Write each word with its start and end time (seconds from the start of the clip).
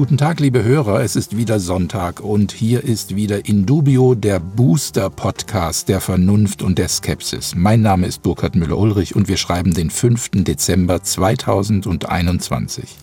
Guten 0.00 0.16
Tag, 0.16 0.40
liebe 0.40 0.64
Hörer, 0.64 1.02
es 1.02 1.14
ist 1.14 1.36
wieder 1.36 1.60
Sonntag 1.60 2.20
und 2.20 2.52
hier 2.52 2.82
ist 2.82 3.16
wieder 3.16 3.44
Indubio, 3.44 4.14
der 4.14 4.40
Booster-Podcast 4.40 5.90
der 5.90 6.00
Vernunft 6.00 6.62
und 6.62 6.78
der 6.78 6.88
Skepsis. 6.88 7.54
Mein 7.54 7.82
Name 7.82 8.06
ist 8.06 8.22
Burkhard 8.22 8.56
Müller-Ulrich 8.56 9.14
und 9.14 9.28
wir 9.28 9.36
schreiben 9.36 9.74
den 9.74 9.90
5. 9.90 10.30
Dezember 10.36 11.02
2021. 11.02 12.96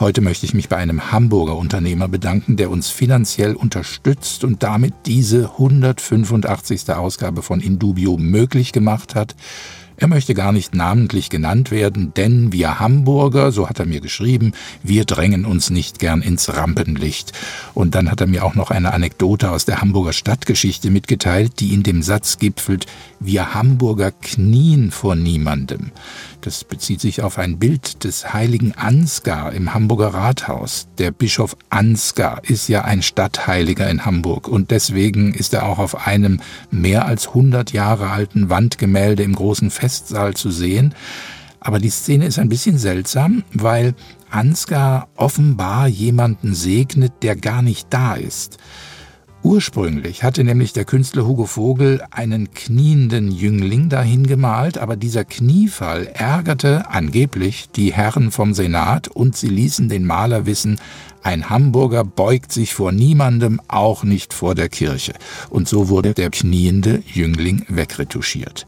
Heute 0.00 0.20
möchte 0.20 0.46
ich 0.46 0.52
mich 0.52 0.68
bei 0.68 0.78
einem 0.78 1.12
Hamburger 1.12 1.56
Unternehmer 1.56 2.08
bedanken, 2.08 2.56
der 2.56 2.70
uns 2.70 2.90
finanziell 2.90 3.54
unterstützt 3.54 4.42
und 4.42 4.64
damit 4.64 4.94
diese 5.06 5.52
185. 5.52 6.90
Ausgabe 6.90 7.42
von 7.42 7.60
Indubio 7.60 8.16
möglich 8.16 8.72
gemacht 8.72 9.14
hat. 9.14 9.36
Er 9.98 10.08
möchte 10.08 10.34
gar 10.34 10.52
nicht 10.52 10.74
namentlich 10.74 11.30
genannt 11.30 11.70
werden, 11.70 12.12
denn 12.14 12.52
wir 12.52 12.78
Hamburger, 12.80 13.50
so 13.50 13.68
hat 13.68 13.78
er 13.78 13.86
mir 13.86 14.00
geschrieben, 14.00 14.52
wir 14.82 15.06
drängen 15.06 15.46
uns 15.46 15.70
nicht 15.70 15.98
gern 15.98 16.20
ins 16.20 16.54
Rampenlicht. 16.54 17.32
Und 17.72 17.94
dann 17.94 18.10
hat 18.10 18.20
er 18.20 18.26
mir 18.26 18.44
auch 18.44 18.54
noch 18.54 18.70
eine 18.70 18.92
Anekdote 18.92 19.50
aus 19.50 19.64
der 19.64 19.80
Hamburger 19.80 20.12
Stadtgeschichte 20.12 20.90
mitgeteilt, 20.90 21.60
die 21.60 21.72
in 21.72 21.82
dem 21.82 22.02
Satz 22.02 22.38
gipfelt, 22.38 22.86
wir 23.20 23.54
Hamburger 23.54 24.12
knien 24.12 24.90
vor 24.90 25.14
niemandem. 25.14 25.92
Das 26.46 26.62
bezieht 26.62 27.00
sich 27.00 27.22
auf 27.22 27.40
ein 27.40 27.58
Bild 27.58 28.04
des 28.04 28.32
heiligen 28.32 28.70
Ansgar 28.70 29.52
im 29.52 29.74
Hamburger 29.74 30.14
Rathaus. 30.14 30.86
Der 30.96 31.10
Bischof 31.10 31.56
Ansgar 31.70 32.40
ist 32.44 32.68
ja 32.68 32.84
ein 32.84 33.02
Stadtheiliger 33.02 33.90
in 33.90 34.06
Hamburg 34.06 34.46
und 34.46 34.70
deswegen 34.70 35.34
ist 35.34 35.54
er 35.54 35.66
auch 35.66 35.80
auf 35.80 36.06
einem 36.06 36.40
mehr 36.70 37.04
als 37.04 37.26
100 37.26 37.72
Jahre 37.72 38.10
alten 38.10 38.48
Wandgemälde 38.48 39.24
im 39.24 39.34
großen 39.34 39.72
Festsaal 39.72 40.34
zu 40.34 40.52
sehen. 40.52 40.94
Aber 41.58 41.80
die 41.80 41.90
Szene 41.90 42.26
ist 42.26 42.38
ein 42.38 42.48
bisschen 42.48 42.78
seltsam, 42.78 43.42
weil 43.52 43.96
Ansgar 44.30 45.08
offenbar 45.16 45.88
jemanden 45.88 46.54
segnet, 46.54 47.12
der 47.22 47.34
gar 47.34 47.60
nicht 47.60 47.88
da 47.90 48.14
ist. 48.14 48.58
Ursprünglich 49.46 50.24
hatte 50.24 50.42
nämlich 50.42 50.72
der 50.72 50.84
Künstler 50.84 51.24
Hugo 51.24 51.46
Vogel 51.46 52.02
einen 52.10 52.52
knienden 52.52 53.30
Jüngling 53.30 53.88
dahin 53.88 54.26
gemalt, 54.26 54.76
aber 54.76 54.96
dieser 54.96 55.24
Kniefall 55.24 56.08
ärgerte 56.12 56.90
angeblich 56.90 57.68
die 57.70 57.92
Herren 57.92 58.32
vom 58.32 58.54
Senat 58.54 59.06
und 59.06 59.36
sie 59.36 59.46
ließen 59.46 59.88
den 59.88 60.04
Maler 60.04 60.46
wissen, 60.46 60.80
ein 61.22 61.48
Hamburger 61.48 62.02
beugt 62.02 62.50
sich 62.50 62.74
vor 62.74 62.90
niemandem, 62.90 63.60
auch 63.68 64.02
nicht 64.02 64.34
vor 64.34 64.56
der 64.56 64.68
Kirche. 64.68 65.12
Und 65.48 65.68
so 65.68 65.88
wurde 65.88 66.12
der 66.12 66.30
kniende 66.30 67.04
Jüngling 67.06 67.66
wegretuschiert. 67.68 68.66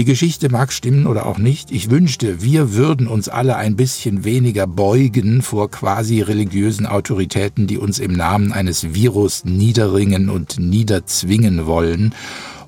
Die 0.00 0.06
Geschichte 0.06 0.48
mag 0.48 0.72
stimmen 0.72 1.06
oder 1.06 1.26
auch 1.26 1.36
nicht. 1.36 1.70
Ich 1.70 1.90
wünschte, 1.90 2.40
wir 2.40 2.72
würden 2.72 3.06
uns 3.06 3.28
alle 3.28 3.56
ein 3.56 3.76
bisschen 3.76 4.24
weniger 4.24 4.66
beugen 4.66 5.42
vor 5.42 5.70
quasi 5.70 6.22
religiösen 6.22 6.86
Autoritäten, 6.86 7.66
die 7.66 7.76
uns 7.76 7.98
im 7.98 8.14
Namen 8.14 8.50
eines 8.50 8.94
Virus 8.94 9.44
niederringen 9.44 10.30
und 10.30 10.58
niederzwingen 10.58 11.66
wollen. 11.66 12.14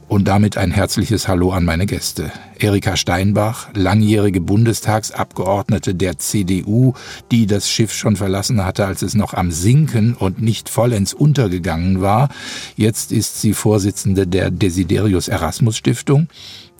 Und 0.08 0.28
damit 0.28 0.58
ein 0.58 0.72
herzliches 0.72 1.26
Hallo 1.26 1.52
an 1.52 1.64
meine 1.64 1.86
Gäste. 1.86 2.30
Erika 2.58 2.98
Steinbach, 2.98 3.70
langjährige 3.72 4.42
Bundestagsabgeordnete 4.42 5.94
der 5.94 6.18
CDU, 6.18 6.92
die 7.30 7.46
das 7.46 7.70
Schiff 7.70 7.94
schon 7.94 8.16
verlassen 8.16 8.62
hatte, 8.62 8.84
als 8.84 9.00
es 9.00 9.14
noch 9.14 9.32
am 9.32 9.50
Sinken 9.50 10.12
und 10.12 10.42
nicht 10.42 10.68
vollends 10.68 11.14
untergegangen 11.14 12.02
war. 12.02 12.28
Jetzt 12.76 13.10
ist 13.10 13.40
sie 13.40 13.54
Vorsitzende 13.54 14.26
der 14.26 14.50
Desiderius 14.50 15.28
Erasmus 15.28 15.78
Stiftung. 15.78 16.28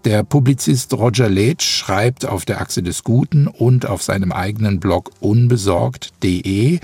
Der 0.04 0.24
Publizist 0.24 0.92
Roger 0.94 1.28
Leitch 1.28 1.64
schreibt 1.64 2.26
auf 2.26 2.44
der 2.44 2.60
Achse 2.60 2.82
des 2.82 3.04
Guten 3.04 3.46
und 3.46 3.86
auf 3.86 4.02
seinem 4.02 4.32
eigenen 4.32 4.80
Blog 4.80 5.12
unbesorgt.de 5.20 6.80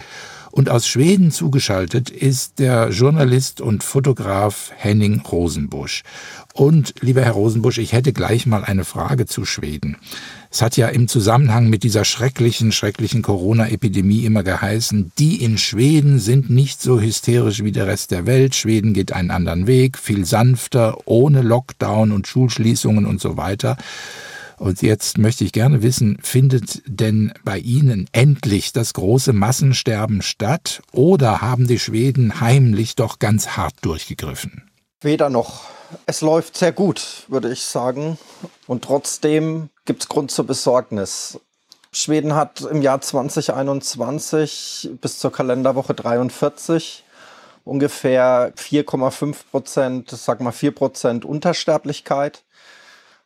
und 0.53 0.71
aus 0.71 0.87
Schweden 0.87 1.33
zugeschaltet 1.33 2.11
ist 2.11 2.61
der 2.61 2.91
Journalist 2.91 3.61
und 3.61 3.83
Fotograf 3.83 4.71
Henning 4.77 5.21
Rosenbusch. 5.21 6.05
Und 6.55 6.95
lieber 7.01 7.23
Herr 7.23 7.33
Rosenbusch, 7.33 7.78
ich 7.78 7.93
hätte 7.93 8.12
gleich 8.12 8.47
mal 8.47 8.65
eine 8.65 8.84
Frage 8.84 9.27
zu 9.27 9.45
Schweden. 9.45 9.97
Es 10.50 10.62
hat 10.62 10.76
ja 10.78 10.88
im 10.88 11.09
Zusammenhang 11.09 11.69
mit 11.69 11.82
dieser 11.82 12.04
schrecklichen, 12.04 12.72
schrecklichen 12.72 13.20
Corona-Epidemie 13.20 14.25
immer 14.25 14.42
geheißen, 14.42 15.12
die 15.19 15.42
in 15.42 15.59
Schweden 15.59 16.19
sind 16.19 16.48
nicht 16.48 16.81
so 16.81 17.00
hysterisch 17.00 17.62
wie 17.62 17.72
der 17.72 17.86
Rest 17.86 18.10
der 18.12 18.25
Welt. 18.25 18.54
Schweden 18.54 18.94
geht 18.94 19.12
einen 19.12 19.31
anderen 19.31 19.66
Weg, 19.66 19.98
viel 19.98 20.25
sanfter, 20.25 20.97
ohne 21.04 21.42
Lockdown 21.42 22.12
und 22.12 22.26
Schulschließungen 22.26 23.04
und 23.04 23.20
so 23.20 23.36
weiter. 23.36 23.76
Und 24.56 24.82
jetzt 24.82 25.19
möchte 25.19 25.44
ich 25.44 25.53
gerne 25.53 25.82
wissen, 25.82 26.19
findet 26.20 26.82
denn 26.86 27.32
bei 27.44 27.59
Ihnen 27.59 28.09
endlich 28.12 28.72
das 28.72 28.94
große 28.94 29.32
Massensterben 29.32 30.22
statt 30.22 30.82
oder 30.92 31.41
haben 31.42 31.69
die 31.69 31.78
Schweden 31.78 32.41
heimlich 32.41 32.97
doch 32.97 33.19
ganz 33.19 33.50
hart 33.50 33.75
durchgegriffen? 33.82 34.62
Weder 35.00 35.30
noch. 35.30 35.78
Es 36.06 36.21
läuft 36.21 36.56
sehr 36.56 36.72
gut, 36.72 37.25
würde 37.28 37.50
ich 37.50 37.65
sagen. 37.65 38.19
Und 38.66 38.84
trotzdem 38.84 39.71
gibt 39.84 40.03
es 40.03 40.09
Grund 40.09 40.31
zur 40.31 40.47
Besorgnis. 40.47 41.41
Schweden 41.93 42.34
hat 42.34 42.60
im 42.60 42.82
Jahr 42.82 43.00
2021 43.00 44.91
bis 45.00 45.19
zur 45.19 45.32
Kalenderwoche 45.32 45.94
43 45.94 47.04
ungefähr 47.65 48.53
4,5 48.56 49.37
Prozent, 49.50 50.10
sag 50.10 50.41
mal 50.41 50.53
4 50.53 50.75
Prozent 50.75 51.25
Untersterblichkeit. 51.25 52.44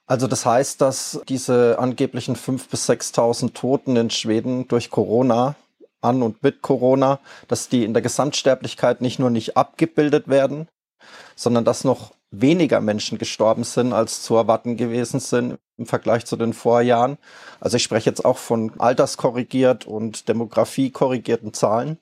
Also 0.06 0.26
das 0.26 0.44
heißt, 0.46 0.80
dass 0.80 1.20
diese 1.28 1.78
angeblichen 1.78 2.36
5.000 2.36 2.70
bis 2.70 2.88
6.000 2.88 3.54
Toten 3.54 3.96
in 3.96 4.10
Schweden 4.10 4.68
durch 4.68 4.90
Corona 4.90 5.54
an 6.00 6.22
und 6.22 6.42
mit 6.42 6.62
Corona, 6.62 7.20
dass 7.48 7.68
die 7.68 7.84
in 7.84 7.94
der 7.94 8.02
Gesamtsterblichkeit 8.02 9.00
nicht 9.00 9.18
nur 9.18 9.30
nicht 9.30 9.56
abgebildet 9.56 10.28
werden, 10.28 10.68
sondern 11.36 11.64
dass 11.64 11.84
noch 11.84 12.12
weniger 12.32 12.80
Menschen 12.80 13.18
gestorben 13.18 13.62
sind, 13.62 13.92
als 13.92 14.22
zu 14.22 14.34
erwarten 14.34 14.76
gewesen 14.76 15.20
sind 15.20 15.58
im 15.76 15.86
Vergleich 15.86 16.24
zu 16.24 16.36
den 16.36 16.54
Vorjahren. 16.54 17.18
Also 17.60 17.76
ich 17.76 17.82
spreche 17.82 18.10
jetzt 18.10 18.24
auch 18.24 18.38
von 18.38 18.72
alterskorrigiert 18.80 19.86
und 19.86 20.28
Demografie 20.28 20.90
korrigierten 20.90 21.52
Zahlen. 21.52 21.98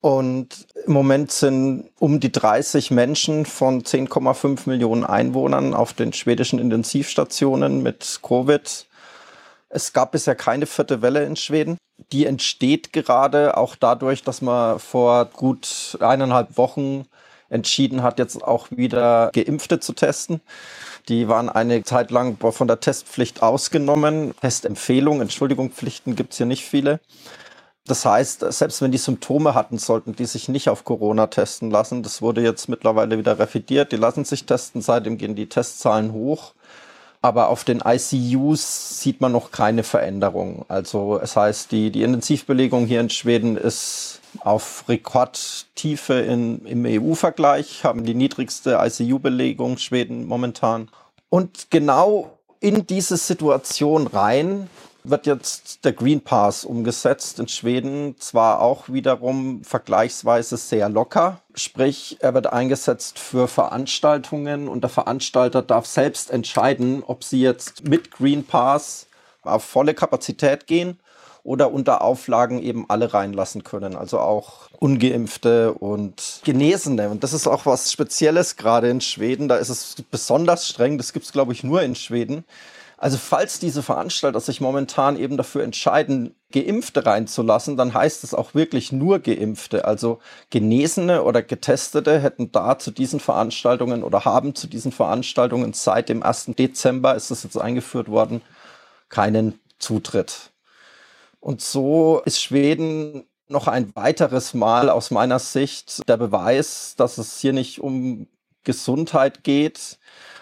Und 0.00 0.66
im 0.86 0.92
Moment 0.92 1.32
sind 1.32 1.90
um 1.98 2.20
die 2.20 2.32
30 2.32 2.90
Menschen 2.90 3.46
von 3.46 3.82
10,5 3.82 4.68
Millionen 4.68 5.04
Einwohnern 5.04 5.72
auf 5.72 5.92
den 5.92 6.12
schwedischen 6.12 6.58
Intensivstationen 6.58 7.82
mit 7.82 8.20
Covid. 8.22 8.86
Es 9.70 9.92
gab 9.92 10.12
bisher 10.12 10.34
keine 10.34 10.66
vierte 10.66 11.00
Welle 11.00 11.24
in 11.24 11.36
Schweden. 11.36 11.78
Die 12.12 12.26
entsteht 12.26 12.92
gerade 12.92 13.56
auch 13.56 13.76
dadurch, 13.76 14.22
dass 14.22 14.42
man 14.42 14.78
vor 14.78 15.26
gut 15.26 15.96
eineinhalb 16.00 16.58
Wochen 16.58 17.06
entschieden 17.54 18.02
hat, 18.02 18.18
jetzt 18.18 18.42
auch 18.42 18.68
wieder 18.70 19.30
Geimpfte 19.32 19.80
zu 19.80 19.94
testen. 19.94 20.40
Die 21.08 21.28
waren 21.28 21.48
eine 21.48 21.84
Zeit 21.84 22.10
lang 22.10 22.36
von 22.38 22.66
der 22.66 22.80
Testpflicht 22.80 23.42
ausgenommen. 23.42 24.34
Testempfehlungen, 24.40 25.22
Entschuldigung, 25.22 25.70
Pflichten 25.70 26.16
gibt 26.16 26.32
es 26.32 26.38
hier 26.38 26.46
nicht 26.46 26.64
viele. 26.64 27.00
Das 27.86 28.06
heißt, 28.06 28.50
selbst 28.50 28.80
wenn 28.80 28.92
die 28.92 28.98
Symptome 28.98 29.54
hatten, 29.54 29.76
sollten 29.76 30.16
die 30.16 30.24
sich 30.24 30.48
nicht 30.48 30.70
auf 30.70 30.84
Corona 30.84 31.26
testen 31.26 31.70
lassen. 31.70 32.02
Das 32.02 32.22
wurde 32.22 32.40
jetzt 32.40 32.68
mittlerweile 32.68 33.18
wieder 33.18 33.38
revidiert. 33.38 33.92
Die 33.92 33.96
lassen 33.96 34.24
sich 34.24 34.46
testen, 34.46 34.80
seitdem 34.80 35.18
gehen 35.18 35.34
die 35.34 35.48
Testzahlen 35.48 36.12
hoch. 36.12 36.54
Aber 37.20 37.48
auf 37.48 37.64
den 37.64 37.82
ICUs 37.84 39.00
sieht 39.00 39.20
man 39.20 39.32
noch 39.32 39.50
keine 39.50 39.82
Veränderung. 39.82 40.64
Also 40.68 41.20
es 41.22 41.36
heißt, 41.36 41.72
die, 41.72 41.90
die 41.90 42.02
Intensivbelegung 42.02 42.86
hier 42.86 43.00
in 43.00 43.10
Schweden 43.10 43.56
ist 43.56 44.20
auf 44.40 44.84
Rekordtiefe 44.88 46.14
in, 46.14 46.64
im 46.66 46.84
EU-Vergleich, 46.86 47.84
haben 47.84 48.04
die 48.04 48.14
niedrigste 48.14 48.78
ICU-Belegung 48.82 49.78
Schweden 49.78 50.26
momentan. 50.26 50.90
Und 51.28 51.70
genau 51.70 52.38
in 52.60 52.86
diese 52.86 53.16
Situation 53.16 54.06
rein 54.06 54.68
wird 55.04 55.26
jetzt 55.26 55.84
der 55.84 55.92
Green 55.92 56.22
Pass 56.22 56.64
umgesetzt 56.64 57.38
in 57.38 57.46
Schweden, 57.46 58.16
zwar 58.18 58.62
auch 58.62 58.88
wiederum 58.88 59.62
vergleichsweise 59.62 60.56
sehr 60.56 60.88
locker, 60.88 61.40
sprich 61.54 62.16
er 62.20 62.32
wird 62.32 62.46
eingesetzt 62.46 63.18
für 63.18 63.46
Veranstaltungen 63.46 64.66
und 64.66 64.80
der 64.80 64.88
Veranstalter 64.88 65.60
darf 65.60 65.84
selbst 65.84 66.30
entscheiden, 66.30 67.02
ob 67.06 67.22
sie 67.22 67.42
jetzt 67.42 67.86
mit 67.86 68.10
Green 68.10 68.44
Pass 68.44 69.06
auf 69.42 69.62
volle 69.64 69.92
Kapazität 69.92 70.66
gehen 70.66 70.98
oder 71.44 71.70
unter 71.70 72.00
Auflagen 72.00 72.60
eben 72.60 72.86
alle 72.88 73.12
reinlassen 73.12 73.62
können, 73.62 73.94
also 73.96 74.18
auch 74.18 74.70
ungeimpfte 74.80 75.74
und 75.74 76.40
Genesene. 76.42 77.10
Und 77.10 77.22
das 77.22 77.34
ist 77.34 77.46
auch 77.46 77.66
was 77.66 77.92
Spezielles 77.92 78.56
gerade 78.56 78.88
in 78.88 79.02
Schweden. 79.02 79.46
Da 79.46 79.56
ist 79.56 79.68
es 79.68 79.96
besonders 80.10 80.66
streng. 80.66 80.96
Das 80.96 81.12
gibt 81.12 81.26
es, 81.26 81.32
glaube 81.32 81.52
ich, 81.52 81.62
nur 81.62 81.82
in 81.82 81.94
Schweden. 81.94 82.44
Also 82.96 83.18
falls 83.18 83.58
diese 83.58 83.82
Veranstalter 83.82 84.40
sich 84.40 84.62
momentan 84.62 85.18
eben 85.18 85.36
dafür 85.36 85.62
entscheiden, 85.62 86.34
Geimpfte 86.52 87.04
reinzulassen, 87.04 87.76
dann 87.76 87.92
heißt 87.92 88.24
es 88.24 88.32
auch 88.32 88.54
wirklich 88.54 88.92
nur 88.92 89.18
Geimpfte. 89.18 89.84
Also 89.84 90.20
Genesene 90.48 91.24
oder 91.24 91.42
Getestete 91.42 92.20
hätten 92.20 92.52
da 92.52 92.78
zu 92.78 92.90
diesen 92.90 93.20
Veranstaltungen 93.20 94.02
oder 94.02 94.24
haben 94.24 94.54
zu 94.54 94.68
diesen 94.68 94.92
Veranstaltungen 94.92 95.74
seit 95.74 96.08
dem 96.08 96.22
1. 96.22 96.52
Dezember, 96.58 97.14
ist 97.14 97.30
das 97.30 97.42
jetzt 97.42 97.58
eingeführt 97.58 98.08
worden, 98.08 98.40
keinen 99.10 99.60
Zutritt. 99.78 100.53
Und 101.44 101.60
so 101.60 102.22
ist 102.24 102.40
Schweden 102.40 103.24
noch 103.48 103.68
ein 103.68 103.94
weiteres 103.94 104.54
Mal 104.54 104.88
aus 104.88 105.10
meiner 105.10 105.38
Sicht 105.38 106.08
der 106.08 106.16
Beweis, 106.16 106.94
dass 106.96 107.18
es 107.18 107.38
hier 107.38 107.52
nicht 107.52 107.80
um 107.80 108.28
Gesundheit 108.62 109.44
geht, 109.44 109.98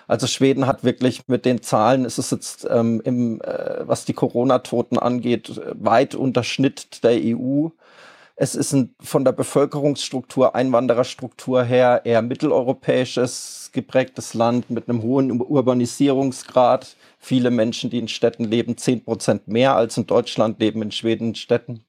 also 0.06 0.28
Schweden 0.28 0.68
hat 0.68 0.84
wirklich 0.84 1.26
mit 1.26 1.44
den 1.44 1.60
Zahlen, 1.60 2.04
ist 2.04 2.18
es 2.18 2.30
jetzt 2.30 2.68
ähm, 2.70 3.00
im, 3.04 3.40
äh, 3.40 3.80
was 3.80 4.04
die 4.04 4.12
Corona-Toten 4.12 4.96
angeht, 4.96 5.60
weit 5.74 6.14
unter 6.14 6.44
Schnitt 6.44 7.02
der 7.02 7.18
EU. 7.20 7.70
Es 8.36 8.54
ist 8.54 8.72
ein, 8.72 8.94
von 9.00 9.24
der 9.24 9.32
Bevölkerungsstruktur, 9.32 10.54
Einwandererstruktur 10.54 11.64
her 11.64 12.02
eher 12.04 12.22
mitteleuropäisches 12.22 13.70
geprägtes 13.72 14.34
Land 14.34 14.70
mit 14.70 14.88
einem 14.88 15.02
hohen 15.02 15.40
Urbanisierungsgrad. 15.40 16.94
Viele 17.24 17.52
Menschen, 17.52 17.88
die 17.88 18.00
in 18.00 18.08
Städten 18.08 18.42
leben, 18.42 18.76
zehn 18.76 19.04
Prozent 19.04 19.46
mehr 19.46 19.76
als 19.76 19.96
in 19.96 20.08
Deutschland 20.08 20.58
leben 20.58 20.82
in 20.82 20.90
Schweden 20.90 21.28
in 21.28 21.34
Städten. 21.36 21.84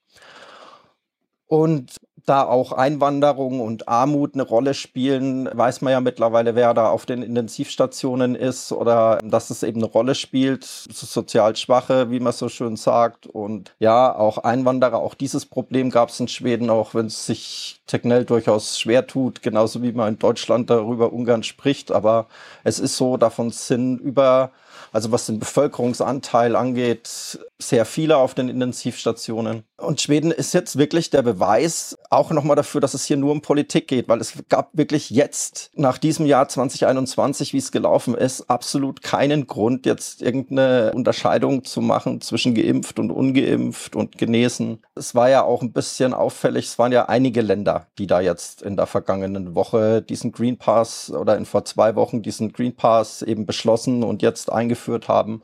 Und 1.48 1.98
da 2.28 2.44
auch 2.44 2.72
Einwanderung 2.72 3.60
und 3.60 3.88
Armut 3.88 4.36
eine 4.36 4.44
Rolle 4.44 4.76
spielen, 4.76 5.50
weiß 5.52 5.82
man 5.82 5.92
ja 5.92 6.02
mittlerweile, 6.02 6.54
wer 6.54 6.76
da 6.76 6.90
auf 6.90 7.08
den 7.08 7.24
Intensivstationen 7.24 8.36
ist 8.36 8.72
oder 8.72 9.18
dass 9.24 9.50
es 9.50 9.64
eben 9.64 9.80
eine 9.80 9.92
Rolle 9.92 10.14
spielt, 10.14 10.64
sozial 10.64 11.56
Schwache, 11.56 12.12
wie 12.12 12.20
man 12.20 12.32
so 12.32 12.48
schön 12.48 12.76
sagt. 12.76 13.26
Und 13.26 13.76
ja, 13.80 14.16
auch 14.16 14.38
Einwanderer, 14.38 15.00
auch 15.00 15.16
dieses 15.16 15.48
Problem 15.48 15.90
gab 15.90 16.10
es 16.10 16.20
in 16.20 16.28
Schweden, 16.28 16.70
auch 16.70 16.94
wenn 16.94 17.08
es 17.08 17.26
sich 17.26 17.82
Tegnell 17.88 18.24
durchaus 18.24 18.80
schwer 18.80 19.08
tut, 19.08 19.42
genauso 19.42 19.82
wie 19.82 19.94
man 19.94 20.14
in 20.14 20.20
Deutschland 20.20 20.70
darüber 20.70 21.12
Ungarn 21.12 21.42
spricht. 21.42 21.92
Aber 21.92 22.28
es 22.64 22.80
ist 22.80 22.98
so, 22.98 23.18
davon 23.18 23.50
sind 23.50 24.00
über 24.00 24.52
also 24.94 25.12
was 25.12 25.26
den 25.26 25.40
Bevölkerungsanteil 25.40 26.56
angeht, 26.56 27.40
sehr 27.68 27.86
viele 27.86 28.18
auf 28.18 28.34
den 28.34 28.50
Intensivstationen. 28.50 29.64
Und 29.78 30.02
Schweden 30.02 30.32
ist 30.32 30.54
jetzt 30.54 30.78
wirklich 30.78 31.10
der 31.10 31.22
Beweis 31.22 31.98
auch 32.10 32.32
nochmal 32.32 32.56
dafür, 32.56 32.80
dass 32.80 32.94
es 32.94 33.06
hier 33.06 33.18
nur 33.18 33.32
um 33.32 33.42
Politik 33.42 33.88
geht, 33.88 34.08
weil 34.08 34.22
es 34.22 34.34
gab 34.50 34.70
wirklich 34.74 35.10
jetzt, 35.10 35.72
nach 35.76 35.98
diesem 35.98 36.26
Jahr 36.26 36.48
2021, 36.48 37.54
wie 37.54 37.58
es 37.58 37.72
gelaufen 37.72 38.16
ist, 38.16 38.50
absolut 38.50 39.02
keinen 39.02 39.48
Grund, 39.48 39.86
jetzt 39.86 40.22
irgendeine 40.22 40.92
Unterscheidung 40.94 41.66
zu 41.66 41.82
machen 41.82 42.22
zwischen 42.22 42.56
geimpft 42.56 43.00
und 43.00 43.12
ungeimpft 43.12 43.96
und 43.96 44.18
genesen. 44.18 44.84
Es 44.96 45.16
war 45.16 45.30
ja 45.30 45.44
auch 45.44 45.62
ein 45.62 45.74
bisschen 45.74 46.14
auffällig, 46.14 46.66
es 46.66 46.80
waren 46.80 46.92
ja 46.92 47.06
einige 47.10 47.42
Länder, 47.42 47.88
die 47.98 48.08
da 48.08 48.22
jetzt 48.22 48.62
in 48.62 48.78
der 48.78 48.86
vergangenen 48.86 49.56
Woche 49.56 50.02
diesen 50.02 50.32
Green 50.32 50.58
Pass 50.58 51.12
oder 51.12 51.38
in 51.38 51.46
vor 51.46 51.66
zwei 51.66 51.96
Wochen 51.96 52.22
diesen 52.22 52.54
Green 52.54 52.76
Pass 52.76 53.22
eben 53.22 53.46
beschlossen 53.46 54.04
und 54.04 54.22
jetzt 54.22 54.52
eingeführt 54.52 55.08
haben 55.08 55.42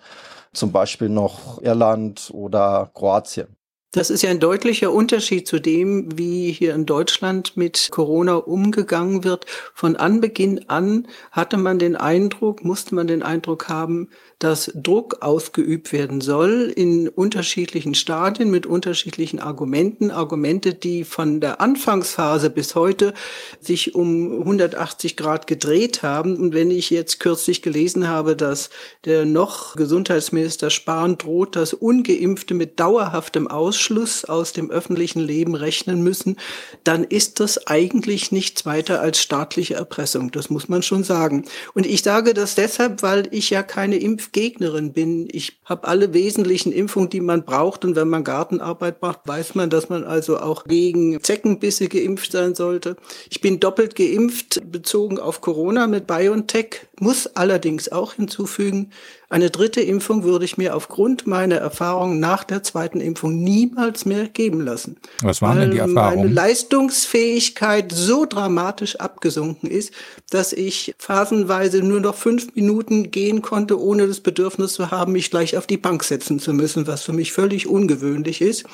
zum 0.53 0.71
Beispiel 0.71 1.09
noch 1.09 1.61
Irland 1.61 2.29
oder 2.33 2.89
Kroatien. 2.93 3.58
Das 3.91 4.11
ist 4.11 4.21
ja 4.21 4.29
ein 4.29 4.39
deutlicher 4.39 4.93
Unterschied 4.93 5.47
zu 5.47 5.59
dem, 5.59 6.15
wie 6.15 6.51
hier 6.51 6.75
in 6.75 6.85
Deutschland 6.85 7.57
mit 7.57 7.87
Corona 7.89 8.35
umgegangen 8.35 9.23
wird. 9.23 9.47
Von 9.73 9.95
Anbeginn 9.95 10.69
an 10.69 11.07
hatte 11.31 11.57
man 11.57 11.79
den 11.79 11.95
Eindruck, 11.95 12.63
musste 12.63 12.93
man 12.93 13.07
den 13.07 13.23
Eindruck 13.23 13.67
haben, 13.67 14.09
dass 14.37 14.71
Druck 14.75 15.17
ausgeübt 15.21 15.91
werden 15.91 16.21
soll 16.21 16.71
in 16.73 17.09
unterschiedlichen 17.09 17.95
Stadien 17.95 18.51
mit 18.51 18.67
unterschiedlichen 18.67 19.39
Argumenten. 19.39 20.11
Argumente, 20.11 20.75
die 20.75 21.03
von 21.03 21.41
der 21.41 21.59
Anfangsphase 21.59 22.51
bis 22.51 22.75
heute 22.75 23.15
sich 23.59 23.95
um 23.95 24.39
180 24.39 25.17
Grad 25.17 25.47
gedreht 25.47 26.03
haben. 26.03 26.37
Und 26.37 26.53
wenn 26.53 26.69
ich 26.69 26.91
jetzt 26.91 27.19
kürzlich 27.19 27.63
gelesen 27.63 28.07
habe, 28.07 28.35
dass 28.35 28.69
der 29.05 29.25
noch 29.25 29.75
Gesundheitsminister 29.75 30.69
Spahn 30.69 31.17
droht, 31.17 31.55
dass 31.55 31.73
Ungeimpfte 31.73 32.53
mit 32.53 32.79
dauerhaftem 32.79 33.47
Ausschluss 33.79 34.25
aus 34.25 34.51
dem 34.51 34.69
öffentlichen 34.69 35.21
Leben 35.21 35.55
rechnen 35.55 36.03
müssen, 36.03 36.35
dann 36.83 37.05
ist 37.05 37.39
das 37.39 37.65
eigentlich 37.67 38.33
nichts 38.33 38.65
weiter 38.65 38.99
als 38.99 39.21
staatliche 39.21 39.75
Erpressung. 39.75 40.31
Das 40.31 40.49
muss 40.49 40.67
man 40.67 40.83
schon 40.83 41.05
sagen. 41.05 41.45
Und 41.73 41.85
ich 41.85 42.03
sage 42.03 42.33
das 42.33 42.55
deshalb, 42.55 43.01
weil 43.03 43.29
ich 43.31 43.49
ja 43.49 43.63
keine 43.63 43.95
Impf 43.95 44.19
Impfgegnerin 44.19 44.91
bin. 44.91 45.29
Ich 45.31 45.59
habe 45.63 45.87
alle 45.87 46.13
wesentlichen 46.13 46.73
Impfungen, 46.73 47.09
die 47.09 47.21
man 47.21 47.45
braucht. 47.45 47.85
Und 47.85 47.95
wenn 47.95 48.09
man 48.09 48.25
Gartenarbeit 48.25 49.01
macht, 49.01 49.21
weiß 49.25 49.55
man, 49.55 49.69
dass 49.69 49.87
man 49.87 50.03
also 50.03 50.39
auch 50.39 50.65
gegen 50.65 51.23
Zeckenbisse 51.23 51.87
geimpft 51.87 52.33
sein 52.33 52.53
sollte. 52.53 52.97
Ich 53.29 53.39
bin 53.39 53.61
doppelt 53.61 53.95
geimpft, 53.95 54.59
bezogen 54.69 55.19
auf 55.19 55.39
Corona 55.39 55.87
mit 55.87 56.05
BioNTech, 56.05 56.88
muss 57.01 57.27
allerdings 57.35 57.91
auch 57.91 58.13
hinzufügen, 58.13 58.91
eine 59.31 59.51
dritte 59.51 59.81
Impfung 59.81 60.23
würde 60.23 60.43
ich 60.43 60.57
mir 60.57 60.75
aufgrund 60.75 61.27
meiner 61.27 61.57
Erfahrungen 61.57 62.19
nach 62.19 62.43
der 62.43 62.63
zweiten 62.63 62.99
Impfung 62.99 63.43
niemals 63.43 64.05
mehr 64.05 64.27
geben 64.27 64.61
lassen. 64.61 64.97
Was 65.21 65.39
waren 65.43 65.59
denn 65.59 65.69
die 65.69 65.77
Erfahrungen? 65.77 66.21
Meine 66.21 66.33
Leistungsfähigkeit 66.33 67.91
so 67.91 68.25
dramatisch 68.25 68.95
abgesunken 68.95 69.69
ist, 69.69 69.93
dass 70.31 70.51
ich 70.51 70.95
phasenweise 70.97 71.83
nur 71.83 71.99
noch 71.99 72.15
fünf 72.15 72.55
Minuten 72.55 73.11
gehen 73.11 73.43
konnte, 73.43 73.79
ohne 73.79 74.07
das 74.07 74.19
Bedürfnis 74.19 74.73
zu 74.73 74.89
haben, 74.89 75.11
mich 75.11 75.29
gleich 75.29 75.55
auf 75.57 75.67
die 75.67 75.77
Bank 75.77 76.03
setzen 76.03 76.39
zu 76.39 76.51
müssen, 76.51 76.87
was 76.87 77.03
für 77.03 77.13
mich 77.13 77.31
völlig 77.31 77.67
ungewöhnlich 77.67 78.41
ist. 78.41 78.65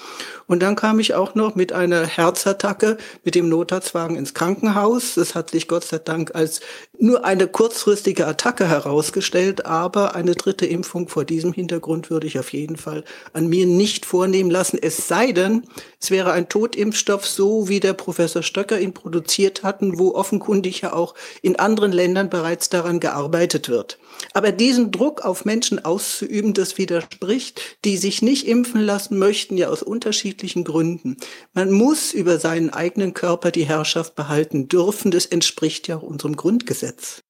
Und 0.47 0.61
dann 0.61 0.77
kam 0.77 0.99
ich 0.99 1.15
auch 1.15 1.35
noch 1.35 1.55
mit 1.55 1.73
einer 1.73 2.05
Herzattacke 2.05 2.95
mit 3.25 3.35
dem 3.35 3.49
Notarztwagen 3.49 4.15
ins 4.15 4.33
Krankenhaus. 4.33 5.15
Das 5.15 5.35
hat 5.35 5.51
sich 5.51 5.67
Gott 5.67 5.83
sei 5.83 5.97
Dank 5.97 6.33
als 6.33 6.61
nur 6.99 7.25
eine 7.25 7.47
kurzfristige 7.47 8.27
Attacke 8.27 8.67
herausgestellt, 8.67 9.65
aber 9.65 10.15
eine 10.15 10.33
dritte 10.33 10.65
Impfung 10.65 11.07
vor 11.07 11.25
diesem 11.25 11.53
Hintergrund 11.53 12.09
würde 12.09 12.27
ich 12.27 12.39
auf 12.39 12.53
jeden 12.53 12.77
Fall 12.77 13.03
an 13.33 13.47
mir 13.47 13.65
nicht 13.65 14.05
vornehmen 14.05 14.51
lassen. 14.51 14.79
Es 14.81 15.07
sei 15.07 15.31
denn, 15.31 15.63
es 15.99 16.11
wäre 16.11 16.31
ein 16.31 16.49
Totimpfstoff, 16.49 17.25
so 17.25 17.67
wie 17.67 17.79
der 17.79 17.93
Professor 17.93 18.43
Stöcker 18.43 18.79
ihn 18.79 18.93
produziert 18.93 19.63
hatten, 19.63 19.99
wo 19.99 20.13
offenkundig 20.15 20.81
ja 20.81 20.93
auch 20.93 21.15
in 21.41 21.55
anderen 21.57 21.91
Ländern 21.91 22.29
bereits 22.29 22.69
daran 22.69 22.99
gearbeitet 22.99 23.69
wird. 23.69 23.97
Aber 24.33 24.51
diesen 24.51 24.91
Druck 24.91 25.23
auf 25.23 25.45
Menschen 25.45 25.83
auszuüben, 25.83 26.53
das 26.53 26.77
widerspricht, 26.77 27.61
die 27.85 27.97
sich 27.97 28.21
nicht 28.21 28.47
impfen 28.47 28.81
lassen 28.81 29.17
möchten, 29.17 29.57
ja 29.57 29.69
aus 29.69 29.83
unterschiedlichen 29.83 30.63
Gründen. 30.63 31.17
Man 31.53 31.71
muss 31.71 32.13
über 32.13 32.39
seinen 32.39 32.69
eigenen 32.69 33.13
Körper 33.13 33.51
die 33.51 33.65
Herrschaft 33.65 34.15
behalten 34.15 34.67
dürfen. 34.67 35.11
Das 35.11 35.25
entspricht 35.25 35.87
ja 35.87 35.97
auch 35.97 36.03
unserem 36.03 36.35
Grundgesetz. 36.35 37.24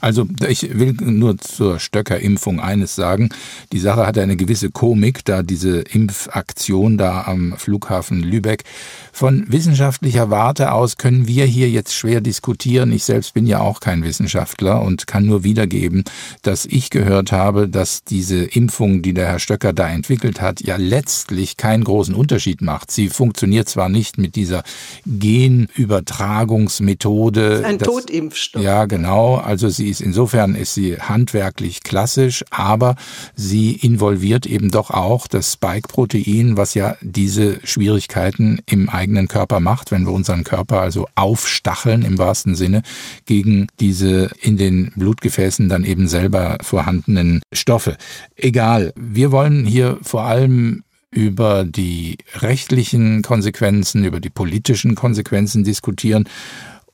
Also 0.00 0.26
ich 0.48 0.78
will 0.78 0.94
nur 1.00 1.38
zur 1.38 1.78
Stöckerimpfung 1.78 2.60
eines 2.60 2.94
sagen. 2.94 3.30
Die 3.72 3.78
Sache 3.78 4.06
hat 4.06 4.18
eine 4.18 4.36
gewisse 4.36 4.70
Komik, 4.70 5.24
da 5.24 5.42
diese 5.42 5.80
Impfaktion 5.80 6.98
da 6.98 7.22
am 7.22 7.54
Flughafen 7.56 8.22
Lübeck. 8.22 8.64
Von 9.12 9.44
wissenschaftlicher 9.48 10.30
Warte 10.30 10.72
aus 10.72 10.96
können 10.96 11.26
wir 11.26 11.44
hier 11.44 11.68
jetzt 11.68 11.94
schwer 11.94 12.20
diskutieren. 12.20 12.92
Ich 12.92 13.04
selbst 13.04 13.34
bin 13.34 13.46
ja 13.46 13.60
auch 13.60 13.80
kein 13.80 14.04
Wissenschaftler 14.04 14.82
und 14.82 15.06
kann 15.06 15.26
nur 15.26 15.44
wiedergeben, 15.44 16.04
dass 16.42 16.66
ich 16.66 16.90
gehört 16.90 17.32
habe, 17.32 17.68
dass 17.68 18.04
diese 18.04 18.44
Impfung, 18.44 19.02
die 19.02 19.14
der 19.14 19.28
Herr 19.28 19.38
Stöcker 19.38 19.72
da 19.72 19.88
entwickelt 19.88 20.40
hat, 20.40 20.60
ja 20.60 20.76
letztlich 20.76 21.56
keinen 21.56 21.84
großen 21.84 22.14
Unterschied 22.14 22.62
macht. 22.62 22.90
Sie 22.90 23.08
funktioniert 23.08 23.68
zwar 23.68 23.88
nicht 23.88 24.18
mit 24.18 24.36
dieser 24.36 24.62
Genübertragungsmethode. 25.06 27.62
Ein 27.64 27.78
das, 27.78 27.88
Totimpfstoff. 27.88 28.62
Ja, 28.62 28.84
genau. 28.86 29.36
Also 29.36 29.61
Also 29.62 29.76
sie 29.76 29.90
ist 29.90 30.00
insofern 30.00 30.56
ist 30.56 30.74
sie 30.74 30.96
handwerklich 30.96 31.84
klassisch, 31.84 32.44
aber 32.50 32.96
sie 33.36 33.74
involviert 33.74 34.44
eben 34.44 34.72
doch 34.72 34.90
auch 34.90 35.28
das 35.28 35.52
Spike-Protein, 35.52 36.56
was 36.56 36.74
ja 36.74 36.96
diese 37.00 37.60
Schwierigkeiten 37.62 38.58
im 38.66 38.88
eigenen 38.88 39.28
Körper 39.28 39.60
macht, 39.60 39.92
wenn 39.92 40.04
wir 40.04 40.10
unseren 40.10 40.42
Körper 40.42 40.80
also 40.80 41.06
aufstacheln 41.14 42.02
im 42.02 42.18
wahrsten 42.18 42.56
Sinne 42.56 42.82
gegen 43.24 43.68
diese 43.78 44.32
in 44.40 44.56
den 44.56 44.90
Blutgefäßen 44.96 45.68
dann 45.68 45.84
eben 45.84 46.08
selber 46.08 46.58
vorhandenen 46.60 47.40
Stoffe. 47.52 47.96
Egal, 48.34 48.92
wir 48.96 49.30
wollen 49.30 49.64
hier 49.64 49.96
vor 50.02 50.24
allem 50.24 50.82
über 51.12 51.64
die 51.64 52.18
rechtlichen 52.34 53.22
Konsequenzen, 53.22 54.04
über 54.04 54.18
die 54.18 54.30
politischen 54.30 54.96
Konsequenzen 54.96 55.62
diskutieren. 55.62 56.28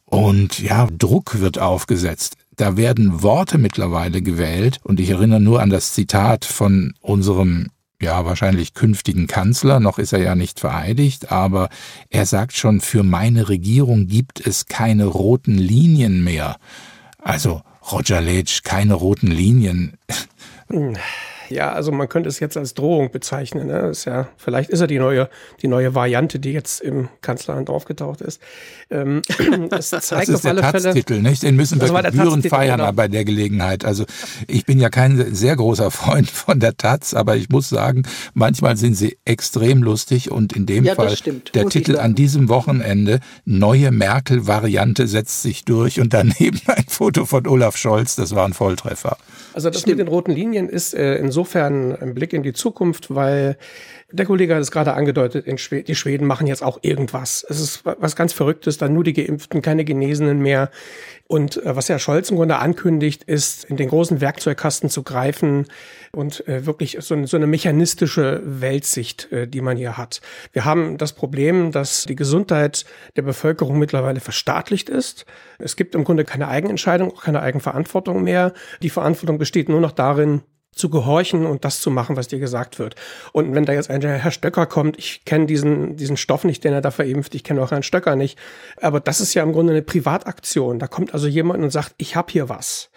Und 0.05 0.59
ja, 0.59 0.87
Druck 0.91 1.41
wird 1.41 1.59
aufgesetzt. 1.59 2.37
Da 2.59 2.77
werden 2.77 3.23
Worte 3.23 3.57
mittlerweile 3.57 4.21
gewählt. 4.21 4.81
Und 4.83 5.00
ich 5.00 5.11
erinnere 5.11 5.41
nur 5.41 5.62
an 5.62 5.71
das 5.71 5.95
Zitat 5.95 6.45
von 6.45 6.93
unserem 7.00 7.69
ja, 8.00 8.25
wahrscheinlich 8.25 8.75
künftigen 8.75 9.27
Kanzler, 9.27 9.81
noch 9.81 9.99
ist 9.99 10.12
er 10.12 10.21
ja 10.21 10.37
nicht 10.37 10.61
vereidigt, 10.61 11.33
aber 11.33 11.69
er 12.11 12.27
sagt 12.27 12.53
schon, 12.53 12.81
für 12.81 13.03
meine 13.03 13.49
Regierung 13.49 14.07
gibt 14.07 14.45
es 14.45 14.67
keine 14.67 15.07
roten 15.07 15.59
Linien 15.59 16.23
mehr. 16.23 16.59
Also, 17.21 17.62
Roger 17.91 18.21
Letsch, 18.21 18.62
keine 18.62 18.95
roten 18.95 19.29
Linien. 19.29 19.97
Ja, 21.50 21.73
also 21.73 21.93
man 21.93 22.09
könnte 22.09 22.28
es 22.28 22.40
jetzt 22.40 22.57
als 22.57 22.75
Drohung 22.75 23.11
bezeichnen. 23.11 23.69
Ne? 23.69 23.88
Ist 23.88 24.05
ja, 24.05 24.28
vielleicht 24.37 24.71
ist 24.71 24.81
er 24.81 24.87
die 24.87 24.99
neue, 24.99 25.28
die 25.62 25.69
neue 25.69 25.95
Variante, 25.95 26.38
die 26.38 26.52
jetzt 26.52 26.81
im 26.81 27.09
Kanzleramt 27.23 27.71
aufgetaucht 27.71 28.21
ist. 28.21 28.40
Ähm, 28.90 29.23
das, 29.71 29.90
zeigt 29.90 30.11
das 30.11 30.28
ist 30.28 30.35
auf 30.35 30.45
alle 30.45 30.61
der 30.61 30.73
Taz-Titel, 30.73 31.21
nicht? 31.21 31.43
Den 31.43 31.57
müssen 31.57 31.81
wir 31.81 32.02
gebührend 32.02 32.47
feiern 32.47 32.78
genau. 32.81 32.93
bei 32.93 33.09
der 33.09 33.25
Gelegenheit. 33.25 33.85
Also 33.85 34.05
ich 34.47 34.67
bin 34.67 34.78
ja 34.78 34.90
kein 34.90 35.35
sehr 35.35 35.57
großer 35.57 35.90
Freund 35.90 36.31
von 36.31 36.61
der 36.61 36.76
Taz, 36.76 37.14
aber 37.14 37.37
ich 37.37 37.49
muss 37.49 37.69
sagen, 37.69 38.02
manchmal 38.35 38.76
sind 38.76 38.95
sie 38.95 39.19
extrem 39.25 39.83
lustig 39.83 40.31
und 40.31 40.52
in 40.55 40.67
dem 40.67 40.85
ja, 40.85 40.95
Fall 40.95 41.14
der 41.55 41.64
muss 41.64 41.73
Titel 41.73 41.99
an 41.99 42.14
diesem 42.14 42.49
Wochenende 42.49 43.21
Neue 43.45 43.90
Merkel-Variante 43.90 45.07
setzt 45.07 45.43
sich 45.43 45.64
durch 45.64 46.00
und 46.00 46.12
daneben 46.12 46.61
ein 46.67 46.85
Foto 46.88 47.25
von 47.25 47.47
Olaf 47.47 47.76
Scholz. 47.76 48.17
Das 48.17 48.35
war 48.35 48.45
ein 48.45 48.52
Volltreffer. 48.52 49.17
Also 49.55 49.71
das 49.71 49.81
Stimmt. 49.81 49.99
mit 49.99 50.07
den 50.07 50.09
roten 50.09 50.33
Linien 50.33 50.69
ist 50.69 50.95
äh, 50.95 51.17
insofern 51.17 51.38
ein 51.45 52.14
Blick 52.14 52.33
in 52.33 52.42
die 52.42 52.52
Zukunft, 52.52 53.14
weil 53.14 53.57
der 54.11 54.25
Kollege 54.25 54.54
hat 54.54 54.62
es 54.62 54.71
gerade 54.71 54.95
angedeutet, 54.95 55.61
Schweden, 55.61 55.85
die 55.85 55.95
Schweden 55.95 56.26
machen 56.26 56.47
jetzt 56.47 56.62
auch 56.62 56.78
irgendwas. 56.80 57.45
Es 57.47 57.61
ist 57.61 57.83
was 57.85 58.16
ganz 58.16 58.33
Verrücktes, 58.33 58.78
dann 58.78 58.95
nur 58.95 59.04
die 59.04 59.12
Geimpften, 59.12 59.61
keine 59.61 59.85
Genesenen 59.85 60.40
mehr. 60.40 60.71
Und 61.26 61.62
äh, 61.62 61.76
was 61.76 61.90
Herr 61.90 61.99
Scholz 61.99 62.30
im 62.30 62.37
Grunde 62.37 62.59
ankündigt, 62.59 63.23
ist, 63.25 63.64
in 63.64 63.76
den 63.76 63.90
großen 63.90 64.23
Werkzeugkasten 64.23 64.88
zu 64.88 65.02
greifen 65.02 65.66
und 66.12 66.49
äh, 66.49 66.64
wirklich 66.64 66.97
so, 67.00 67.26
so, 67.26 67.37
eine 67.37 67.47
mechanistische 67.47 68.40
Weltsicht, 68.45 69.30
äh, 69.30 69.47
die 69.47 69.61
man 69.61 69.76
hier 69.76 69.99
hat. 69.99 70.23
Wir 70.54 70.64
haben 70.64 70.97
das 70.97 71.12
Problem, 71.12 71.71
dass 71.71 72.04
die 72.04 72.16
Gesundheit 72.16 72.87
der 73.16 73.23
Bevölkerung 73.23 73.78
mittlerweile 73.78 74.21
verstaatlicht 74.21 74.88
ist. 74.88 75.26
Es 75.59 75.76
gibt 75.76 75.95
im 75.95 76.04
Grunde 76.04 76.25
keine 76.25 76.49
Eigenentscheidung, 76.49 77.12
auch 77.12 77.25
keine 77.25 77.42
Eigenverantwortung 77.42 78.23
mehr. 78.23 78.54
Die 78.83 78.90
Verantwortung 78.90 79.37
besteht 79.37 79.68
nur 79.68 79.83
noch 79.83 79.92
darin, 79.92 80.40
zu 80.79 80.89
gehorchen 80.89 81.47
und 81.47 81.65
das 81.65 81.81
zu 81.81 81.91
machen, 81.91 82.17
was 82.17 82.29
dir 82.29 82.39
gesagt 82.39 82.79
wird. 82.79 82.95
Und 83.33 83.55
wenn 83.55 83.65
da 83.65 83.73
jetzt 83.73 83.91
ein 83.91 84.01
Herr 84.01 84.31
Stöcker 84.31 84.67
kommt, 84.67 84.99
ich 84.99 85.25
kenne 85.25 85.47
diesen, 85.47 85.97
diesen 85.97 86.17
Stoff 86.17 86.45
nicht, 86.45 86.65
den 86.65 86.73
er 86.73 86.81
da 86.81 86.91
verimpft, 86.91 87.35
ich 87.35 87.45
kenne 87.45 87.63
auch 87.63 87.71
Herrn 87.71 87.83
Stöcker 87.83 88.17
nicht, 88.17 88.39
aber 88.81 89.01
das 89.01 89.21
ist 89.21 89.35
ja 89.35 89.43
im 89.43 89.53
Grunde 89.53 89.73
eine 89.73 89.83
Privataktion. 89.83 90.79
Da 90.79 90.87
kommt 90.87 91.15
also 91.15 91.27
jemand 91.27 91.63
und 91.63 91.71
sagt, 91.71 91.95
ich 91.99 92.17
habe 92.17 92.31
hier 92.31 92.49
was. 92.49 92.91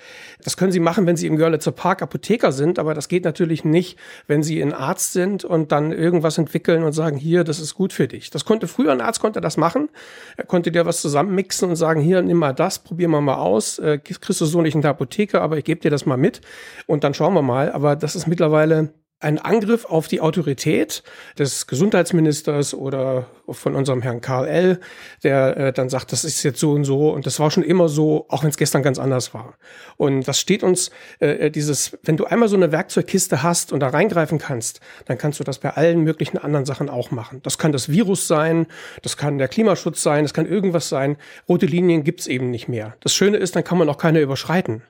Das 0.44 0.58
können 0.58 0.72
Sie 0.72 0.80
machen, 0.80 1.06
wenn 1.06 1.16
Sie 1.16 1.28
im 1.28 1.38
Görlitzer 1.38 1.72
Park 1.72 2.02
Apotheker 2.02 2.52
sind, 2.52 2.80
aber 2.80 2.94
das 2.94 3.08
geht 3.08 3.26
natürlich 3.26 3.64
nicht, 3.64 3.98
wenn 4.28 4.44
Sie 4.44 4.62
ein 4.62 4.74
Arzt 4.74 5.14
sind 5.14 5.44
und 5.44 5.72
dann 5.72 5.92
irgendwas 5.92 6.38
entwickeln 6.38 6.84
und 6.84 6.94
sagen, 6.94 7.18
hier, 7.18 7.44
das 7.44 7.60
ist 7.60 7.76
gut 7.76 7.94
für 7.94 8.08
dich. 8.08 8.30
Das 8.30 8.46
konnte 8.46 8.68
früher 8.68 8.92
ein 8.92 9.02
Arzt 9.02 9.20
konnte 9.20 9.42
das 9.42 9.58
machen. 9.58 9.90
Er 10.38 10.46
konnte 10.46 10.72
dir 10.72 10.86
was 10.86 11.02
zusammenmixen 11.02 11.70
und 11.70 11.76
sagen, 11.76 12.02
hier, 12.02 12.22
nimm 12.22 12.38
mal 12.38 12.54
das, 12.54 12.80
probieren 12.80 13.12
wir 13.12 13.22
mal 13.22 13.36
aus. 13.36 13.80
Äh, 13.80 14.00
kriegst 14.00 14.42
du 14.42 14.46
so 14.46 14.62
nicht 14.62 14.76
in 14.76 14.82
der 14.82 14.92
Apotheke, 14.92 15.42
aber 15.42 15.58
ich 15.58 15.64
gebe 15.64 15.82
dir 15.82 15.92
das 15.92 16.06
mal 16.06 16.18
mit 16.18 16.42
und 16.88 17.04
dann 17.04 17.14
schauen 17.14 17.34
wir 17.34 17.42
mal. 17.42 17.71
Aber 17.72 17.96
das 17.96 18.16
ist 18.16 18.28
mittlerweile 18.28 18.94
ein 19.22 19.38
Angriff 19.38 19.86
auf 19.86 20.08
die 20.08 20.20
Autorität 20.20 21.04
des 21.38 21.68
Gesundheitsministers 21.68 22.74
oder 22.74 23.28
von 23.48 23.76
unserem 23.76 24.02
Herrn 24.02 24.20
Karl 24.20 24.48
L., 24.48 24.80
der 25.24 25.58
äh, 25.58 25.74
dann 25.74 25.90
sagt, 25.90 26.12
das 26.12 26.26
ist 26.26 26.42
jetzt 26.44 26.60
so 26.60 26.72
und 26.72 26.86
so 26.86 27.12
und 27.12 27.26
das 27.26 27.40
war 27.40 27.52
schon 27.52 27.64
immer 27.64 27.88
so, 27.88 28.26
auch 28.30 28.44
wenn 28.44 28.50
es 28.50 28.58
gestern 28.58 28.82
ganz 28.82 28.98
anders 28.98 29.34
war. 29.34 29.58
Und 29.98 30.28
das 30.28 30.40
steht 30.40 30.64
uns 30.64 30.90
äh, 31.20 31.52
dieses, 31.52 31.98
wenn 32.04 32.18
du 32.18 32.26
einmal 32.26 32.50
so 32.50 32.56
eine 32.56 32.72
Werkzeugkiste 32.72 33.44
hast 33.44 33.72
und 33.72 33.82
da 33.82 33.90
reingreifen 33.90 34.40
kannst, 34.40 34.80
dann 35.06 35.20
kannst 35.20 35.40
du 35.40 35.44
das 35.44 35.60
bei 35.60 35.70
allen 35.70 36.02
möglichen 36.02 36.40
anderen 36.40 36.66
Sachen 36.66 36.90
auch 36.90 37.12
machen. 37.12 37.42
Das 37.44 37.60
kann 37.60 37.72
das 37.72 37.90
Virus 37.90 38.28
sein, 38.28 38.66
das 39.04 39.18
kann 39.18 39.38
der 39.38 39.48
Klimaschutz 39.48 40.02
sein, 40.02 40.24
das 40.24 40.34
kann 40.34 40.48
irgendwas 40.48 40.90
sein. 40.90 41.18
Rote 41.48 41.68
Linien 41.68 42.04
gibt's 42.04 42.26
eben 42.26 42.50
nicht 42.50 42.68
mehr. 42.68 42.96
Das 43.02 43.14
Schöne 43.14 43.38
ist, 43.38 43.56
dann 43.56 43.64
kann 43.64 43.78
man 43.78 43.88
auch 43.90 43.98
keine 43.98 44.22
überschreiten. 44.22 44.82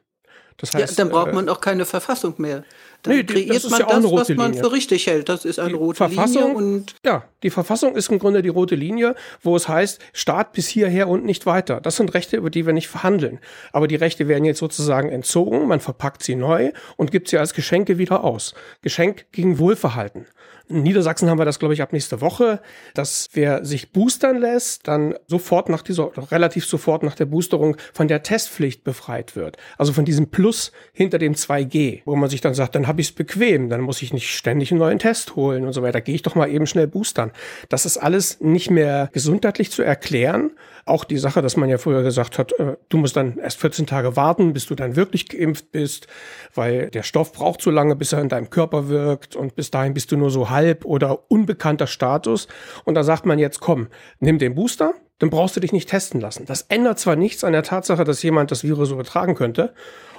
Das 0.61 0.73
heißt, 0.73 0.97
ja, 0.97 1.03
dann 1.03 1.11
braucht 1.11 1.31
äh, 1.31 1.33
man 1.33 1.49
auch 1.49 1.59
keine 1.59 1.85
Verfassung 1.85 2.35
mehr. 2.37 2.63
Dann 3.01 3.15
nee, 3.15 3.23
kreiert 3.23 3.63
das 3.63 3.71
man 3.71 3.79
ja 3.79 3.85
das, 3.87 4.03
was 4.03 4.29
man 4.29 4.53
für 4.53 4.71
richtig 4.71 5.07
hält. 5.07 5.27
Das 5.27 5.43
ist 5.43 5.59
eine 5.59 5.69
die 5.69 5.75
rote 5.75 5.97
Verfassung, 5.97 6.55
Linie. 6.55 6.55
Und 6.55 6.95
ja, 7.03 7.23
die 7.41 7.49
Verfassung 7.49 7.95
ist 7.95 8.11
im 8.11 8.19
Grunde 8.19 8.43
die 8.43 8.49
rote 8.49 8.75
Linie, 8.75 9.15
wo 9.41 9.55
es 9.55 9.67
heißt, 9.67 9.99
Staat 10.13 10.53
bis 10.53 10.67
hierher 10.67 11.07
und 11.07 11.25
nicht 11.25 11.47
weiter. 11.47 11.81
Das 11.81 11.95
sind 11.95 12.13
Rechte, 12.13 12.37
über 12.37 12.51
die 12.51 12.65
wir 12.65 12.73
nicht 12.73 12.87
verhandeln. 12.87 13.39
Aber 13.71 13.87
die 13.87 13.95
Rechte 13.95 14.27
werden 14.27 14.45
jetzt 14.45 14.59
sozusagen 14.59 15.09
entzogen, 15.09 15.67
man 15.67 15.79
verpackt 15.79 16.21
sie 16.21 16.35
neu 16.35 16.71
und 16.95 17.11
gibt 17.11 17.27
sie 17.27 17.39
als 17.39 17.53
Geschenke 17.53 17.97
wieder 17.97 18.23
aus. 18.23 18.53
Geschenk 18.83 19.25
gegen 19.31 19.57
Wohlverhalten. 19.57 20.27
In 20.71 20.83
Niedersachsen 20.83 21.29
haben 21.29 21.37
wir 21.37 21.45
das, 21.45 21.59
glaube 21.59 21.73
ich, 21.73 21.81
ab 21.81 21.91
nächste 21.91 22.21
Woche, 22.21 22.61
dass 22.93 23.29
wer 23.33 23.65
sich 23.65 23.91
boostern 23.91 24.37
lässt, 24.37 24.87
dann 24.87 25.15
sofort 25.27 25.67
nach 25.67 25.81
dieser, 25.81 26.11
relativ 26.31 26.65
sofort 26.65 27.03
nach 27.03 27.15
der 27.15 27.25
Boosterung 27.25 27.75
von 27.93 28.07
der 28.07 28.23
Testpflicht 28.23 28.85
befreit 28.85 29.35
wird. 29.35 29.57
Also 29.77 29.91
von 29.91 30.05
diesem 30.05 30.31
Plus 30.31 30.71
hinter 30.93 31.17
dem 31.17 31.33
2G, 31.33 32.03
wo 32.05 32.15
man 32.15 32.29
sich 32.29 32.39
dann 32.39 32.53
sagt, 32.53 32.75
dann 32.75 32.87
habe 32.87 33.01
ich 33.01 33.09
es 33.09 33.13
bequem, 33.13 33.69
dann 33.69 33.81
muss 33.81 34.01
ich 34.01 34.13
nicht 34.13 34.33
ständig 34.33 34.71
einen 34.71 34.79
neuen 34.79 34.99
Test 34.99 35.35
holen 35.35 35.65
und 35.65 35.73
so 35.73 35.81
weiter. 35.83 35.99
Gehe 35.99 36.15
ich 36.15 36.21
doch 36.21 36.35
mal 36.35 36.49
eben 36.49 36.67
schnell 36.67 36.87
boostern. 36.87 37.31
Das 37.67 37.85
ist 37.85 37.97
alles 37.97 38.39
nicht 38.39 38.71
mehr 38.71 39.09
gesundheitlich 39.11 39.71
zu 39.71 39.83
erklären. 39.83 40.51
Auch 40.85 41.03
die 41.03 41.17
Sache, 41.17 41.41
dass 41.41 41.57
man 41.57 41.69
ja 41.69 41.77
früher 41.77 42.03
gesagt 42.03 42.39
hat, 42.39 42.53
äh, 42.59 42.77
du 42.89 42.97
musst 42.97 43.15
dann 43.15 43.37
erst 43.37 43.59
14 43.59 43.87
Tage 43.87 44.15
warten, 44.15 44.53
bis 44.53 44.65
du 44.65 44.75
dann 44.75 44.95
wirklich 44.95 45.29
geimpft 45.29 45.71
bist, 45.71 46.07
weil 46.55 46.89
der 46.89 47.03
Stoff 47.03 47.33
braucht 47.33 47.61
so 47.61 47.71
lange, 47.71 47.95
bis 47.95 48.13
er 48.13 48.21
in 48.21 48.29
deinem 48.29 48.49
Körper 48.49 48.89
wirkt 48.89 49.35
und 49.35 49.55
bis 49.55 49.69
dahin 49.71 49.93
bist 49.93 50.11
du 50.11 50.17
nur 50.17 50.31
so 50.31 50.49
halb 50.49 50.61
halb 50.61 50.85
oder 50.85 51.31
unbekannter 51.31 51.87
Status. 51.87 52.47
Und 52.85 52.95
da 52.95 53.03
sagt 53.03 53.25
man 53.25 53.39
jetzt, 53.39 53.59
komm, 53.59 53.87
nimm 54.19 54.37
den 54.37 54.55
Booster, 54.55 54.93
dann 55.19 55.29
brauchst 55.29 55.55
du 55.55 55.59
dich 55.59 55.73
nicht 55.73 55.89
testen 55.89 56.21
lassen. 56.21 56.45
Das 56.45 56.63
ändert 56.63 56.99
zwar 56.99 57.15
nichts 57.15 57.43
an 57.43 57.53
der 57.53 57.63
Tatsache, 57.63 58.03
dass 58.03 58.23
jemand 58.23 58.51
das 58.51 58.63
Virus 58.63 58.91
übertragen 58.91 59.35
könnte, 59.35 59.73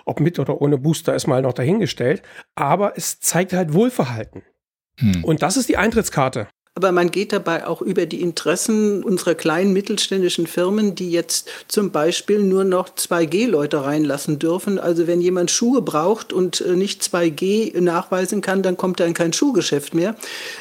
ob 0.04 0.20
mit 0.20 0.38
oder 0.38 0.60
ohne 0.60 0.78
Booster 0.78 1.14
ist 1.14 1.26
mal 1.26 1.42
noch 1.42 1.52
dahingestellt, 1.52 2.22
aber 2.54 2.96
es 2.96 3.20
zeigt 3.20 3.52
halt 3.52 3.72
Wohlverhalten. 3.72 4.42
Hm. 4.98 5.24
Und 5.24 5.42
das 5.42 5.56
ist 5.56 5.68
die 5.68 5.76
Eintrittskarte. 5.76 6.48
Aber 6.74 6.90
man 6.90 7.10
geht 7.10 7.34
dabei 7.34 7.66
auch 7.66 7.82
über 7.82 8.06
die 8.06 8.22
Interessen 8.22 9.04
unserer 9.04 9.34
kleinen 9.34 9.74
mittelständischen 9.74 10.46
Firmen, 10.46 10.94
die 10.94 11.10
jetzt 11.10 11.50
zum 11.68 11.90
Beispiel 11.90 12.38
nur 12.38 12.64
noch 12.64 12.88
2G-Leute 12.88 13.84
reinlassen 13.84 14.38
dürfen. 14.38 14.78
Also 14.78 15.06
wenn 15.06 15.20
jemand 15.20 15.50
Schuhe 15.50 15.82
braucht 15.82 16.32
und 16.32 16.62
äh, 16.62 16.70
nicht 16.70 17.02
2G 17.02 17.78
nachweisen 17.78 18.40
kann, 18.40 18.62
dann 18.62 18.78
kommt 18.78 19.00
er 19.00 19.06
in 19.06 19.12
kein 19.12 19.34
Schuhgeschäft 19.34 19.92
mehr. 19.92 20.16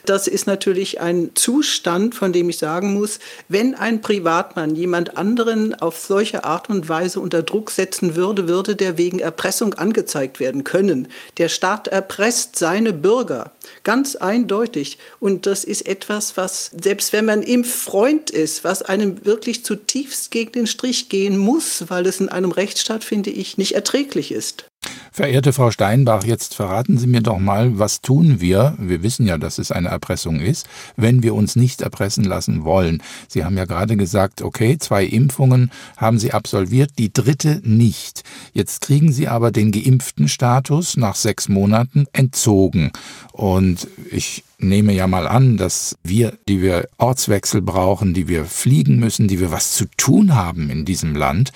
Das 0.05 0.27
ist 0.27 0.47
natürlich 0.47 0.99
ein 0.99 1.31
Zustand, 1.35 2.13
von 2.13 2.33
dem 2.33 2.49
ich 2.49 2.57
sagen 2.57 2.93
muss, 2.93 3.19
wenn 3.47 3.73
ein 3.73 4.01
Privatmann 4.01 4.75
jemand 4.75 5.15
anderen 5.15 5.75
auf 5.75 5.97
solche 5.97 6.43
Art 6.43 6.69
und 6.69 6.89
Weise 6.89 7.21
unter 7.21 7.41
Druck 7.41 7.71
setzen 7.71 8.17
würde, 8.17 8.49
würde 8.49 8.75
der 8.75 8.97
wegen 8.97 9.19
Erpressung 9.19 9.75
angezeigt 9.75 10.41
werden 10.41 10.65
können. 10.65 11.07
Der 11.37 11.47
Staat 11.47 11.87
erpresst 11.87 12.57
seine 12.57 12.91
Bürger. 12.91 13.53
Ganz 13.85 14.17
eindeutig. 14.17 14.97
Und 15.21 15.45
das 15.45 15.63
ist 15.63 15.87
etwas, 15.87 16.00
was, 16.09 16.71
selbst 16.81 17.13
wenn 17.13 17.25
man 17.25 17.43
Impffreund 17.43 18.29
ist, 18.29 18.63
was 18.63 18.81
einem 18.81 19.25
wirklich 19.25 19.63
zutiefst 19.65 20.31
gegen 20.31 20.51
den 20.51 20.67
Strich 20.67 21.09
gehen 21.09 21.37
muss, 21.37 21.89
weil 21.89 22.05
es 22.05 22.19
in 22.19 22.29
einem 22.29 22.51
Rechtsstaat, 22.51 23.03
finde 23.03 23.29
ich, 23.29 23.57
nicht 23.57 23.75
erträglich 23.75 24.31
ist. 24.31 24.65
Verehrte 25.13 25.51
Frau 25.51 25.71
Steinbach, 25.71 26.23
jetzt 26.23 26.55
verraten 26.55 26.97
Sie 26.97 27.05
mir 27.05 27.19
doch 27.19 27.37
mal, 27.37 27.77
was 27.77 27.99
tun 27.99 28.39
wir, 28.39 28.75
wir 28.79 29.03
wissen 29.03 29.27
ja, 29.27 29.37
dass 29.37 29.57
es 29.57 29.69
eine 29.69 29.89
Erpressung 29.89 30.39
ist, 30.39 30.69
wenn 30.95 31.21
wir 31.21 31.35
uns 31.35 31.57
nicht 31.57 31.81
erpressen 31.81 32.23
lassen 32.23 32.63
wollen. 32.63 33.03
Sie 33.27 33.43
haben 33.43 33.57
ja 33.57 33.65
gerade 33.65 33.97
gesagt, 33.97 34.41
okay, 34.41 34.77
zwei 34.79 35.03
Impfungen 35.03 35.69
haben 35.97 36.17
Sie 36.17 36.31
absolviert, 36.31 36.91
die 36.97 37.11
dritte 37.11 37.59
nicht. 37.65 38.23
Jetzt 38.53 38.79
kriegen 38.79 39.11
Sie 39.11 39.27
aber 39.27 39.51
den 39.51 39.73
geimpften 39.73 40.29
Status 40.29 40.95
nach 40.95 41.15
sechs 41.15 41.49
Monaten 41.49 42.05
entzogen. 42.13 42.93
Und 43.33 43.89
ich 44.09 44.45
nehme 44.59 44.93
ja 44.93 45.07
mal 45.07 45.27
an, 45.27 45.57
dass 45.57 45.97
wir, 46.03 46.37
die 46.47 46.61
wir 46.61 46.87
Ortswechsel 46.97 47.61
brauchen, 47.61 48.13
die 48.13 48.27
wir 48.27 48.45
fliegen 48.45 48.97
müssen, 48.99 49.27
die 49.27 49.39
wir 49.39 49.51
was 49.51 49.73
zu 49.73 49.85
tun 49.97 50.35
haben 50.35 50.69
in 50.69 50.85
diesem 50.85 51.15
Land, 51.15 51.51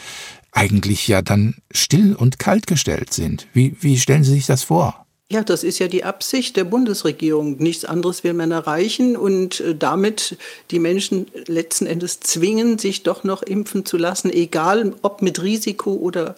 eigentlich 0.56 1.08
ja 1.08 1.22
dann 1.22 1.56
still 1.72 2.16
und 2.16 2.40
kalt 2.40 2.66
gestellt 2.66 3.14
sind. 3.14 3.48
Wie, 3.54 3.76
wie 3.82 4.00
stellen 4.00 4.24
Sie 4.24 4.34
sich 4.34 4.48
das 4.48 4.64
vor? 4.64 5.06
Ja, 5.32 5.44
das 5.44 5.64
ist 5.64 5.80
ja 5.80 5.88
die 5.88 6.04
Absicht 6.04 6.56
der 6.56 6.66
Bundesregierung. 6.66 7.58
Nichts 7.58 7.84
anderes 7.84 8.24
will 8.24 8.34
man 8.34 8.52
erreichen 8.52 9.18
und 9.18 9.60
äh, 9.60 9.76
damit 9.76 10.38
die 10.70 10.78
Menschen 10.78 11.26
letzten 11.48 11.88
Endes 11.88 12.20
zwingen, 12.20 12.78
sich 12.78 13.02
doch 13.02 13.24
noch 13.24 13.42
impfen 13.42 13.86
zu 13.86 13.98
lassen, 13.98 14.30
egal 14.30 14.94
ob 15.02 15.24
mit 15.24 15.42
Risiko 15.42 15.94
oder 15.94 16.36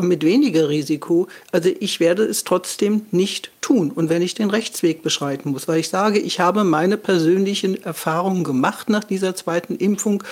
mit 0.00 0.24
weniger 0.24 0.68
Risiko. 0.68 1.26
Also 1.50 1.70
ich 1.80 1.98
werde 1.98 2.22
es 2.22 2.44
trotzdem 2.44 3.02
nicht 3.10 3.50
tun. 3.60 3.90
Und 3.90 4.08
wenn 4.10 4.22
ich 4.22 4.34
den 4.34 4.50
Rechtsweg 4.50 5.02
beschreiten 5.02 5.50
muss, 5.50 5.66
weil 5.66 5.80
ich 5.80 5.88
sage, 5.88 6.20
ich 6.20 6.38
habe 6.38 6.62
meine 6.62 6.96
persönlichen 6.96 7.82
Erfahrungen 7.82 8.44
gemacht 8.44 8.88
nach 8.88 9.02
dieser 9.02 9.34
zweiten 9.34 9.74
Impfung 9.74 10.22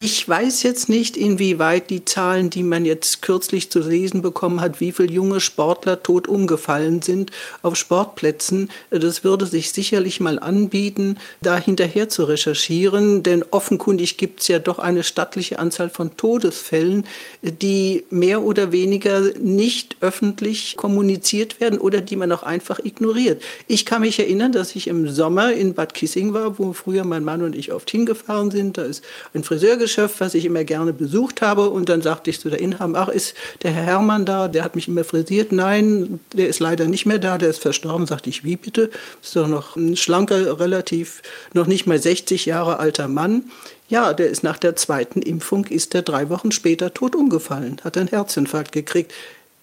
ich 0.00 0.28
weiß 0.28 0.62
jetzt 0.64 0.88
nicht, 0.88 1.16
inwieweit 1.16 1.88
die 1.88 2.04
Zahlen, 2.04 2.50
die 2.50 2.62
man 2.62 2.84
jetzt 2.84 3.22
kürzlich 3.22 3.70
zu 3.70 3.80
lesen 3.80 4.22
bekommen 4.22 4.60
hat, 4.60 4.80
wie 4.80 4.92
viele 4.92 5.12
junge 5.12 5.40
Sportler 5.40 6.02
tot 6.02 6.28
umgefallen 6.28 7.00
sind 7.00 7.30
auf 7.62 7.76
Sportplätzen. 7.76 8.70
Das 8.90 9.24
würde 9.24 9.46
sich 9.46 9.72
sicherlich 9.72 10.20
mal 10.20 10.38
anbieten, 10.38 11.16
da 11.40 11.56
hinterher 11.56 12.08
zu 12.08 12.24
recherchieren, 12.24 13.22
denn 13.22 13.44
offenkundig 13.50 14.18
gibt 14.18 14.40
es 14.40 14.48
ja 14.48 14.58
doch 14.58 14.78
eine 14.78 15.04
stattliche 15.04 15.58
Anzahl 15.58 15.88
von 15.88 16.16
Todesfällen, 16.16 17.06
die 17.42 18.04
mehr 18.10 18.42
oder 18.42 18.72
weniger 18.72 19.20
nicht 19.38 19.96
öffentlich 20.00 20.76
kommuniziert 20.76 21.60
werden 21.60 21.78
oder 21.78 22.00
die 22.00 22.16
man 22.16 22.32
auch 22.32 22.42
einfach 22.42 22.78
ignoriert. 22.78 23.42
Ich 23.68 23.86
kann 23.86 24.02
mich 24.02 24.18
erinnern, 24.18 24.52
dass 24.52 24.76
ich 24.76 24.88
im 24.88 25.08
Sommer 25.08 25.52
in 25.52 25.74
Bad 25.74 25.94
Kissing 25.94 26.34
war, 26.34 26.58
wo 26.58 26.72
früher 26.72 27.04
mein 27.04 27.24
Mann 27.24 27.42
und 27.42 27.54
ich 27.54 27.72
oft 27.72 27.90
hingefahren 27.90 28.50
sind. 28.50 28.76
Da 28.76 28.82
ist 28.82 29.02
ein 29.32 29.44
Friseur 29.44 29.76
Geschäft, 29.84 30.20
was 30.20 30.34
ich 30.34 30.44
immer 30.44 30.64
gerne 30.64 30.92
besucht 30.92 31.42
habe. 31.42 31.68
Und 31.70 31.88
dann 31.88 32.02
sagte 32.02 32.30
ich 32.30 32.40
zu 32.40 32.48
der 32.48 32.60
Inhaber, 32.60 32.98
ach, 32.98 33.08
ist 33.08 33.34
der 33.62 33.70
Herr 33.70 33.84
Hermann 33.84 34.24
da? 34.24 34.48
Der 34.48 34.64
hat 34.64 34.74
mich 34.74 34.88
immer 34.88 35.04
frisiert. 35.04 35.52
Nein, 35.52 36.20
der 36.32 36.48
ist 36.48 36.60
leider 36.60 36.86
nicht 36.86 37.06
mehr 37.06 37.18
da, 37.18 37.38
der 37.38 37.50
ist 37.50 37.60
verstorben. 37.60 38.06
Sagte 38.06 38.30
ich, 38.30 38.44
wie 38.44 38.56
bitte? 38.56 38.90
Ist 39.22 39.36
doch 39.36 39.46
noch 39.46 39.76
ein 39.76 39.96
schlanker, 39.96 40.58
relativ, 40.58 41.22
noch 41.52 41.66
nicht 41.66 41.86
mal 41.86 41.98
60 41.98 42.46
Jahre 42.46 42.78
alter 42.78 43.08
Mann. 43.08 43.44
Ja, 43.88 44.14
der 44.14 44.30
ist 44.30 44.42
nach 44.42 44.58
der 44.58 44.76
zweiten 44.76 45.20
Impfung, 45.20 45.66
ist 45.66 45.92
der 45.92 46.02
drei 46.02 46.30
Wochen 46.30 46.50
später 46.52 46.94
tot 46.94 47.14
umgefallen, 47.14 47.80
hat 47.84 47.98
einen 47.98 48.08
Herzinfarkt 48.08 48.72
gekriegt. 48.72 49.12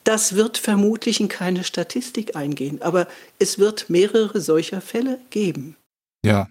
Das 0.03 0.35
wird 0.35 0.57
vermutlich 0.57 1.19
in 1.19 1.27
keine 1.27 1.63
Statistik 1.63 2.35
eingehen, 2.35 2.81
aber 2.81 3.07
es 3.39 3.59
wird 3.59 3.89
mehrere 3.89 4.39
solcher 4.39 4.81
Fälle 4.81 5.19
geben. 5.31 5.75
Ja, 6.23 6.49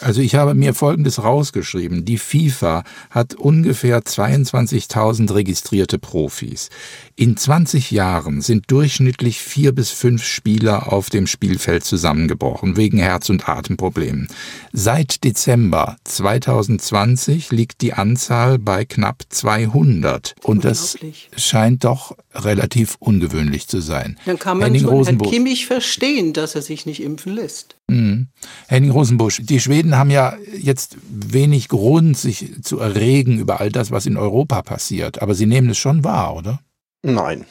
also 0.00 0.22
ich 0.22 0.36
habe 0.36 0.54
mir 0.54 0.72
Folgendes 0.72 1.22
rausgeschrieben. 1.22 2.06
Die 2.06 2.16
FIFA 2.16 2.82
hat 3.10 3.34
ungefähr 3.34 4.00
22.000 4.00 5.34
registrierte 5.34 5.98
Profis. 5.98 6.70
In 7.14 7.36
20 7.36 7.90
Jahren 7.90 8.40
sind 8.40 8.70
durchschnittlich 8.70 9.38
vier 9.40 9.72
bis 9.72 9.90
fünf 9.90 10.24
Spieler 10.24 10.90
auf 10.90 11.10
dem 11.10 11.26
Spielfeld 11.26 11.84
zusammengebrochen, 11.84 12.78
wegen 12.78 12.96
Herz- 12.96 13.28
und 13.28 13.46
Atemproblemen. 13.46 14.28
Seit 14.72 15.24
Dezember 15.24 15.96
2020 16.04 17.50
liegt 17.50 17.82
die 17.82 17.92
Anzahl 17.92 18.58
bei 18.58 18.86
knapp 18.86 19.24
200. 19.28 20.36
Und 20.42 20.64
das 20.64 20.96
scheint 21.36 21.84
doch 21.84 22.16
relativ 22.34 22.96
ungewöhnlich 22.98 23.68
zu 23.68 23.80
sein. 23.80 24.18
Dann 24.24 24.38
kann 24.38 24.58
man 24.58 24.72
Henning 24.72 24.82
schon 24.82 25.04
Herrn 25.04 25.18
Kimmich 25.18 25.66
verstehen, 25.66 26.32
dass 26.32 26.54
er 26.54 26.62
sich 26.62 26.86
nicht 26.86 27.02
impfen 27.02 27.34
lässt. 27.34 27.76
Mhm. 27.88 28.28
Henning 28.68 28.90
Rosenbusch, 28.90 29.40
die 29.42 29.60
Schweden 29.60 29.96
haben 29.96 30.10
ja 30.10 30.36
jetzt 30.58 30.96
wenig 31.08 31.68
Grund, 31.68 32.16
sich 32.16 32.62
zu 32.62 32.78
erregen 32.78 33.38
über 33.38 33.60
all 33.60 33.70
das, 33.70 33.90
was 33.90 34.06
in 34.06 34.16
Europa 34.16 34.62
passiert. 34.62 35.22
Aber 35.22 35.34
sie 35.34 35.46
nehmen 35.46 35.70
es 35.70 35.78
schon 35.78 36.04
wahr, 36.04 36.36
oder? 36.36 36.60
Nein, 37.02 37.44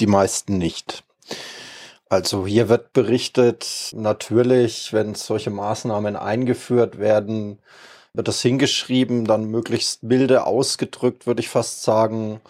die 0.00 0.06
meisten 0.06 0.58
nicht. 0.58 1.04
Also 2.08 2.46
hier 2.46 2.68
wird 2.68 2.92
berichtet, 2.92 3.92
natürlich, 3.94 4.92
wenn 4.92 5.14
solche 5.14 5.50
Maßnahmen 5.50 6.16
eingeführt 6.16 6.98
werden, 6.98 7.58
wird 8.12 8.28
das 8.28 8.40
hingeschrieben, 8.40 9.24
dann 9.24 9.46
möglichst 9.46 10.04
milde 10.04 10.46
ausgedrückt, 10.46 11.26
würde 11.26 11.40
ich 11.40 11.48
fast 11.48 11.82
sagen. 11.82 12.40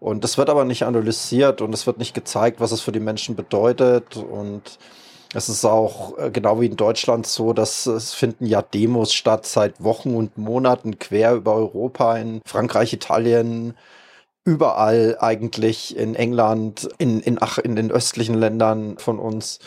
Und 0.00 0.24
das 0.24 0.38
wird 0.38 0.48
aber 0.48 0.64
nicht 0.64 0.84
analysiert 0.84 1.60
und 1.60 1.74
es 1.74 1.86
wird 1.86 1.98
nicht 1.98 2.14
gezeigt, 2.14 2.58
was 2.58 2.72
es 2.72 2.80
für 2.80 2.90
die 2.90 3.00
Menschen 3.00 3.36
bedeutet. 3.36 4.16
Und 4.16 4.78
es 5.34 5.48
ist 5.50 5.64
auch 5.64 6.18
äh, 6.18 6.30
genau 6.30 6.60
wie 6.60 6.66
in 6.66 6.76
Deutschland 6.76 7.26
so, 7.26 7.52
dass 7.52 7.86
es 7.86 8.14
finden 8.14 8.46
ja 8.46 8.62
Demos 8.62 9.12
statt 9.12 9.46
seit 9.46 9.84
Wochen 9.84 10.16
und 10.16 10.38
Monaten 10.38 10.98
quer 10.98 11.34
über 11.34 11.54
Europa, 11.54 12.16
in 12.16 12.40
Frankreich, 12.46 12.94
Italien, 12.94 13.76
überall 14.44 15.18
eigentlich 15.20 15.96
in 15.96 16.14
England, 16.14 16.88
in, 16.98 17.20
in, 17.20 17.36
ach, 17.40 17.58
in 17.58 17.76
den 17.76 17.90
östlichen 17.90 18.34
Ländern 18.34 18.96
von 18.98 19.18
uns. 19.18 19.58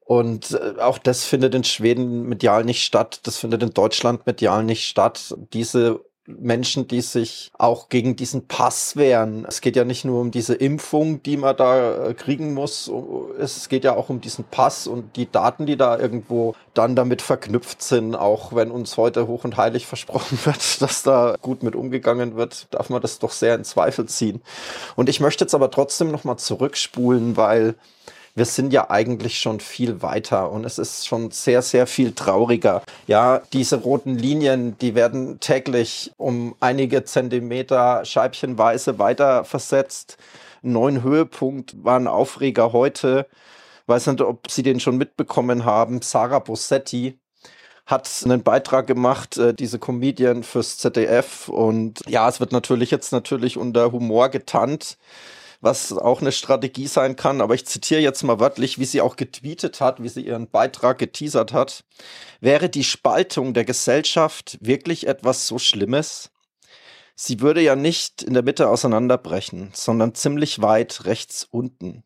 Und 0.00 0.52
äh, 0.52 0.80
auch 0.80 0.96
das 0.96 1.24
findet 1.24 1.54
in 1.54 1.64
Schweden 1.64 2.22
medial 2.22 2.64
nicht 2.64 2.84
statt. 2.84 3.20
Das 3.24 3.36
findet 3.36 3.62
in 3.62 3.70
Deutschland 3.74 4.26
medial 4.26 4.64
nicht 4.64 4.84
statt. 4.86 5.34
Diese 5.52 6.00
Menschen, 6.26 6.88
die 6.88 7.02
sich 7.02 7.50
auch 7.58 7.90
gegen 7.90 8.16
diesen 8.16 8.48
Pass 8.48 8.96
wehren. 8.96 9.44
Es 9.46 9.60
geht 9.60 9.76
ja 9.76 9.84
nicht 9.84 10.04
nur 10.04 10.20
um 10.20 10.30
diese 10.30 10.54
Impfung, 10.54 11.22
die 11.22 11.36
man 11.36 11.56
da 11.56 12.08
äh, 12.08 12.14
kriegen 12.14 12.54
muss. 12.54 12.90
Es 13.38 13.68
geht 13.68 13.84
ja 13.84 13.94
auch 13.94 14.08
um 14.08 14.20
diesen 14.20 14.44
Pass 14.44 14.86
und 14.86 15.16
die 15.16 15.30
Daten, 15.30 15.66
die 15.66 15.76
da 15.76 15.98
irgendwo 15.98 16.54
dann 16.72 16.96
damit 16.96 17.20
verknüpft 17.20 17.82
sind. 17.82 18.14
Auch 18.14 18.54
wenn 18.54 18.70
uns 18.70 18.96
heute 18.96 19.26
hoch 19.26 19.44
und 19.44 19.56
heilig 19.56 19.86
versprochen 19.94 20.38
wird, 20.44 20.80
dass 20.80 21.02
da 21.02 21.36
gut 21.42 21.62
mit 21.62 21.76
umgegangen 21.76 22.36
wird, 22.36 22.68
darf 22.70 22.88
man 22.88 23.02
das 23.02 23.18
doch 23.18 23.32
sehr 23.32 23.54
in 23.54 23.64
Zweifel 23.64 24.06
ziehen. 24.06 24.40
Und 24.96 25.08
ich 25.10 25.20
möchte 25.20 25.44
jetzt 25.44 25.54
aber 25.54 25.70
trotzdem 25.70 26.10
nochmal 26.10 26.38
zurückspulen, 26.38 27.36
weil 27.36 27.74
wir 28.34 28.44
sind 28.44 28.72
ja 28.72 28.90
eigentlich 28.90 29.38
schon 29.38 29.60
viel 29.60 30.02
weiter 30.02 30.50
und 30.50 30.64
es 30.64 30.78
ist 30.78 31.06
schon 31.06 31.30
sehr, 31.30 31.62
sehr 31.62 31.86
viel 31.86 32.12
trauriger. 32.12 32.82
Ja, 33.06 33.42
diese 33.52 33.76
roten 33.76 34.18
Linien, 34.18 34.76
die 34.78 34.96
werden 34.96 35.38
täglich 35.38 36.12
um 36.16 36.56
einige 36.58 37.04
Zentimeter 37.04 38.04
scheibchenweise 38.04 38.98
weiter 38.98 39.44
versetzt. 39.44 40.16
Ein 40.64 40.72
neuen 40.72 41.02
Höhepunkt 41.02 41.84
war 41.84 41.98
ein 41.98 42.08
Aufreger 42.08 42.72
heute. 42.72 43.26
Weiß 43.86 44.06
nicht, 44.08 44.20
ob 44.20 44.50
Sie 44.50 44.62
den 44.62 44.80
schon 44.80 44.96
mitbekommen 44.96 45.64
haben. 45.64 46.02
Sarah 46.02 46.40
Bossetti, 46.40 47.18
hat 47.86 48.10
einen 48.24 48.42
Beitrag 48.42 48.86
gemacht, 48.86 49.36
äh, 49.36 49.52
diese 49.52 49.78
Comedian 49.78 50.42
fürs 50.42 50.78
ZDF. 50.78 51.48
Und 51.50 52.00
ja, 52.08 52.26
es 52.28 52.40
wird 52.40 52.50
natürlich 52.50 52.90
jetzt 52.90 53.12
natürlich 53.12 53.58
unter 53.58 53.92
Humor 53.92 54.30
getannt 54.30 54.96
was 55.64 55.92
auch 55.92 56.20
eine 56.20 56.32
Strategie 56.32 56.86
sein 56.86 57.16
kann. 57.16 57.40
Aber 57.40 57.54
ich 57.54 57.66
zitiere 57.66 58.00
jetzt 58.00 58.22
mal 58.22 58.38
wörtlich, 58.38 58.78
wie 58.78 58.84
sie 58.84 59.00
auch 59.00 59.16
getweetet 59.16 59.80
hat, 59.80 60.02
wie 60.02 60.08
sie 60.08 60.26
ihren 60.26 60.50
Beitrag 60.50 60.98
geteasert 60.98 61.52
hat. 61.52 61.84
Wäre 62.40 62.68
die 62.68 62.84
Spaltung 62.84 63.54
der 63.54 63.64
Gesellschaft 63.64 64.58
wirklich 64.60 65.06
etwas 65.06 65.46
so 65.46 65.58
Schlimmes? 65.58 66.30
Sie 67.16 67.40
würde 67.40 67.60
ja 67.60 67.76
nicht 67.76 68.22
in 68.22 68.34
der 68.34 68.42
Mitte 68.42 68.68
auseinanderbrechen, 68.68 69.70
sondern 69.72 70.14
ziemlich 70.14 70.60
weit 70.60 71.04
rechts 71.04 71.46
unten. 71.50 72.04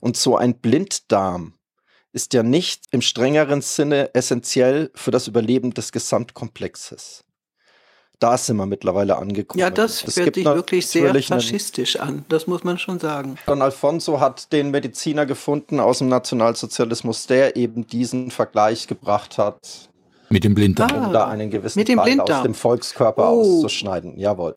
Und 0.00 0.16
so 0.16 0.36
ein 0.36 0.58
Blinddarm 0.58 1.54
ist 2.12 2.32
ja 2.32 2.42
nicht 2.42 2.84
im 2.92 3.02
strengeren 3.02 3.60
Sinne 3.60 4.14
essentiell 4.14 4.90
für 4.94 5.10
das 5.10 5.28
Überleben 5.28 5.74
des 5.74 5.92
Gesamtkomplexes 5.92 7.25
da 8.18 8.38
sind 8.38 8.56
wir 8.56 8.66
mittlerweile 8.66 9.16
angekommen. 9.18 9.60
Ja, 9.60 9.70
das 9.70 10.02
es 10.04 10.16
hört 10.16 10.34
sich 10.34 10.44
wirklich 10.44 10.86
sehr 10.86 11.14
faschistisch 11.22 11.96
an, 11.96 12.24
das 12.28 12.46
muss 12.46 12.64
man 12.64 12.78
schon 12.78 12.98
sagen. 12.98 13.36
Don 13.46 13.60
Alfonso 13.60 14.20
hat 14.20 14.52
den 14.52 14.70
Mediziner 14.70 15.26
gefunden 15.26 15.80
aus 15.80 15.98
dem 15.98 16.08
Nationalsozialismus, 16.08 17.26
der 17.26 17.56
eben 17.56 17.86
diesen 17.86 18.30
Vergleich 18.30 18.86
gebracht 18.86 19.38
hat. 19.38 19.90
Mit 20.28 20.42
dem 20.42 20.54
Blinddarm. 20.54 20.90
Ah, 20.92 21.06
um 21.06 21.12
da 21.12 21.28
einen 21.28 21.50
gewissen 21.50 21.78
mit 21.78 21.88
dem 21.88 21.98
Teil 21.98 22.20
aus 22.20 22.42
dem 22.42 22.54
Volkskörper 22.54 23.30
oh. 23.30 23.40
auszuschneiden. 23.40 24.18
Jawohl. 24.18 24.56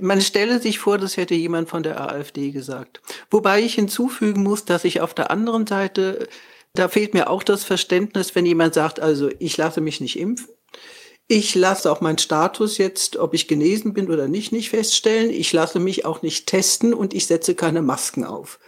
Man 0.00 0.22
stelle 0.22 0.58
sich 0.58 0.78
vor, 0.78 0.96
das 0.96 1.18
hätte 1.18 1.34
jemand 1.34 1.68
von 1.68 1.82
der 1.82 2.00
AfD 2.00 2.50
gesagt. 2.50 3.02
Wobei 3.30 3.60
ich 3.60 3.74
hinzufügen 3.74 4.42
muss, 4.42 4.64
dass 4.64 4.84
ich 4.84 5.02
auf 5.02 5.12
der 5.12 5.30
anderen 5.30 5.66
Seite, 5.66 6.28
da 6.72 6.88
fehlt 6.88 7.12
mir 7.12 7.28
auch 7.28 7.42
das 7.42 7.62
Verständnis, 7.64 8.34
wenn 8.34 8.46
jemand 8.46 8.72
sagt, 8.72 9.00
also 9.00 9.28
ich 9.38 9.58
lasse 9.58 9.82
mich 9.82 10.00
nicht 10.00 10.18
impfen 10.18 10.48
ich 11.32 11.54
lasse 11.54 11.90
auch 11.90 12.02
meinen 12.02 12.18
Status 12.18 12.76
jetzt, 12.76 13.16
ob 13.16 13.32
ich 13.32 13.48
genesen 13.48 13.94
bin 13.94 14.10
oder 14.10 14.28
nicht, 14.28 14.52
nicht 14.52 14.68
feststellen. 14.68 15.30
Ich 15.30 15.50
lasse 15.54 15.80
mich 15.80 16.04
auch 16.04 16.20
nicht 16.20 16.46
testen 16.46 16.92
und 16.92 17.14
ich 17.14 17.26
setze 17.26 17.54
keine 17.54 17.80
Masken 17.80 18.24
auf. 18.24 18.58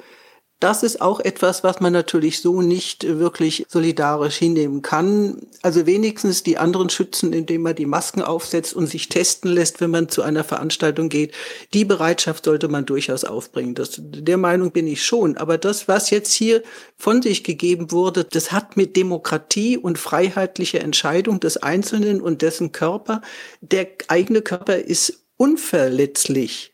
Das 0.65 0.83
ist 0.83 1.03
auch 1.03 1.21
etwas, 1.21 1.63
was 1.63 1.81
man 1.81 1.93
natürlich 1.93 2.41
so 2.41 2.63
nicht 2.63 3.07
wirklich 3.19 3.67
solidarisch 3.69 4.37
hinnehmen 4.37 4.81
kann. 4.81 5.43
Also 5.61 5.85
wenigstens 5.85 6.43
die 6.43 6.57
anderen 6.57 6.89
schützen, 6.89 7.35
indem 7.35 7.61
man 7.61 7.75
die 7.75 7.85
Masken 7.85 8.23
aufsetzt 8.23 8.73
und 8.73 8.87
sich 8.87 9.11
testen 9.11 9.53
lässt, 9.53 9.83
wenn 9.83 9.91
man 9.91 10.09
zu 10.09 10.23
einer 10.23 10.43
Veranstaltung 10.43 11.11
geht. 11.11 11.35
Die 11.75 11.85
Bereitschaft 11.85 12.47
sollte 12.47 12.69
man 12.69 12.87
durchaus 12.87 13.25
aufbringen. 13.25 13.75
Das, 13.75 14.01
der 14.01 14.39
Meinung 14.39 14.71
bin 14.71 14.87
ich 14.87 15.05
schon. 15.05 15.37
Aber 15.37 15.59
das, 15.59 15.87
was 15.87 16.09
jetzt 16.09 16.33
hier 16.33 16.63
von 16.97 17.21
sich 17.21 17.45
gegeben 17.45 17.93
wurde, 17.93 18.25
das 18.25 18.51
hat 18.51 18.75
mit 18.75 18.97
Demokratie 18.97 19.77
und 19.77 19.99
freiheitlicher 19.99 20.81
Entscheidung 20.81 21.41
des 21.41 21.59
Einzelnen 21.59 22.23
und 22.23 22.41
dessen 22.41 22.73
Körper, 22.73 23.21
der 23.61 23.89
eigene 24.09 24.41
Körper 24.41 24.77
ist 24.79 25.27
unverletzlich 25.37 26.74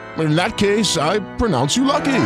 in 0.17 0.35
that 0.35 0.57
case, 0.57 0.97
I 0.97 1.19
pronounce 1.37 1.77
you 1.77 1.85
lucky. 1.85 2.23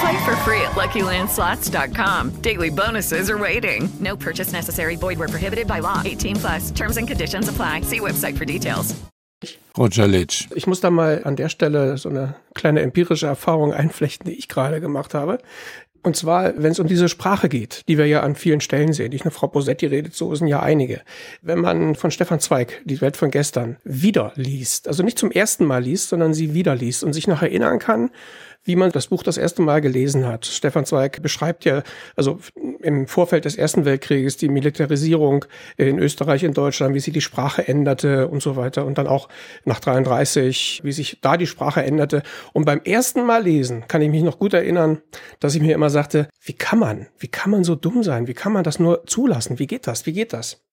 Play 0.00 0.24
for 0.24 0.36
free 0.44 0.60
at 0.60 0.72
LuckyLandSlots.com. 0.72 2.42
Daily 2.42 2.70
bonuses 2.70 3.30
are 3.30 3.38
waiting. 3.38 3.88
No 3.98 4.16
purchase 4.16 4.52
necessary. 4.52 4.96
Void 4.96 5.18
were 5.18 5.28
prohibited 5.28 5.66
by 5.66 5.78
law. 5.80 6.02
18 6.04 6.36
plus. 6.36 6.70
Terms 6.70 6.96
and 6.98 7.08
conditions 7.08 7.48
apply. 7.48 7.82
See 7.82 8.00
website 8.00 8.36
for 8.36 8.44
details. 8.44 8.94
Roger 9.76 10.06
Litsch. 10.06 10.48
Ich 10.54 10.66
muss 10.66 10.80
da 10.80 10.90
mal 10.90 11.22
an 11.24 11.36
der 11.36 11.50
Stelle 11.50 11.98
so 11.98 12.08
eine 12.08 12.34
kleine 12.54 12.80
empirische 12.80 13.26
Erfahrung 13.26 13.74
einflechten, 13.74 14.30
die 14.30 14.36
ich 14.36 14.48
gerade 14.48 14.80
gemacht 14.80 15.12
habe. 15.12 15.38
Und 16.06 16.14
zwar, 16.14 16.52
wenn 16.56 16.70
es 16.70 16.78
um 16.78 16.86
diese 16.86 17.08
Sprache 17.08 17.48
geht, 17.48 17.82
die 17.88 17.98
wir 17.98 18.06
ja 18.06 18.20
an 18.20 18.36
vielen 18.36 18.60
Stellen 18.60 18.92
sehen. 18.92 19.10
Nicht 19.10 19.24
nur 19.24 19.32
Frau 19.32 19.48
Bosetti 19.48 19.86
redet 19.86 20.14
so, 20.14 20.32
sind 20.36 20.46
ja 20.46 20.60
einige. 20.60 21.00
Wenn 21.42 21.58
man 21.58 21.96
von 21.96 22.12
Stefan 22.12 22.38
Zweig, 22.38 22.80
die 22.84 23.00
Welt 23.00 23.16
von 23.16 23.32
gestern, 23.32 23.78
wieder 23.82 24.30
liest, 24.36 24.86
also 24.86 25.02
nicht 25.02 25.18
zum 25.18 25.32
ersten 25.32 25.64
Mal 25.64 25.82
liest, 25.82 26.10
sondern 26.10 26.32
sie 26.32 26.54
wieder 26.54 26.76
liest 26.76 27.02
und 27.02 27.12
sich 27.12 27.26
noch 27.26 27.42
erinnern 27.42 27.80
kann, 27.80 28.10
wie 28.66 28.76
man 28.76 28.90
das 28.90 29.06
Buch 29.06 29.22
das 29.22 29.38
erste 29.38 29.62
Mal 29.62 29.80
gelesen 29.80 30.26
hat. 30.26 30.44
Stefan 30.44 30.84
Zweig 30.84 31.22
beschreibt 31.22 31.64
ja, 31.64 31.82
also 32.16 32.38
im 32.82 33.06
Vorfeld 33.06 33.44
des 33.44 33.56
Ersten 33.56 33.84
Weltkrieges 33.84 34.36
die 34.36 34.48
Militarisierung 34.48 35.44
in 35.76 35.98
Österreich, 35.98 36.42
in 36.42 36.52
Deutschland, 36.52 36.94
wie 36.94 37.00
sich 37.00 37.14
die 37.14 37.20
Sprache 37.20 37.66
änderte 37.66 38.28
und 38.28 38.42
so 38.42 38.56
weiter. 38.56 38.84
Und 38.84 38.98
dann 38.98 39.06
auch 39.06 39.28
nach 39.64 39.80
33, 39.80 40.80
wie 40.82 40.92
sich 40.92 41.20
da 41.22 41.36
die 41.36 41.46
Sprache 41.46 41.82
änderte. 41.82 42.22
Und 42.52 42.64
beim 42.64 42.80
ersten 42.84 43.24
Mal 43.24 43.44
lesen 43.44 43.84
kann 43.88 44.02
ich 44.02 44.10
mich 44.10 44.22
noch 44.22 44.38
gut 44.38 44.52
erinnern, 44.52 45.00
dass 45.40 45.54
ich 45.54 45.62
mir 45.62 45.74
immer 45.74 45.90
sagte, 45.90 46.28
wie 46.44 46.52
kann 46.52 46.78
man, 46.78 47.06
wie 47.18 47.28
kann 47.28 47.50
man 47.50 47.64
so 47.64 47.76
dumm 47.76 48.02
sein? 48.02 48.26
Wie 48.26 48.34
kann 48.34 48.52
man 48.52 48.64
das 48.64 48.78
nur 48.80 49.06
zulassen? 49.06 49.58
Wie 49.58 49.66
geht 49.66 49.86
das? 49.86 50.06
Wie 50.06 50.12
geht 50.12 50.32
das? 50.32 50.64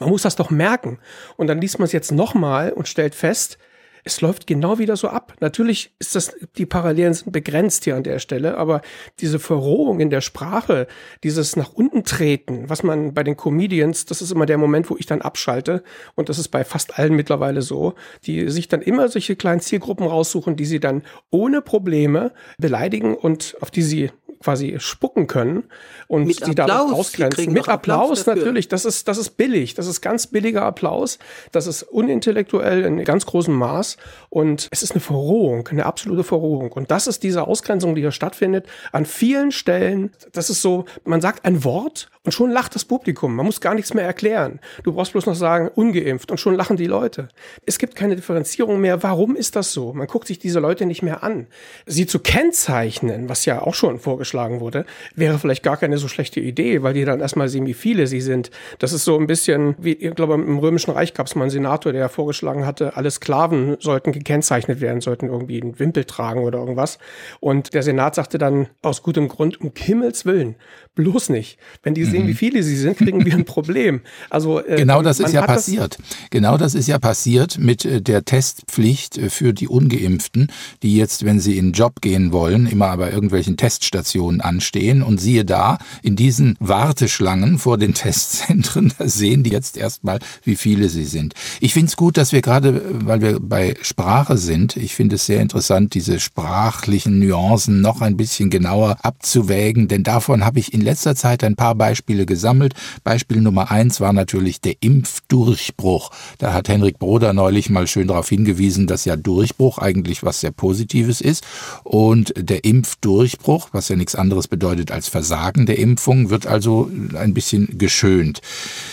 Man 0.00 0.10
muss 0.10 0.22
das 0.22 0.36
doch 0.36 0.50
merken. 0.50 0.98
Und 1.36 1.48
dann 1.48 1.60
liest 1.60 1.78
man 1.78 1.86
es 1.86 1.92
jetzt 1.92 2.12
nochmal 2.12 2.72
und 2.72 2.88
stellt 2.88 3.14
fest, 3.14 3.58
es 4.04 4.20
läuft 4.20 4.46
genau 4.46 4.78
wieder 4.78 4.96
so 4.96 5.08
ab. 5.08 5.34
Natürlich 5.40 5.94
ist 5.98 6.14
das, 6.14 6.34
die 6.56 6.66
Parallelen 6.66 7.14
sind 7.14 7.32
begrenzt 7.32 7.84
hier 7.84 7.96
an 7.96 8.02
der 8.02 8.18
Stelle, 8.18 8.58
aber 8.58 8.82
diese 9.20 9.38
Verrohung 9.38 9.98
in 9.98 10.10
der 10.10 10.20
Sprache, 10.20 10.86
dieses 11.22 11.56
nach 11.56 11.72
unten 11.72 12.04
treten, 12.04 12.68
was 12.68 12.82
man 12.82 13.14
bei 13.14 13.24
den 13.24 13.36
Comedians, 13.36 14.04
das 14.04 14.20
ist 14.20 14.30
immer 14.30 14.46
der 14.46 14.58
Moment, 14.58 14.90
wo 14.90 14.96
ich 14.98 15.06
dann 15.06 15.22
abschalte 15.22 15.82
und 16.14 16.28
das 16.28 16.38
ist 16.38 16.48
bei 16.48 16.64
fast 16.64 16.98
allen 16.98 17.14
mittlerweile 17.14 17.62
so, 17.62 17.94
die 18.24 18.50
sich 18.50 18.68
dann 18.68 18.82
immer 18.82 19.08
solche 19.08 19.36
kleinen 19.36 19.60
Zielgruppen 19.60 20.06
raussuchen, 20.06 20.56
die 20.56 20.66
sie 20.66 20.80
dann 20.80 21.02
ohne 21.30 21.62
Probleme 21.62 22.32
beleidigen 22.58 23.14
und 23.16 23.56
auf 23.60 23.70
die 23.70 23.82
sie 23.82 24.10
quasi 24.44 24.76
spucken 24.78 25.26
können 25.26 25.64
und 26.06 26.26
mit 26.26 26.46
die 26.46 26.54
da 26.54 26.80
ausgrenzen. 26.80 27.52
Mit 27.52 27.66
Applaus, 27.68 28.24
Applaus 28.24 28.26
natürlich. 28.26 28.68
Das 28.68 28.84
ist, 28.84 29.08
das 29.08 29.16
ist 29.16 29.30
billig. 29.30 29.74
Das 29.74 29.86
ist 29.86 30.02
ganz 30.02 30.26
billiger 30.26 30.62
Applaus. 30.62 31.18
Das 31.50 31.66
ist 31.66 31.82
unintellektuell 31.82 32.84
in 32.84 33.02
ganz 33.04 33.24
großem 33.24 33.54
Maß. 33.54 33.96
Und 34.28 34.68
es 34.70 34.82
ist 34.82 34.92
eine 34.92 35.00
Verrohung, 35.00 35.66
eine 35.68 35.86
absolute 35.86 36.24
Verrohung. 36.24 36.72
Und 36.72 36.90
das 36.90 37.06
ist 37.06 37.22
diese 37.22 37.46
Ausgrenzung, 37.46 37.94
die 37.94 38.02
hier 38.02 38.12
stattfindet. 38.12 38.66
An 38.92 39.06
vielen 39.06 39.50
Stellen, 39.50 40.10
das 40.32 40.50
ist 40.50 40.60
so, 40.60 40.84
man 41.04 41.22
sagt 41.22 41.46
ein 41.46 41.64
Wort 41.64 42.10
und 42.22 42.32
schon 42.32 42.50
lacht 42.50 42.74
das 42.74 42.84
Publikum. 42.84 43.34
Man 43.34 43.46
muss 43.46 43.60
gar 43.60 43.74
nichts 43.74 43.94
mehr 43.94 44.04
erklären. 44.04 44.60
Du 44.82 44.92
brauchst 44.92 45.12
bloß 45.12 45.26
noch 45.26 45.34
sagen, 45.34 45.70
ungeimpft 45.74 46.30
und 46.30 46.38
schon 46.38 46.54
lachen 46.54 46.76
die 46.76 46.86
Leute. 46.86 47.28
Es 47.64 47.78
gibt 47.78 47.96
keine 47.96 48.16
Differenzierung 48.16 48.80
mehr. 48.80 49.02
Warum 49.02 49.36
ist 49.36 49.56
das 49.56 49.72
so? 49.72 49.94
Man 49.94 50.06
guckt 50.06 50.26
sich 50.26 50.38
diese 50.38 50.60
Leute 50.60 50.84
nicht 50.84 51.02
mehr 51.02 51.22
an. 51.22 51.46
Sie 51.86 52.06
zu 52.06 52.18
kennzeichnen, 52.18 53.28
was 53.28 53.46
ja 53.46 53.62
auch 53.62 53.74
schon 53.74 53.98
vorgeschlagen 53.98 54.33
wurde, 54.60 54.84
wäre 55.14 55.38
vielleicht 55.38 55.62
gar 55.62 55.76
keine 55.76 55.98
so 55.98 56.08
schlechte 56.08 56.40
Idee, 56.40 56.82
weil 56.82 56.94
die 56.94 57.04
dann 57.04 57.20
erstmal 57.20 57.48
sehen, 57.48 57.66
wie 57.66 57.74
viele 57.74 58.06
sie 58.06 58.20
sind. 58.20 58.50
Das 58.78 58.92
ist 58.92 59.04
so 59.04 59.18
ein 59.18 59.26
bisschen, 59.26 59.74
wie, 59.78 59.92
ich 59.92 60.14
glaube, 60.14 60.34
im 60.34 60.58
Römischen 60.58 60.90
Reich 60.90 61.14
gab 61.14 61.26
es 61.26 61.34
mal 61.34 61.44
einen 61.44 61.50
Senator, 61.50 61.92
der 61.92 62.08
vorgeschlagen 62.08 62.66
hatte, 62.66 62.96
alle 62.96 63.10
Sklaven 63.10 63.76
sollten 63.80 64.12
gekennzeichnet 64.12 64.80
werden, 64.80 65.00
sollten 65.00 65.26
irgendwie 65.26 65.62
einen 65.62 65.78
Wimpel 65.78 66.04
tragen 66.04 66.42
oder 66.42 66.58
irgendwas. 66.58 66.98
Und 67.40 67.74
der 67.74 67.82
Senat 67.82 68.14
sagte 68.14 68.38
dann 68.38 68.68
aus 68.82 69.02
gutem 69.02 69.28
Grund, 69.28 69.60
um 69.60 69.72
Himmels 69.76 70.26
Willen, 70.26 70.56
bloß 70.94 71.28
nicht. 71.30 71.58
Wenn 71.82 71.94
die 71.94 72.04
sehen, 72.04 72.26
wie 72.26 72.32
mhm. 72.32 72.36
viele 72.36 72.62
sie 72.62 72.76
sind, 72.76 72.96
kriegen 72.96 73.24
wir 73.24 73.34
ein 73.34 73.44
Problem. 73.54 74.00
Also 74.30 74.64
äh, 74.64 74.76
genau 74.76 75.02
das 75.02 75.20
ist 75.20 75.32
ja 75.32 75.42
passiert. 75.42 75.98
Genau 76.30 76.56
das 76.56 76.74
ist 76.74 76.86
ja 76.86 76.98
passiert 76.98 77.58
mit 77.58 77.84
äh, 77.84 78.00
der 78.00 78.24
Testpflicht 78.24 79.18
äh, 79.18 79.30
für 79.30 79.52
die 79.52 79.68
Ungeimpften, 79.68 80.48
die 80.82 80.96
jetzt, 80.96 81.24
wenn 81.24 81.40
sie 81.40 81.58
in 81.58 81.66
den 81.66 81.72
Job 81.72 82.00
gehen 82.00 82.32
wollen, 82.32 82.66
immer 82.66 82.96
bei 82.96 83.10
irgendwelchen 83.10 83.56
Teststationen 83.56 84.40
anstehen 84.40 85.02
und 85.02 85.20
siehe 85.20 85.44
da, 85.44 85.78
in 86.02 86.16
diesen 86.16 86.56
Warteschlangen 86.60 87.58
vor 87.58 87.76
den 87.78 87.94
Testzentren, 88.04 88.92
da 88.98 89.08
sehen 89.08 89.42
die 89.42 89.50
jetzt 89.50 89.76
erstmal, 89.76 90.20
wie 90.44 90.56
viele 90.56 90.88
sie 90.88 91.04
sind. 91.04 91.34
Ich 91.60 91.72
finde 91.72 91.88
es 91.88 91.96
gut, 91.96 92.16
dass 92.16 92.32
wir 92.32 92.42
gerade, 92.42 92.82
weil 93.04 93.20
wir 93.20 93.40
bei 93.40 93.74
Sprache 93.82 94.38
sind, 94.38 94.76
ich 94.76 94.94
finde 94.94 95.16
es 95.16 95.26
sehr 95.26 95.40
interessant, 95.40 95.94
diese 95.94 96.20
sprachlichen 96.20 97.18
Nuancen 97.18 97.80
noch 97.80 98.00
ein 98.00 98.16
bisschen 98.16 98.50
genauer 98.50 98.98
abzuwägen, 99.02 99.88
denn 99.88 100.04
davon 100.04 100.44
habe 100.44 100.58
ich 100.58 100.72
in 100.72 100.83
letzter 100.84 101.16
Zeit 101.16 101.42
ein 101.42 101.56
paar 101.56 101.74
Beispiele 101.74 102.26
gesammelt. 102.26 102.74
Beispiel 103.02 103.40
Nummer 103.40 103.70
eins 103.70 104.00
war 104.00 104.12
natürlich 104.12 104.60
der 104.60 104.74
Impfdurchbruch. 104.80 106.10
Da 106.38 106.52
hat 106.52 106.68
Henrik 106.68 106.98
Broder 106.98 107.32
neulich 107.32 107.70
mal 107.70 107.86
schön 107.86 108.08
darauf 108.08 108.28
hingewiesen, 108.28 108.86
dass 108.86 109.04
ja 109.04 109.16
Durchbruch 109.16 109.78
eigentlich 109.78 110.22
was 110.22 110.40
sehr 110.40 110.52
Positives 110.52 111.20
ist. 111.20 111.44
Und 111.82 112.32
der 112.36 112.64
Impfdurchbruch, 112.64 113.68
was 113.72 113.88
ja 113.88 113.96
nichts 113.96 114.14
anderes 114.14 114.48
bedeutet 114.48 114.90
als 114.90 115.08
Versagen 115.08 115.66
der 115.66 115.78
Impfung, 115.78 116.30
wird 116.30 116.46
also 116.46 116.90
ein 117.14 117.34
bisschen 117.34 117.78
geschönt. 117.78 118.40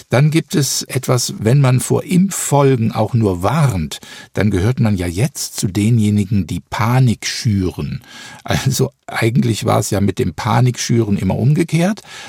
Dann 0.09 0.31
gibt 0.31 0.55
es 0.55 0.83
etwas, 0.83 1.35
wenn 1.39 1.61
man 1.61 1.79
vor 1.79 2.03
Impffolgen 2.03 2.91
auch 2.91 3.13
nur 3.13 3.43
warnt, 3.43 3.99
dann 4.33 4.51
gehört 4.51 4.79
man 4.79 4.97
ja 4.97 5.07
jetzt 5.07 5.57
zu 5.57 5.67
denjenigen, 5.67 6.47
die 6.47 6.59
Panik 6.59 7.25
schüren. 7.25 8.01
Also 8.43 8.91
eigentlich 9.07 9.65
war 9.65 9.79
es 9.79 9.89
ja 9.89 10.01
mit 10.01 10.19
dem 10.19 10.33
Panikschüren 10.33 11.17
immer 11.17 11.37
umgekehrt, 11.37 11.80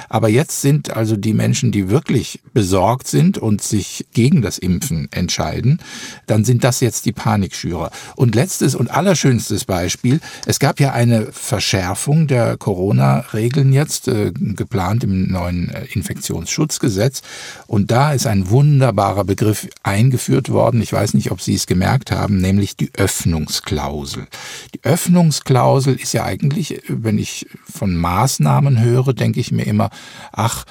aber 0.08 0.28
jetzt 0.28 0.60
sind 0.60 0.96
also 0.96 1.16
die 1.16 1.34
Menschen, 1.34 1.72
die 1.72 1.88
wirklich 1.88 2.40
besorgt 2.52 3.06
sind 3.06 3.38
und 3.38 3.62
sich 3.62 4.06
gegen 4.12 4.42
das 4.42 4.58
Impfen 4.58 5.08
entscheiden, 5.10 5.80
dann 6.26 6.44
sind 6.44 6.64
das 6.64 6.80
jetzt 6.80 7.06
die 7.06 7.12
Panikschürer. 7.12 7.90
Und 8.16 8.34
letztes 8.34 8.74
und 8.74 8.90
allerschönstes 8.90 9.64
Beispiel, 9.64 10.20
es 10.46 10.58
gab 10.58 10.80
ja 10.80 10.92
eine 10.92 11.32
Verschärfung 11.32 12.26
der 12.26 12.56
Corona-Regeln 12.56 13.72
jetzt, 13.72 14.08
äh, 14.08 14.32
geplant 14.32 15.04
im 15.04 15.30
neuen 15.30 15.70
äh, 15.70 15.86
Infektionsschutzgesetz. 15.92 17.22
Und 17.66 17.90
da 17.90 18.12
ist 18.12 18.26
ein 18.26 18.50
wunderbarer 18.50 19.24
Begriff 19.24 19.68
eingeführt 19.82 20.50
worden, 20.50 20.82
ich 20.82 20.92
weiß 20.92 21.14
nicht, 21.14 21.30
ob 21.30 21.40
Sie 21.40 21.54
es 21.54 21.66
gemerkt 21.66 22.10
haben, 22.10 22.38
nämlich 22.38 22.76
die 22.76 22.90
Öffnungsklausel. 22.94 24.26
Die 24.74 24.84
Öffnungsklausel 24.84 25.94
ist 25.96 26.12
ja 26.12 26.24
eigentlich 26.24 26.82
wenn 26.88 27.18
ich 27.18 27.46
von 27.64 27.96
Maßnahmen 27.96 28.80
höre, 28.80 29.12
denke 29.12 29.40
ich 29.40 29.41
mir 29.50 29.66
immer, 29.66 29.90
ach, 30.30 30.64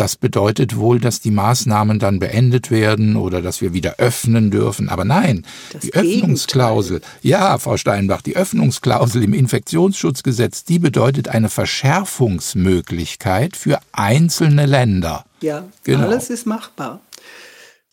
das 0.00 0.16
bedeutet 0.16 0.76
wohl, 0.76 0.98
dass 0.98 1.20
die 1.20 1.30
Maßnahmen 1.30 1.98
dann 1.98 2.20
beendet 2.20 2.70
werden 2.70 3.16
oder 3.16 3.42
dass 3.42 3.60
wir 3.60 3.74
wieder 3.74 3.96
öffnen 3.98 4.50
dürfen. 4.50 4.88
Aber 4.88 5.04
nein, 5.04 5.44
das 5.72 5.82
die 5.82 5.92
Öffnungsklausel, 5.92 7.02
ja, 7.20 7.58
Frau 7.58 7.76
Steinbach, 7.76 8.22
die 8.22 8.34
Öffnungsklausel 8.34 9.22
im 9.22 9.34
Infektionsschutzgesetz, 9.34 10.64
die 10.64 10.78
bedeutet 10.78 11.28
eine 11.28 11.50
Verschärfungsmöglichkeit 11.50 13.56
für 13.56 13.78
einzelne 13.92 14.64
Länder. 14.64 15.26
Ja, 15.42 15.64
genau. 15.84 16.06
alles 16.06 16.30
ist 16.30 16.46
machbar. 16.46 17.00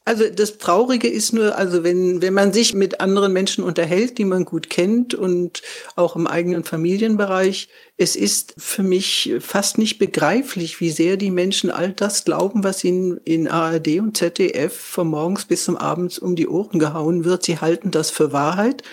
Also 0.07 0.29
das 0.29 0.57
Traurige 0.57 1.09
ist 1.09 1.33
nur, 1.33 1.57
also 1.57 1.83
wenn, 1.83 2.21
wenn 2.21 2.33
man 2.33 2.53
sich 2.53 2.73
mit 2.73 3.01
anderen 3.01 3.33
Menschen 3.33 3.61
unterhält, 3.61 4.17
die 4.17 4.23
man 4.23 4.45
gut 4.45 4.69
kennt 4.69 5.13
und 5.13 5.61
auch 5.97 6.15
im 6.15 6.27
eigenen 6.27 6.63
Familienbereich, 6.63 7.67
es 7.97 8.15
ist 8.15 8.53
für 8.57 8.83
mich 8.83 9.33
fast 9.41 9.77
nicht 9.77 9.99
begreiflich, 9.99 10.79
wie 10.79 10.91
sehr 10.91 11.17
die 11.17 11.29
Menschen 11.29 11.69
all 11.71 11.91
das 11.91 12.23
glauben, 12.23 12.63
was 12.63 12.85
ihnen 12.85 13.19
in 13.25 13.49
ARD 13.49 13.99
und 13.99 14.15
ZDF 14.15 14.73
von 14.73 15.09
morgens 15.09 15.43
bis 15.43 15.65
zum 15.65 15.75
Abend 15.75 16.17
um 16.19 16.37
die 16.37 16.47
Ohren 16.47 16.79
gehauen 16.79 17.25
wird. 17.25 17.43
Sie 17.43 17.59
halten 17.59 17.91
das 17.91 18.09
für 18.09 18.31
Wahrheit. 18.31 18.83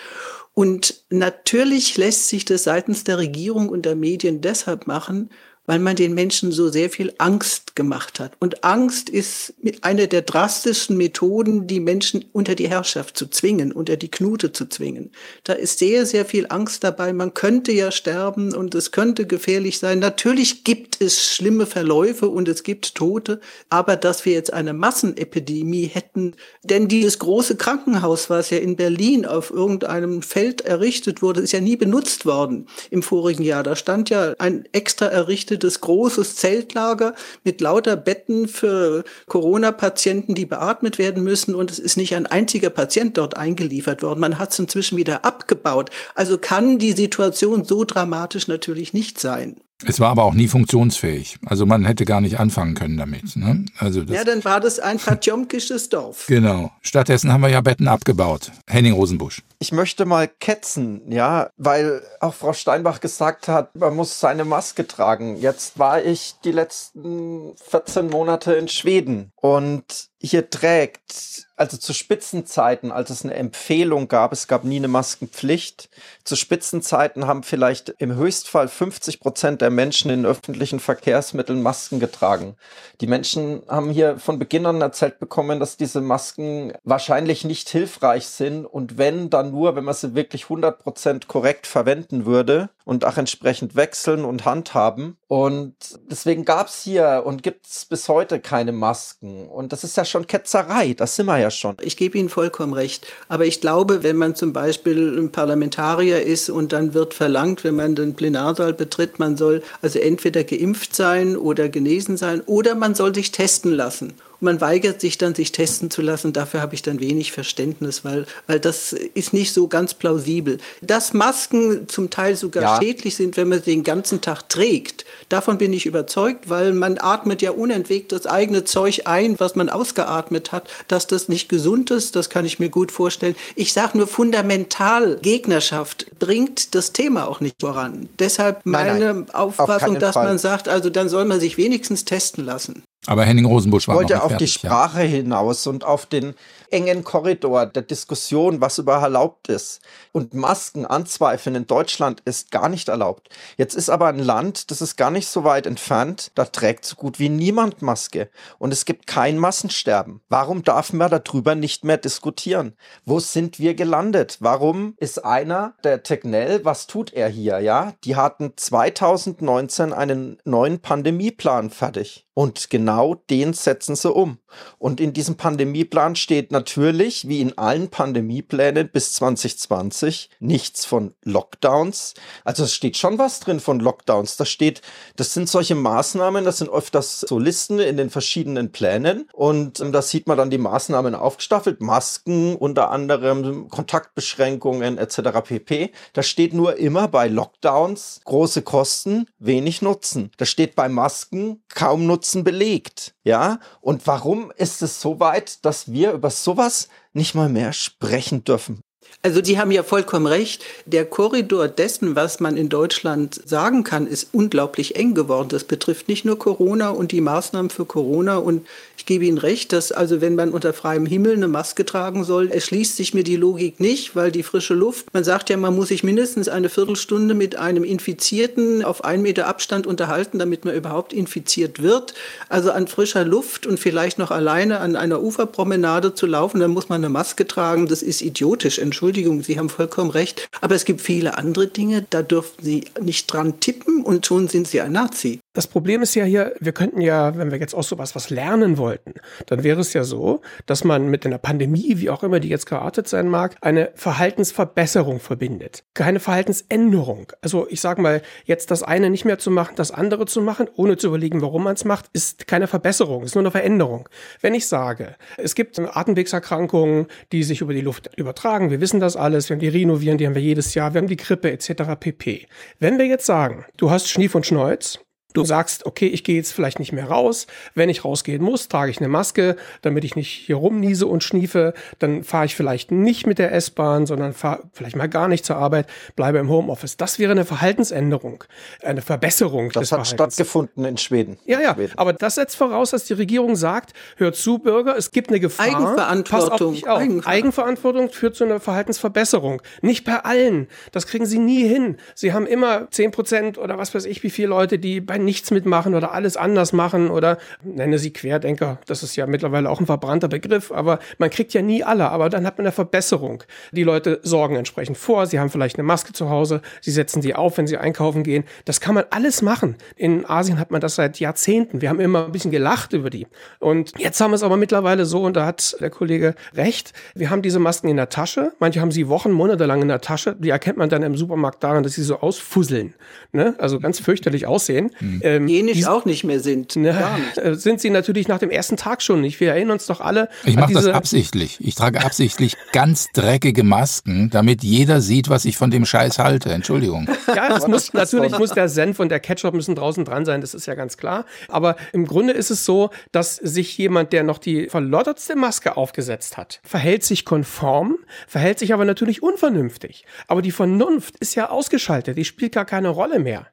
Und 0.53 1.05
natürlich 1.11 1.97
lässt 1.97 2.27
sich 2.27 2.45
das 2.45 2.65
seitens 2.65 3.05
der 3.05 3.19
Regierung 3.19 3.69
und 3.69 3.87
der 3.87 3.95
Medien 3.95 4.41
deshalb 4.41 4.89
machen, 4.89 5.31
weil 5.67 5.79
man 5.79 5.97
den 5.97 6.15
Menschen 6.15 6.53
so 6.53 6.69
sehr 6.69 6.91
viel 6.91 7.13
Angst 7.19 7.75
gemacht 7.75 8.21
hat. 8.21 8.33
Und 8.39 8.65
Angst 8.65 9.09
ist 9.09 9.55
eine 9.81 10.09
der 10.09 10.23
drastischsten 10.23 10.97
Methoden, 10.97 11.67
die 11.67 11.81
Menschen 11.81 12.25
unter 12.33 12.55
die 12.55 12.69
Herrschaft 12.69 13.17
zu 13.17 13.29
zwingen, 13.29 13.73
unter 13.73 13.97
die 13.97 14.11
Knute 14.11 14.53
zu 14.53 14.69
zwingen. 14.69 15.11
Da 15.45 15.55
ist 15.55 15.79
sehr, 15.79 16.07
sehr 16.07 16.25
viel 16.25 16.47
Angst 16.49 16.85
dabei. 16.85 17.13
Man 17.13 17.35
könnte 17.35 17.73
ja 17.73 17.91
sterben 17.91 18.55
und 18.55 18.75
es 18.75 18.91
könnte 18.91 19.27
gefährlich 19.27 19.79
sein. 19.79 19.99
Natürlich 19.99 20.65
gibt 20.65 21.01
es 21.01 21.27
schlimme 21.27 21.67
Verläufe 21.67 22.29
und 22.29 22.49
es 22.49 22.63
gibt 22.63 22.95
Tote, 22.95 23.41
aber 23.71 23.97
dass 23.97 24.25
wir 24.25 24.35
jetzt 24.35 24.53
eine 24.53 24.75
Massenepidemie 24.75 25.87
hätten, 25.87 26.35
denn 26.63 26.89
dieses 26.89 27.19
große 27.19 27.57
Krankenhaus, 27.57 28.29
was 28.29 28.51
ja 28.51 28.59
in 28.59 28.77
Berlin 28.77 29.25
auf 29.27 29.51
irgendeinem 29.51 30.23
Feld 30.23 30.61
errichtet 30.61 31.23
wurde, 31.23 31.41
ist 31.41 31.53
ja 31.53 31.61
nie 31.61 31.77
benutzt 31.77 32.27
worden 32.27 32.67
im 32.91 33.03
vorigen 33.03 33.43
Jahr. 33.43 33.63
Da 33.63 33.77
stand 33.77 34.11
ja 34.11 34.35
ein 34.39 34.65
extra 34.73 35.07
errichtetes 35.07 35.54
vermietetes 35.55 35.81
großes 35.81 36.37
Zeltlager 36.37 37.15
mit 37.45 37.61
lauter 37.61 37.97
Betten 37.97 38.49
für 38.49 39.05
Corona-Patienten, 39.27 40.35
die 40.35 40.47
beatmet 40.47 40.99
werden 40.99 41.23
müssen. 41.23 41.55
Und 41.55 41.71
es 41.71 41.79
ist 41.79 41.97
nicht 41.97 42.15
ein 42.15 42.27
einziger 42.27 42.71
Patient 42.71 43.17
dort 43.17 43.37
eingeliefert 43.37 44.03
worden. 44.03 44.21
Man 44.21 44.39
hat 44.39 44.53
es 44.53 44.59
inzwischen 44.59 44.99
wieder 44.99 45.25
abgebaut. 45.25 45.91
Also 46.15 46.39
kann 46.39 46.79
die 46.79 46.93
Situation 46.93 47.65
so 47.65 47.85
dramatisch 47.85 48.49
natürlich 48.49 48.93
nicht 48.93 49.21
sein. 49.21 49.61
Es 49.85 50.01
war 50.01 50.11
aber 50.11 50.25
auch 50.25 50.35
nie 50.35 50.49
funktionsfähig. 50.49 51.39
Also 51.47 51.67
man 51.67 51.85
hätte 51.85 52.05
gar 52.05 52.21
nicht 52.21 52.39
anfangen 52.39 52.75
können 52.75 52.97
damit. 52.97 53.37
Ne? 53.37 53.65
Also 53.79 54.03
das 54.03 54.17
ja, 54.17 54.25
dann 54.25 54.45
war 54.45 54.61
das 54.61 54.79
ein 54.79 54.99
patjomkisches 54.99 55.89
Dorf. 55.89 56.27
Genau. 56.35 56.73
Stattdessen 56.81 57.33
haben 57.33 57.43
wir 57.43 57.49
ja 57.49 57.61
Betten 57.61 57.87
abgebaut. 57.87 58.51
Henning 58.69 58.93
Rosenbusch. 58.93 59.43
Ich 59.61 59.73
möchte 59.73 60.05
mal 60.05 60.29
ketzen, 60.29 61.01
ja, 61.11 61.49
weil 61.57 62.03
auch 62.21 62.35
Frau 62.35 62.53
Steinbach 62.53 63.01
gesagt 63.01 63.47
hat, 63.47 63.75
man 63.77 63.95
muss 63.95 64.19
seine 64.19 64.45
Maske 64.45 64.87
tragen. 64.87 65.37
Jetzt 65.37 65.79
war 65.79 66.03
ich 66.03 66.35
die 66.45 66.51
letzten 66.51 67.55
14 67.57 68.09
Monate 68.09 68.55
in 68.55 68.69
Schweden 68.69 69.33
und 69.45 70.09
hier 70.23 70.49
trägt, 70.49 71.47
also 71.57 71.77
zu 71.77 71.93
Spitzenzeiten, 71.93 72.91
als 72.91 73.11
es 73.11 73.25
eine 73.25 73.35
Empfehlung 73.35 74.09
gab, 74.09 74.33
es 74.33 74.49
gab 74.49 74.65
nie 74.65 74.79
eine 74.79 74.89
Maskenpflicht, 74.89 75.91
zu 76.25 76.35
Spitzenzeiten 76.35 77.27
haben 77.27 77.43
vielleicht 77.43 77.91
im 77.99 78.15
Höchstfall 78.15 78.69
50 78.69 79.21
Prozent 79.21 79.61
der 79.61 79.69
Menschen 79.69 80.11
in 80.11 80.25
öffentlichen 80.25 80.81
Verkehrsmitteln 80.81 81.61
Masken 81.61 82.01
getragen. 82.01 82.57
Die 83.03 83.07
Menschen 83.07 83.63
haben 83.69 83.91
hier 83.91 84.19
von 84.19 84.39
Beginn 84.39 84.65
an 84.65 84.81
erzählt 84.81 85.19
bekommen, 85.19 85.61
dass 85.61 85.77
diese 85.77 86.01
Masken 86.01 86.73
wahrscheinlich 86.83 87.45
nicht 87.45 87.69
hilfreich 87.69 88.27
sind 88.29 88.65
und 88.65 88.97
wenn, 88.97 89.29
dann 89.29 89.51
nur, 89.51 89.77
wenn 89.77 89.85
man 89.85 89.93
sie 89.93 90.15
wirklich 90.15 90.45
100 90.45 90.79
Prozent 90.79 91.29
korrekt 91.29 91.67
verwenden 91.67 92.25
würde 92.25 92.71
und 92.85 93.05
auch 93.05 93.17
entsprechend 93.17 93.77
wechseln 93.77 94.25
und 94.25 94.45
handhaben. 94.45 95.17
Und 95.27 95.75
deswegen 96.11 96.45
gab 96.45 96.69
es 96.69 96.83
hier 96.83 97.23
und 97.25 97.43
gibt 97.43 97.67
es 97.67 97.87
bis 97.87 98.09
heute 98.09 98.41
keine 98.41 98.73
Masken. 98.73 99.49
Und 99.49 99.73
das 99.73 99.85
ist 99.85 99.97
ja 99.97 100.05
schon 100.05 100.27
Ketzerei, 100.27 100.93
das 100.95 101.17
sind 101.17 101.27
wir 101.27 101.39
ja 101.39 101.51
schon. 101.51 101.77
Ich 101.81 101.97
gebe 101.97 102.19
Ihnen 102.19 102.29
vollkommen 102.29 102.75
recht. 102.75 103.07
Aber 103.29 103.47
ich 103.47 103.61
glaube, 103.61 104.03
wenn 104.03 104.17
man 104.17 104.35
zum 104.35 104.53
Beispiel 104.53 105.19
ein 105.19 105.33
Parlamentarier 105.33 106.23
ist 106.23 106.51
und 106.51 106.73
dann 106.73 106.95
wird 106.95 107.15
verlangt, 107.15 107.65
wenn 107.65 107.77
man 107.77 107.95
den 107.95 108.15
Plenarsaal 108.15 108.75
betritt, 108.75 109.19
man 109.19 109.37
soll 109.37 109.63
also 109.81 109.99
entweder 109.99 110.45
geimpft 110.45 110.95
sein 110.95 111.37
oder 111.37 111.69
genesen 111.69 112.17
sein 112.17 112.43
oder 112.43 112.75
man 112.75 112.95
soll 112.95 113.15
sich 113.15 113.33
testen 113.33 113.73
lassen 113.73 114.15
man 114.41 114.61
weigert 114.61 115.01
sich 115.01 115.19
dann, 115.19 115.35
sich 115.35 115.53
testen 115.53 115.91
zu 115.91 116.03
lassen. 116.03 116.33
Dafür 116.33 116.61
habe 116.61 116.75
ich 116.75 116.83
dann 116.83 117.01
wenig 117.01 117.33
Verständnis, 117.33 118.05
weil, 118.05 118.27
weil 118.47 118.61
das 118.61 118.93
ist 118.93 119.33
nicht 119.33 119.53
so 119.53 119.69
ganz 119.69 119.95
plausibel. 119.95 120.59
Dass 120.81 121.13
Masken 121.13 121.89
zum 121.89 122.11
Teil 122.11 122.37
sogar 122.37 122.63
ja. 122.63 122.79
schädlich 122.81 123.17
sind, 123.17 123.37
wenn 123.37 123.49
man 123.49 123.63
sie 123.63 123.73
den 123.73 123.85
ganzen 123.85 124.21
Tag 124.21 124.49
trägt, 124.49 125.05
davon 125.29 125.59
bin 125.59 125.73
ich 125.73 125.87
überzeugt, 125.87 126.49
weil 126.51 126.73
man 126.73 126.99
atmet 126.99 127.43
ja 127.43 127.51
unentwegt 127.51 128.13
das 128.13 128.27
eigene 128.27 128.65
Zeug 128.65 129.03
ein, 129.07 129.39
was 129.41 129.55
man 129.55 129.69
ausgeatmet 129.69 130.53
hat. 130.53 130.69
Dass 130.89 131.07
das 131.07 131.29
nicht 131.29 131.49
gesund 131.49 131.91
ist, 131.91 132.17
das 132.17 132.31
kann 132.31 132.45
ich 132.45 132.59
mir 132.59 132.69
gut 132.69 132.93
vorstellen. 132.93 133.37
Ich 133.55 133.73
sage 133.73 133.99
nur 133.99 134.07
fundamental, 134.07 135.19
Gegnerschaft 135.23 136.07
bringt 136.19 136.75
das 136.75 136.93
Thema 136.93 137.29
auch 137.29 137.41
nicht 137.41 137.57
voran. 137.61 138.09
Deshalb 138.19 138.61
meine 138.65 138.99
nein, 138.99 139.17
nein, 139.27 139.35
Auffassung, 139.35 139.99
dass 139.99 140.15
Fall. 140.15 140.27
man 140.27 140.39
sagt, 140.39 140.69
also 140.69 140.91
dann 140.91 141.09
soll 141.09 141.25
man 141.25 141.41
sich 141.41 141.57
wenigstens 141.57 142.05
testen 142.05 142.45
lassen. 142.45 142.83
Aber 143.07 143.25
Henning 143.25 143.45
Rosenbusch 143.45 143.89
war 143.89 143.97
wollte 143.97 144.15
noch 144.15 144.23
auf 144.23 144.31
fertig, 144.31 144.53
die 144.53 144.59
Sprache 144.59 145.03
ja. 145.03 145.09
hinaus 145.09 145.67
und 145.67 145.85
auf 145.85 146.07
den 146.07 146.35
engen 146.75 147.05
Korridor 147.05 147.67
der 147.67 147.83
Diskussion, 147.83 148.61
was 148.61 148.79
überhaupt 148.79 149.05
erlaubt 149.05 149.49
ist. 149.49 149.81
Und 150.13 150.35
Masken 150.35 150.87
anzweifeln 150.87 151.55
in 151.55 151.67
Deutschland 151.67 152.21
ist 152.25 152.51
gar 152.51 152.69
nicht 152.69 152.89
erlaubt. 152.89 153.29
Jetzt 153.57 153.75
ist 153.75 153.91
aber 153.91 154.09
ein 154.09 154.19
Land, 154.19 154.71
das 154.71 154.83
ist 154.83 154.97
gar 154.97 155.11
nicht 155.11 155.29
so 155.29 155.45
weit 155.45 155.67
entfernt, 155.67 156.33
da 156.35 156.45
trägt 156.45 156.85
so 156.85 156.97
gut 156.97 157.19
wie 157.19 157.29
niemand 157.29 157.81
Maske. 157.81 158.29
Und 158.59 158.73
es 158.73 158.85
gibt 158.85 159.07
kein 159.07 159.39
Massensterben. 159.39 160.21
Warum 160.29 160.65
darf 160.65 160.93
man 160.93 161.11
darüber 161.11 161.55
nicht 161.55 161.85
mehr 161.85 161.99
diskutieren? 161.99 162.75
Wo 163.05 163.21
sind 163.21 163.61
wir 163.61 163.75
gelandet? 163.75 164.39
Warum 164.41 164.95
ist 164.99 165.25
einer, 165.25 165.75
der 165.85 166.03
Tegnell, 166.03 166.65
was 166.65 166.89
tut 166.89 167.13
er 167.13 167.29
hier, 167.29 167.61
ja? 167.61 167.93
Die 168.05 168.17
hatten 168.17 168.53
2019 168.57 169.93
einen 169.93 170.39
neuen 170.45 170.81
Pandemieplan 170.81 171.71
fertig. 171.71 172.27
Und 172.35 172.69
genau 172.69 173.15
den 173.15 173.53
setzen 173.53 173.95
sie 173.95 174.13
um. 174.13 174.39
Und 174.79 175.01
in 175.01 175.13
diesem 175.13 175.37
Pandemieplan 175.37 176.17
steht 176.17 176.53
natürlich, 176.53 177.29
wie 177.29 177.41
in 177.41 177.57
allen 177.57 177.89
Pandemieplänen 177.89 178.89
bis 178.89 179.13
2020, 179.15 180.31
nichts 180.41 180.85
von 180.85 181.15
Lockdowns. 181.23 182.15
Also 182.45 182.65
es 182.65 182.75
steht 182.75 182.97
schon 182.97 183.19
was 183.19 183.41
drin 183.41 183.61
von 183.61 183.81
Lockdowns. 183.81 184.37
Da 184.37 184.45
steht, 184.45 184.83
das 185.17 185.33
sind 185.33 185.49
solche 185.49 185.75
Maßnahmen, 185.75 186.45
das 186.45 186.59
sind 186.59 186.71
öfters 186.71 187.21
so 187.21 187.39
Listen 187.39 187.79
in 187.79 187.97
den 187.97 188.11
verschiedenen 188.11 188.73
Plänen. 188.73 189.29
Und 189.33 189.81
ähm, 189.81 189.93
da 189.93 190.03
sieht 190.03 190.27
man 190.27 190.37
dann 190.37 190.51
die 190.51 190.59
Maßnahmen 190.59 191.15
aufgestaffelt. 191.15 191.81
Masken, 191.81 192.57
unter 192.57 192.91
anderem 192.91 193.69
Kontaktbeschränkungen 193.69 194.99
etc. 194.99 195.41
pp. 195.45 195.93
Da 196.13 196.23
steht 196.23 196.53
nur 196.53 196.77
immer 196.77 197.09
bei 197.09 197.29
Lockdowns 197.29 198.21
große 198.25 198.63
Kosten, 198.63 199.27
wenig 199.39 199.83
Nutzen. 199.83 200.31
Da 200.37 200.45
steht 200.45 200.75
bei 200.75 200.89
Masken 200.89 201.63
kaum 201.69 202.07
Nutzen 202.07 202.25
Nutzen 202.25 202.45
belegt. 202.45 203.14
Ja, 203.25 203.59
und 203.81 204.07
warum 204.07 204.53
ist 204.55 204.83
es 204.83 205.01
so 205.01 205.19
weit, 205.19 205.65
dass 205.65 205.91
wir 205.91 206.13
über 206.13 206.31
sowas 206.31 206.89
nicht 207.15 207.35
mal 207.35 207.49
mehr 207.49 207.73
sprechen 207.73 208.45
dürfen? 208.45 208.84
Also 209.23 209.41
die 209.41 209.59
haben 209.59 209.71
ja 209.71 209.83
vollkommen 209.83 210.27
recht. 210.27 210.63
Der 210.85 211.07
Korridor 211.07 211.69
dessen, 211.69 212.15
was 212.15 212.41
man 212.41 212.59
in 212.59 212.69
Deutschland 212.69 213.41
sagen 213.47 213.83
kann, 213.83 214.07
ist 214.07 214.29
unglaublich 214.33 214.97
eng 214.97 215.15
geworden. 215.15 215.49
Das 215.49 215.65
betrifft 215.65 216.09
nicht 216.09 216.27
nur 216.27 216.39
Corona 216.39 216.91
und 216.91 217.11
die 217.11 217.23
Maßnahmen 217.23 217.71
für 217.71 217.87
Corona. 217.87 218.37
Und 218.37 218.67
ich 218.99 219.07
gebe 219.07 219.25
Ihnen 219.25 219.39
recht, 219.39 219.73
dass 219.73 219.93
also 219.93 220.21
wenn 220.21 220.35
man 220.35 220.51
unter 220.51 220.75
freiem 220.75 221.07
Himmel 221.07 221.37
eine 221.37 221.49
Maske 221.49 221.87
tragen 221.87 222.25
soll, 222.25 222.51
erschließt 222.51 222.97
sich 222.97 223.15
mir 223.15 223.25
die 223.25 223.37
Logik 223.37 223.81
nicht, 223.81 224.15
weil 224.15 224.31
die 224.31 224.43
frische 224.43 224.75
Luft, 224.75 225.07
man 225.15 225.25
sagt 225.25 225.49
ja, 225.49 225.57
man 225.57 225.75
muss 225.75 225.89
sich 225.89 226.05
mindestens 226.05 226.49
eine 226.49 226.69
Viertelstunde 226.69 227.35
mit 227.35 227.57
einem 227.57 227.85
Infizierten 227.85 228.85
auf 228.85 229.05
einen 229.05 229.23
Meter 229.23 229.47
Abstand 229.47 229.87
unterhalten, 229.87 230.39
damit 230.39 230.67
man 230.67 230.75
überhaupt 230.75 231.15
infiziert 231.15 231.83
wird. 231.83 232.13
Also 232.51 232.73
an 232.73 232.89
frischer 232.89 233.25
Luft 233.25 233.67
und 233.67 233.81
vielleicht 233.81 234.19
noch 234.19 234.31
alleine 234.31 234.81
an 234.81 234.97
einer 234.97 235.23
Uferpromenade 235.23 236.15
zu 236.15 236.27
laufen, 236.27 236.61
dann 236.61 236.73
muss 236.73 236.91
man 236.91 237.01
eine 237.01 237.09
Maske 237.09 237.47
tragen. 237.47 237.87
Das 237.87 238.03
ist 238.03 238.21
idiotisch, 238.21 238.79
Entschuldigung. 238.79 239.04
Entschuldigung, 239.05 239.43
Sie 239.43 239.59
haben 239.59 239.69
vollkommen 239.69 240.09
recht. 240.09 240.49
Aber 240.63 240.75
es 240.75 240.87
gibt 240.87 241.03
viele 241.03 241.37
andere 241.37 241.67
Dinge, 241.67 242.07
da 242.09 242.23
dürfen 242.23 242.63
Sie 242.63 242.85
nicht 243.03 243.27
dran 243.27 243.61
tippen 243.61 244.03
und 244.03 244.25
schon 244.25 244.49
sind 244.49 244.67
Sie 244.67 244.81
ein 244.81 244.93
Nazi. 244.93 245.41
Das 245.53 245.67
Problem 245.69 246.03
ist 246.03 246.17
ja 246.17 246.25
hier, 246.25 246.53
wir 246.59 246.73
könnten 246.73 247.01
ja, 247.01 247.37
wenn 247.37 247.53
wir 247.53 247.59
jetzt 247.59 247.75
aus 247.75 247.89
sowas 247.89 248.17
was 248.17 248.29
lernen 248.29 248.77
wollten, 248.77 249.15
dann 249.47 249.63
wäre 249.63 249.81
es 249.81 249.93
ja 249.93 250.03
so, 250.03 250.41
dass 250.67 250.83
man 250.83 251.09
mit 251.09 251.25
einer 251.25 251.39
Pandemie, 251.39 251.99
wie 251.99 252.11
auch 252.11 252.25
immer 252.25 252.41
die 252.41 252.49
jetzt 252.49 252.67
geartet 252.67 253.07
sein 253.07 253.29
mag, 253.29 253.57
eine 253.61 253.93
Verhaltensverbesserung 253.95 255.21
verbindet. 255.21 255.85
Keine 255.95 256.19
Verhaltensänderung. 256.19 257.31
Also 257.41 257.69
ich 257.71 257.81
sage 257.81 258.03
mal, 258.03 258.23
jetzt 258.47 258.73
das 258.73 258.83
eine 258.83 259.11
nicht 259.11 259.25
mehr 259.25 259.39
zu 259.39 259.53
machen, 259.53 259.75
das 259.77 259.93
andere 259.93 260.27
zu 260.27 260.43
machen, 260.43 260.67
ohne 260.75 260.97
zu 260.97 261.07
überlegen, 261.07 261.41
warum 261.41 261.63
man 261.63 261.75
es 261.75 261.85
macht, 261.85 262.07
ist 262.13 262.49
keine 262.49 262.67
Verbesserung, 262.67 263.23
ist 263.23 263.37
nur 263.37 263.43
eine 263.43 263.53
Veränderung. 263.53 264.09
Wenn 264.41 264.55
ich 264.55 264.67
sage, 264.67 265.15
es 265.37 265.55
gibt 265.55 265.79
Atemwegserkrankungen, 265.79 267.07
die 267.31 267.45
sich 267.45 267.61
über 267.61 267.75
die 267.75 267.81
Luft 267.81 268.11
übertragen, 268.17 268.71
wir 268.71 268.81
wissen 268.81 268.94
das 269.01 269.17
alles, 269.17 269.49
wir 269.49 269.55
haben 269.55 269.61
die 269.61 269.69
Rhinoviren, 269.69 270.19
die 270.19 270.27
haben 270.27 270.35
wir 270.35 270.43
jedes 270.43 270.75
Jahr, 270.75 270.95
wir 270.95 271.01
haben 271.01 271.09
die 271.09 271.17
Grippe 271.17 271.51
etc. 271.51 271.95
pp. 271.99 272.47
Wenn 272.79 272.99
wir 272.99 273.07
jetzt 273.07 273.27
sagen, 273.27 273.65
du 273.77 273.91
hast 273.91 274.09
Schnief 274.09 274.35
und 274.35 274.47
Schnäuz, 274.47 275.04
Du 275.35 275.45
sagst, 275.45 275.85
okay, 275.85 276.07
ich 276.07 276.25
gehe 276.25 276.37
jetzt 276.37 276.53
vielleicht 276.53 276.79
nicht 276.79 276.93
mehr 276.93 277.07
raus. 277.11 277.47
Wenn 277.75 277.89
ich 277.91 278.05
rausgehen 278.05 278.43
muss, 278.43 278.69
trage 278.69 278.91
ich 278.91 278.99
eine 278.99 279.09
Maske, 279.09 279.57
damit 279.83 280.05
ich 280.05 280.17
nicht 280.17 280.31
hier 280.31 280.57
rumniese 280.57 281.07
und 281.07 281.23
schniefe. 281.23 281.75
Dann 281.99 282.25
fahre 282.25 282.47
ich 282.47 282.55
vielleicht 282.57 282.91
nicht 282.93 283.27
mit 283.27 283.39
der 283.39 283.53
S-Bahn, 283.53 284.07
sondern 284.07 284.33
fahre 284.33 284.63
vielleicht 284.73 284.97
mal 284.97 285.09
gar 285.09 285.29
nicht 285.29 285.45
zur 285.45 285.57
Arbeit, 285.57 285.87
bleibe 286.17 286.39
im 286.39 286.49
Homeoffice. 286.49 286.97
Das 286.97 287.19
wäre 287.19 287.33
eine 287.33 287.45
Verhaltensänderung, 287.45 288.45
eine 288.83 289.03
Verbesserung 289.03 289.71
das 289.71 289.83
des 289.83 289.93
hat 289.93 290.07
Verhaltens. 290.07 290.35
stattgefunden 290.37 290.85
in 290.85 290.97
Schweden. 290.97 291.37
Ja, 291.47 291.61
ja, 291.61 291.75
Schweden. 291.75 291.93
aber 291.97 292.13
das 292.13 292.37
setzt 292.37 292.57
voraus, 292.57 292.91
dass 292.91 293.05
die 293.05 293.15
Regierung 293.15 293.57
sagt, 293.57 293.93
hört 294.17 294.37
zu, 294.37 294.59
Bürger, 294.59 294.97
es 294.97 295.11
gibt 295.11 295.31
eine 295.31 295.41
Gefahr. 295.41 295.67
Eigenverantwortung. 295.67 296.75
Pass 296.75 296.85
auf 296.85 296.91
auf. 296.91 296.99
Eigenver- 297.01 297.27
Eigenverantwortung 297.27 298.11
führt 298.11 298.37
zu 298.37 298.45
einer 298.45 298.61
Verhaltensverbesserung. 298.61 299.61
Nicht 299.83 300.05
bei 300.05 300.17
allen. 300.25 300.69
Das 300.93 301.07
kriegen 301.07 301.27
sie 301.27 301.39
nie 301.39 301.67
hin. 301.67 301.97
Sie 302.15 302.33
haben 302.33 302.47
immer 302.47 302.89
10 302.91 303.11
Prozent 303.11 303.59
oder 303.59 303.79
was 303.79 303.95
weiß 303.95 304.05
ich, 304.05 304.23
wie 304.23 304.31
viele 304.31 304.49
Leute, 304.49 304.79
die 304.79 305.01
bei 305.01 305.19
nichts 305.25 305.51
mitmachen 305.51 305.95
oder 305.95 306.13
alles 306.13 306.37
anders 306.37 306.73
machen 306.73 307.11
oder 307.11 307.39
nenne 307.63 307.99
sie 307.99 308.13
Querdenker. 308.13 308.79
Das 308.87 309.03
ist 309.03 309.17
ja 309.17 309.27
mittlerweile 309.27 309.71
auch 309.71 309.81
ein 309.81 309.87
verbrannter 309.87 310.29
Begriff, 310.29 310.73
aber 310.73 310.99
man 311.19 311.31
kriegt 311.31 311.55
ja 311.55 311.63
nie 311.63 311.85
alle. 311.85 312.11
Aber 312.11 312.29
dann 312.29 312.47
hat 312.47 312.59
man 312.59 312.67
eine 312.67 312.73
Verbesserung. 312.73 313.43
Die 313.73 313.83
Leute 313.83 314.21
sorgen 314.23 314.57
entsprechend 314.57 314.97
vor. 314.97 315.27
Sie 315.27 315.41
haben 315.41 315.51
vielleicht 315.51 315.77
eine 315.77 315.85
Maske 315.85 316.13
zu 316.13 316.31
Hause. 316.31 316.63
Sie 316.81 316.91
setzen 316.91 317.21
die 317.21 317.35
auf, 317.35 317.59
wenn 317.59 317.67
sie 317.67 317.77
einkaufen 317.77 318.23
gehen. 318.23 318.45
Das 318.65 318.81
kann 318.81 318.95
man 318.95 319.05
alles 319.11 319.43
machen. 319.43 319.77
In 319.97 320.29
Asien 320.29 320.59
hat 320.59 320.71
man 320.71 320.81
das 320.81 320.95
seit 320.95 321.21
Jahrzehnten. 321.21 321.81
Wir 321.81 321.89
haben 321.89 322.01
immer 322.01 322.27
ein 322.27 322.33
bisschen 322.33 322.51
gelacht 322.51 322.93
über 322.93 323.11
die. 323.11 323.27
Und 323.59 323.93
jetzt 323.99 324.21
haben 324.21 324.31
wir 324.31 324.37
es 324.37 324.43
aber 324.43 324.57
mittlerweile 324.57 325.05
so, 325.05 325.23
und 325.23 325.37
da 325.37 325.47
hat 325.47 325.77
der 325.81 325.91
Kollege 325.91 326.35
recht, 326.55 326.93
wir 327.15 327.31
haben 327.31 327.43
diese 327.43 327.59
Masken 327.59 327.89
in 327.89 327.97
der 327.97 328.09
Tasche. 328.09 328.53
Manche 328.59 328.81
haben 328.81 328.91
sie 328.91 329.09
Wochen, 329.09 329.33
Monate 329.33 329.67
lang 329.67 329.83
in 329.83 329.89
der 329.89 330.01
Tasche. 330.01 330.37
Die 330.39 330.51
erkennt 330.51 330.79
man 330.79 330.89
dann 330.89 331.03
im 331.03 331.17
Supermarkt 331.17 331.63
daran, 331.63 331.83
dass 331.83 331.95
sie 331.95 332.03
so 332.03 332.21
ausfusseln. 332.21 332.95
Ne? 333.33 333.55
Also 333.59 333.81
ganz 333.81 334.01
fürchterlich 334.01 334.47
aussehen. 334.47 334.91
Ähm, 335.23 335.47
die- 335.47 335.87
auch 335.87 336.05
nicht 336.05 336.25
mehr 336.25 336.41
sind. 336.41 336.77
Ne, 336.77 336.93
Gar 336.93 337.19
nicht. 337.19 337.39
äh, 337.39 337.55
sind 337.55 337.81
sie 337.81 337.91
natürlich 337.91 338.29
nach 338.29 338.39
dem 338.39 338.51
ersten 338.51 338.77
Tag 338.77 339.03
schon 339.03 339.21
nicht. 339.21 339.41
Wir 339.41 339.51
erinnern 339.51 339.73
uns 339.73 339.87
doch 339.87 340.01
alle 340.01 340.29
Ich 340.45 340.57
mache 340.57 340.73
das 340.73 340.87
absichtlich. 340.87 341.59
Ich 341.61 341.75
trage 341.75 342.05
absichtlich 342.05 342.57
ganz 342.73 343.09
dreckige 343.13 343.63
Masken, 343.63 344.31
damit 344.31 344.63
jeder 344.63 345.01
sieht, 345.01 345.29
was 345.29 345.45
ich 345.45 345.57
von 345.57 345.71
dem 345.71 345.85
Scheiß 345.87 346.19
halte. 346.19 346.51
Entschuldigung. 346.51 347.09
Ja, 347.29 347.49
das 347.49 347.67
muss, 347.69 347.93
natürlich 347.93 348.39
muss 348.39 348.51
der 348.53 348.69
Senf 348.69 349.01
und 349.01 349.09
der 349.11 349.21
Ketchup 349.21 349.55
müssen 349.55 349.75
draußen 349.75 350.05
dran 350.05 350.25
sein, 350.25 350.41
das 350.41 350.55
ist 350.55 350.67
ja 350.67 350.75
ganz 350.75 350.97
klar. 350.97 351.25
Aber 351.49 351.77
im 351.93 352.07
Grunde 352.07 352.33
ist 352.33 352.51
es 352.51 352.65
so, 352.65 352.91
dass 353.13 353.37
sich 353.37 353.77
jemand, 353.79 354.13
der 354.13 354.23
noch 354.23 354.39
die 354.39 354.69
verlottertste 354.69 355.37
Maske 355.37 355.77
aufgesetzt 355.77 356.37
hat, 356.37 356.61
verhält 356.65 357.05
sich 357.05 357.25
konform, 357.25 357.97
verhält 358.27 358.59
sich 358.59 358.73
aber 358.73 358.85
natürlich 358.85 359.23
unvernünftig. 359.23 360.05
Aber 360.29 360.43
die 360.43 360.51
Vernunft 360.53 361.17
ist 361.19 361.35
ja 361.35 361.51
ausgeschaltet, 361.51 362.17
die 362.19 362.25
spielt 362.25 362.53
gar 362.53 362.65
keine 362.65 362.89
Rolle 362.89 363.19
mehr. 363.19 363.47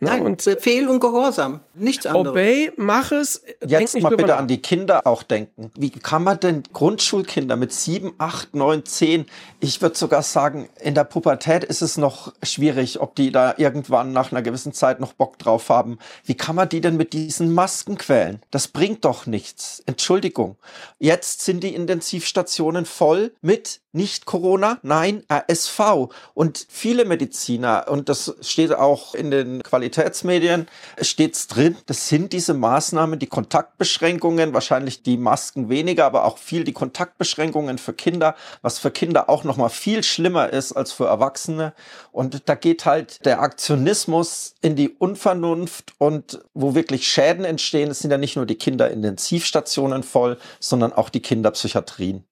Ne? 0.00 0.10
Nein, 0.10 0.22
und 0.22 0.44
Befehl 0.44 0.88
und 0.88 1.00
Gehorsam. 1.00 1.60
Nichts 1.74 2.06
anderes. 2.06 2.30
obey, 2.30 2.72
mach 2.76 3.12
es, 3.12 3.42
Jetzt 3.66 3.94
nicht 3.94 4.02
mal 4.02 4.10
bitte 4.10 4.28
nach. 4.28 4.38
an 4.38 4.48
die 4.48 4.60
Kinder 4.60 5.06
auch 5.06 5.22
denken. 5.22 5.70
Wie 5.76 5.90
kann 5.90 6.22
man 6.22 6.40
denn 6.40 6.62
Grundschulkinder 6.72 7.56
mit 7.56 7.72
sieben, 7.72 8.12
acht, 8.18 8.54
neun, 8.54 8.84
zehn, 8.84 9.26
ich 9.60 9.80
würde 9.82 9.96
sogar 9.96 10.22
sagen, 10.22 10.68
in 10.80 10.94
der 10.94 11.04
Pubertät 11.04 11.64
ist 11.64 11.82
es 11.82 11.96
noch 11.96 12.32
schwierig, 12.42 13.00
ob 13.00 13.14
die 13.14 13.32
da 13.32 13.54
irgendwann 13.56 14.12
nach 14.12 14.30
einer 14.32 14.42
gewissen 14.42 14.72
Zeit 14.72 15.00
noch 15.00 15.12
Bock 15.14 15.38
drauf 15.38 15.68
haben. 15.68 15.98
Wie 16.24 16.34
kann 16.34 16.56
man 16.56 16.68
die 16.68 16.80
denn 16.80 16.96
mit 16.96 17.12
diesen 17.12 17.52
Masken 17.52 17.96
quälen? 17.96 18.40
Das 18.50 18.68
bringt 18.68 19.04
doch 19.04 19.26
nichts. 19.26 19.82
Entschuldigung. 19.86 20.56
Jetzt 20.98 21.42
sind 21.42 21.62
die 21.62 21.74
Intensivstationen 21.74 22.84
voll 22.84 23.32
mit 23.40 23.80
nicht 23.94 24.26
Corona, 24.26 24.78
nein, 24.82 25.22
RSV. 25.32 26.08
Und 26.34 26.66
viele 26.68 27.04
Mediziner, 27.04 27.86
und 27.88 28.08
das 28.08 28.34
steht 28.40 28.74
auch 28.74 29.14
in 29.14 29.30
den 29.30 29.62
Qualitätsmedien, 29.84 30.66
steht's 31.00 31.46
drin, 31.46 31.76
das 31.86 32.08
sind 32.08 32.32
diese 32.32 32.54
Maßnahmen, 32.54 33.18
die 33.18 33.26
Kontaktbeschränkungen, 33.26 34.54
wahrscheinlich 34.54 35.02
die 35.02 35.18
Masken 35.18 35.68
weniger, 35.68 36.06
aber 36.06 36.24
auch 36.24 36.38
viel 36.38 36.64
die 36.64 36.72
Kontaktbeschränkungen 36.72 37.76
für 37.76 37.92
Kinder, 37.92 38.34
was 38.62 38.78
für 38.78 38.90
Kinder 38.90 39.28
auch 39.28 39.44
nochmal 39.44 39.68
viel 39.68 40.02
schlimmer 40.02 40.50
ist 40.50 40.72
als 40.72 40.92
für 40.92 41.06
Erwachsene. 41.06 41.74
Und 42.12 42.48
da 42.48 42.54
geht 42.54 42.86
halt 42.86 43.24
der 43.26 43.40
Aktionismus 43.40 44.54
in 44.62 44.74
die 44.74 44.88
Unvernunft 44.88 45.92
und 45.98 46.40
wo 46.54 46.74
wirklich 46.74 47.06
Schäden 47.06 47.44
entstehen, 47.44 47.90
es 47.90 47.98
sind 47.98 48.10
ja 48.10 48.18
nicht 48.18 48.36
nur 48.36 48.46
die 48.46 48.56
Kinderintensivstationen 48.56 50.02
voll, 50.02 50.38
sondern 50.60 50.94
auch 50.94 51.10
die 51.10 51.20
Kinderpsychiatrien. 51.20 52.24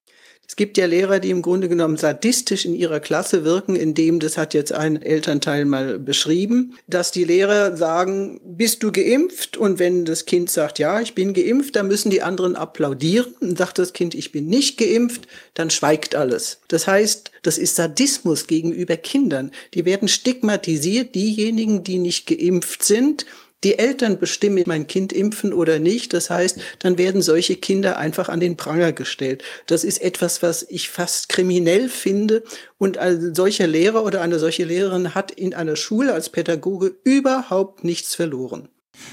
Es 0.46 0.56
gibt 0.56 0.76
ja 0.76 0.84
Lehrer, 0.84 1.18
die 1.18 1.30
im 1.30 1.40
Grunde 1.40 1.68
genommen 1.68 1.96
sadistisch 1.96 2.66
in 2.66 2.74
ihrer 2.74 3.00
Klasse 3.00 3.42
wirken, 3.44 3.74
indem, 3.74 4.20
das 4.20 4.36
hat 4.36 4.52
jetzt 4.52 4.72
ein 4.72 5.00
Elternteil 5.00 5.64
mal 5.64 5.98
beschrieben, 5.98 6.76
dass 6.86 7.10
die 7.10 7.24
Lehrer 7.24 7.76
sagen, 7.76 8.38
bist 8.44 8.82
du 8.82 8.92
geimpft? 8.92 9.56
Und 9.56 9.78
wenn 9.78 10.04
das 10.04 10.26
Kind 10.26 10.50
sagt, 10.50 10.78
ja, 10.78 11.00
ich 11.00 11.14
bin 11.14 11.32
geimpft, 11.32 11.76
dann 11.76 11.88
müssen 11.88 12.10
die 12.10 12.20
anderen 12.20 12.54
applaudieren. 12.54 13.34
Und 13.40 13.56
sagt 13.56 13.78
das 13.78 13.94
Kind, 13.94 14.14
ich 14.14 14.30
bin 14.30 14.46
nicht 14.46 14.76
geimpft, 14.76 15.26
dann 15.54 15.70
schweigt 15.70 16.14
alles. 16.14 16.60
Das 16.68 16.86
heißt, 16.86 17.30
das 17.42 17.56
ist 17.56 17.76
Sadismus 17.76 18.46
gegenüber 18.46 18.98
Kindern. 18.98 19.52
Die 19.72 19.86
werden 19.86 20.08
stigmatisiert, 20.08 21.14
diejenigen, 21.14 21.82
die 21.82 21.98
nicht 21.98 22.26
geimpft 22.26 22.84
sind, 22.84 23.24
die 23.64 23.78
Eltern 23.78 24.18
bestimmen, 24.18 24.64
mein 24.66 24.86
Kind 24.86 25.12
impfen 25.12 25.52
oder 25.52 25.78
nicht. 25.78 26.12
Das 26.12 26.30
heißt, 26.30 26.58
dann 26.80 26.98
werden 26.98 27.22
solche 27.22 27.56
Kinder 27.56 27.96
einfach 27.96 28.28
an 28.28 28.40
den 28.40 28.56
Pranger 28.56 28.92
gestellt. 28.92 29.44
Das 29.66 29.84
ist 29.84 30.02
etwas, 30.02 30.42
was 30.42 30.66
ich 30.68 30.90
fast 30.90 31.28
kriminell 31.28 31.88
finde. 31.88 32.42
Und 32.78 32.98
ein 32.98 33.34
solcher 33.34 33.66
Lehrer 33.66 34.04
oder 34.04 34.20
eine 34.20 34.38
solche 34.38 34.64
Lehrerin 34.64 35.14
hat 35.14 35.30
in 35.30 35.54
einer 35.54 35.76
Schule 35.76 36.12
als 36.12 36.30
Pädagoge 36.30 36.96
überhaupt 37.04 37.84
nichts 37.84 38.14
verloren. 38.14 38.68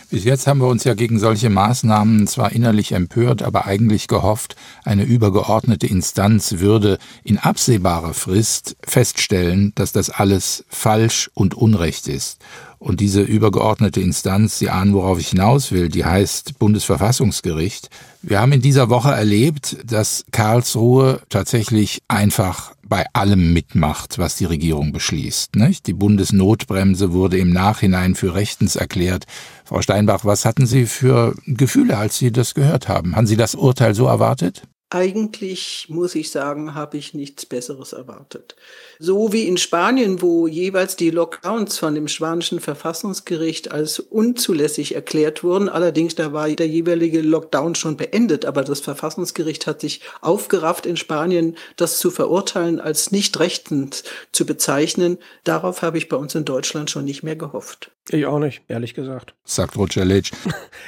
Bis 0.09 0.23
jetzt 0.23 0.47
haben 0.47 0.59
wir 0.59 0.67
uns 0.67 0.83
ja 0.83 0.93
gegen 0.93 1.19
solche 1.19 1.49
Maßnahmen 1.49 2.27
zwar 2.27 2.51
innerlich 2.51 2.91
empört, 2.91 3.41
aber 3.43 3.65
eigentlich 3.65 4.07
gehofft, 4.07 4.55
eine 4.83 5.03
übergeordnete 5.03 5.87
Instanz 5.87 6.59
würde 6.59 6.97
in 7.23 7.37
absehbarer 7.37 8.13
Frist 8.13 8.75
feststellen, 8.85 9.71
dass 9.75 9.91
das 9.91 10.09
alles 10.09 10.65
falsch 10.69 11.29
und 11.33 11.53
unrecht 11.53 12.07
ist. 12.07 12.39
Und 12.79 13.01
diese 13.01 13.21
übergeordnete 13.21 13.99
Instanz, 13.99 14.57
Sie 14.57 14.69
ahnen, 14.69 14.93
worauf 14.93 15.19
ich 15.19 15.29
hinaus 15.29 15.73
will, 15.73 15.89
die 15.89 16.05
heißt 16.05 16.59
Bundesverfassungsgericht. 16.59 17.89
Wir 18.21 18.39
haben 18.39 18.53
in 18.53 18.61
dieser 18.61 18.89
Woche 18.89 19.11
erlebt, 19.11 19.77
dass 19.83 20.23
Karlsruhe 20.31 21.21
tatsächlich 21.27 22.01
einfach 22.07 22.73
bei 22.89 23.05
allem 23.13 23.53
mitmacht, 23.53 24.17
was 24.17 24.35
die 24.35 24.45
Regierung 24.45 24.93
beschließt. 24.93 25.55
Nicht? 25.55 25.87
Die 25.87 25.93
Bundesnotbremse 25.93 27.11
wurde 27.11 27.37
im 27.37 27.51
Nachhinein 27.51 28.15
für 28.15 28.33
rechtens 28.33 28.75
erklärt. 28.75 29.25
Frau 29.69 29.83
Steinbach, 29.83 30.25
was 30.25 30.45
hatten 30.45 30.65
Sie 30.65 30.87
für 30.87 31.35
Gefühle, 31.45 31.95
als 31.95 32.17
Sie 32.17 32.31
das 32.31 32.55
gehört 32.55 32.87
haben? 32.87 33.15
Haben 33.15 33.27
Sie 33.27 33.37
das 33.37 33.53
Urteil 33.53 33.93
so 33.93 34.07
erwartet? 34.07 34.63
Eigentlich 34.89 35.85
muss 35.89 36.15
ich 36.15 36.31
sagen, 36.31 36.73
habe 36.73 36.97
ich 36.97 37.13
nichts 37.13 37.45
Besseres 37.45 37.93
erwartet. 37.93 38.55
So 38.97 39.31
wie 39.31 39.43
in 39.43 39.57
Spanien, 39.57 40.23
wo 40.23 40.47
jeweils 40.47 40.95
die 40.95 41.11
Lockdowns 41.11 41.77
von 41.77 41.93
dem 41.93 42.07
spanischen 42.07 42.59
Verfassungsgericht 42.59 43.69
als 43.69 43.99
unzulässig 43.99 44.95
erklärt 44.95 45.43
wurden. 45.43 45.69
Allerdings, 45.69 46.15
da 46.15 46.33
war 46.33 46.49
der 46.49 46.67
jeweilige 46.67 47.21
Lockdown 47.21 47.75
schon 47.75 47.95
beendet, 47.95 48.45
aber 48.45 48.63
das 48.63 48.79
Verfassungsgericht 48.79 49.67
hat 49.67 49.81
sich 49.81 50.01
aufgerafft 50.21 50.87
in 50.87 50.97
Spanien, 50.97 51.55
das 51.75 51.99
zu 51.99 52.09
verurteilen, 52.09 52.79
als 52.79 53.11
nicht 53.11 53.39
rechtens 53.39 54.03
zu 54.31 54.47
bezeichnen. 54.47 55.19
Darauf 55.43 55.83
habe 55.83 55.99
ich 55.99 56.09
bei 56.09 56.17
uns 56.17 56.33
in 56.33 56.45
Deutschland 56.45 56.89
schon 56.89 57.05
nicht 57.05 57.21
mehr 57.21 57.35
gehofft. 57.35 57.91
Ich 58.11 58.25
auch 58.25 58.39
nicht, 58.39 58.61
ehrlich 58.67 58.93
gesagt. 58.93 59.35
Sagt 59.45 59.77
Roger 59.77 60.05
Litsch. 60.05 60.31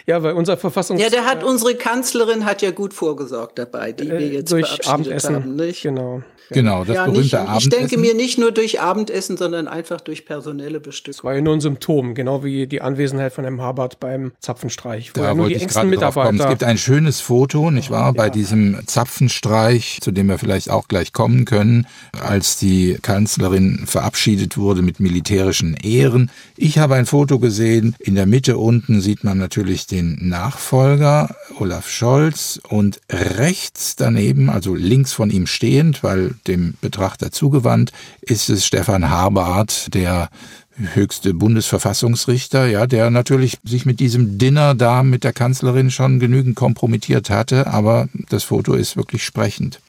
Ja, 0.08 0.24
weil 0.24 0.34
unser 0.34 0.58
Verfassungs... 0.58 1.00
Ja, 1.02 1.10
der 1.10 1.26
hat 1.26 1.44
unsere 1.44 1.76
Kanzlerin 1.76 2.46
hat 2.46 2.64
ja 2.64 2.72
gut 2.72 2.94
vorgesorgt 2.94 3.60
dabei, 3.60 3.92
die 3.92 4.10
wir 4.10 4.20
äh, 4.20 4.34
jetzt 4.34 4.52
durch 4.52 4.66
verabschiedet 4.66 4.88
Abendessen. 4.88 5.36
haben, 5.36 5.56
nicht? 5.56 5.84
Genau. 5.84 6.24
Genau, 6.54 6.84
das 6.84 6.96
ja, 6.96 7.06
berühmte 7.06 7.22
nicht, 7.22 7.36
Abendessen. 7.36 7.72
ich 7.72 7.78
denke 7.78 7.98
mir 7.98 8.14
nicht 8.14 8.38
nur 8.38 8.52
durch 8.52 8.82
Abendessen, 8.82 9.38
sondern 9.38 9.68
einfach 9.68 10.02
durch 10.02 10.26
personelle 10.26 10.80
Bestückung. 10.80 11.24
War 11.24 11.36
ja 11.36 11.42
nur 11.42 11.54
ein 11.54 11.62
Symptom, 11.62 12.14
genau 12.14 12.44
wie 12.44 12.68
die 12.68 12.82
Anwesenheit 12.82 13.34
von 13.34 13.44
Herrn 13.44 13.62
Habert 13.62 14.00
beim 14.00 14.34
Zapfenstreich. 14.40 15.12
Wo 15.16 15.22
Da 15.22 15.28
ja 15.28 15.38
wollte 15.38 15.50
die 15.50 15.56
ich 15.56 15.64
engsten 15.64 15.92
gerade 15.92 16.14
drauf 16.14 16.16
kommen. 16.16 16.40
Es 16.40 16.50
gibt 16.50 16.64
ein 16.64 16.78
schönes 16.78 17.22
Foto, 17.22 17.72
nicht 17.72 17.90
wahr, 17.90 18.14
bei 18.14 18.30
diesem 18.30 18.80
Zapfenstreich, 18.86 20.00
zu 20.02 20.12
dem 20.12 20.28
wir 20.28 20.38
vielleicht 20.38 20.70
auch 20.70 20.88
gleich 20.88 21.14
kommen 21.14 21.46
können, 21.46 21.88
als 22.20 22.58
die 22.58 22.98
Kanzlerin 23.02 23.84
verabschiedet 23.86 24.58
wurde 24.58 24.82
mit 24.82 25.00
militärischen 25.00 25.76
Ehren. 25.76 26.32
Ich 26.58 26.78
habe 26.80 26.96
ein 26.96 27.06
Foto 27.12 27.40
gesehen. 27.40 27.94
In 28.00 28.16
der 28.16 28.26
Mitte 28.26 28.58
unten 28.58 29.02
sieht 29.02 29.26
man 29.26 29.38
natürlich 29.38 29.86
den 29.86 30.30
Nachfolger, 30.30 31.36
Olaf 31.60 31.90
Scholz, 31.90 32.62
und 32.70 33.02
rechts 33.12 33.98
daneben, 33.98 34.50
also 34.50 34.76
links 34.76 35.12
von 35.12 35.30
ihm 35.30 35.46
stehend, 35.46 36.04
weil 36.04 36.36
dem 36.48 36.76
Betrachter 36.80 37.34
zugewandt, 37.34 37.92
ist 38.22 38.50
es 38.50 38.66
Stefan 38.66 39.10
Habart, 39.10 39.94
der 39.94 40.30
höchste 40.94 41.34
Bundesverfassungsrichter, 41.34 42.68
ja, 42.68 42.88
der 42.88 43.10
natürlich 43.10 43.58
sich 43.66 43.86
mit 43.86 44.00
diesem 44.00 44.38
Dinner 44.38 44.74
da 44.74 45.04
mit 45.04 45.26
der 45.26 45.34
Kanzlerin 45.34 45.92
schon 45.92 46.18
genügend 46.18 46.56
kompromittiert 46.56 47.30
hatte, 47.30 47.68
aber 47.68 48.08
das 48.30 48.46
Foto 48.46 48.74
ist 48.74 48.96
wirklich 48.96 49.26
sprechend. 49.26 49.82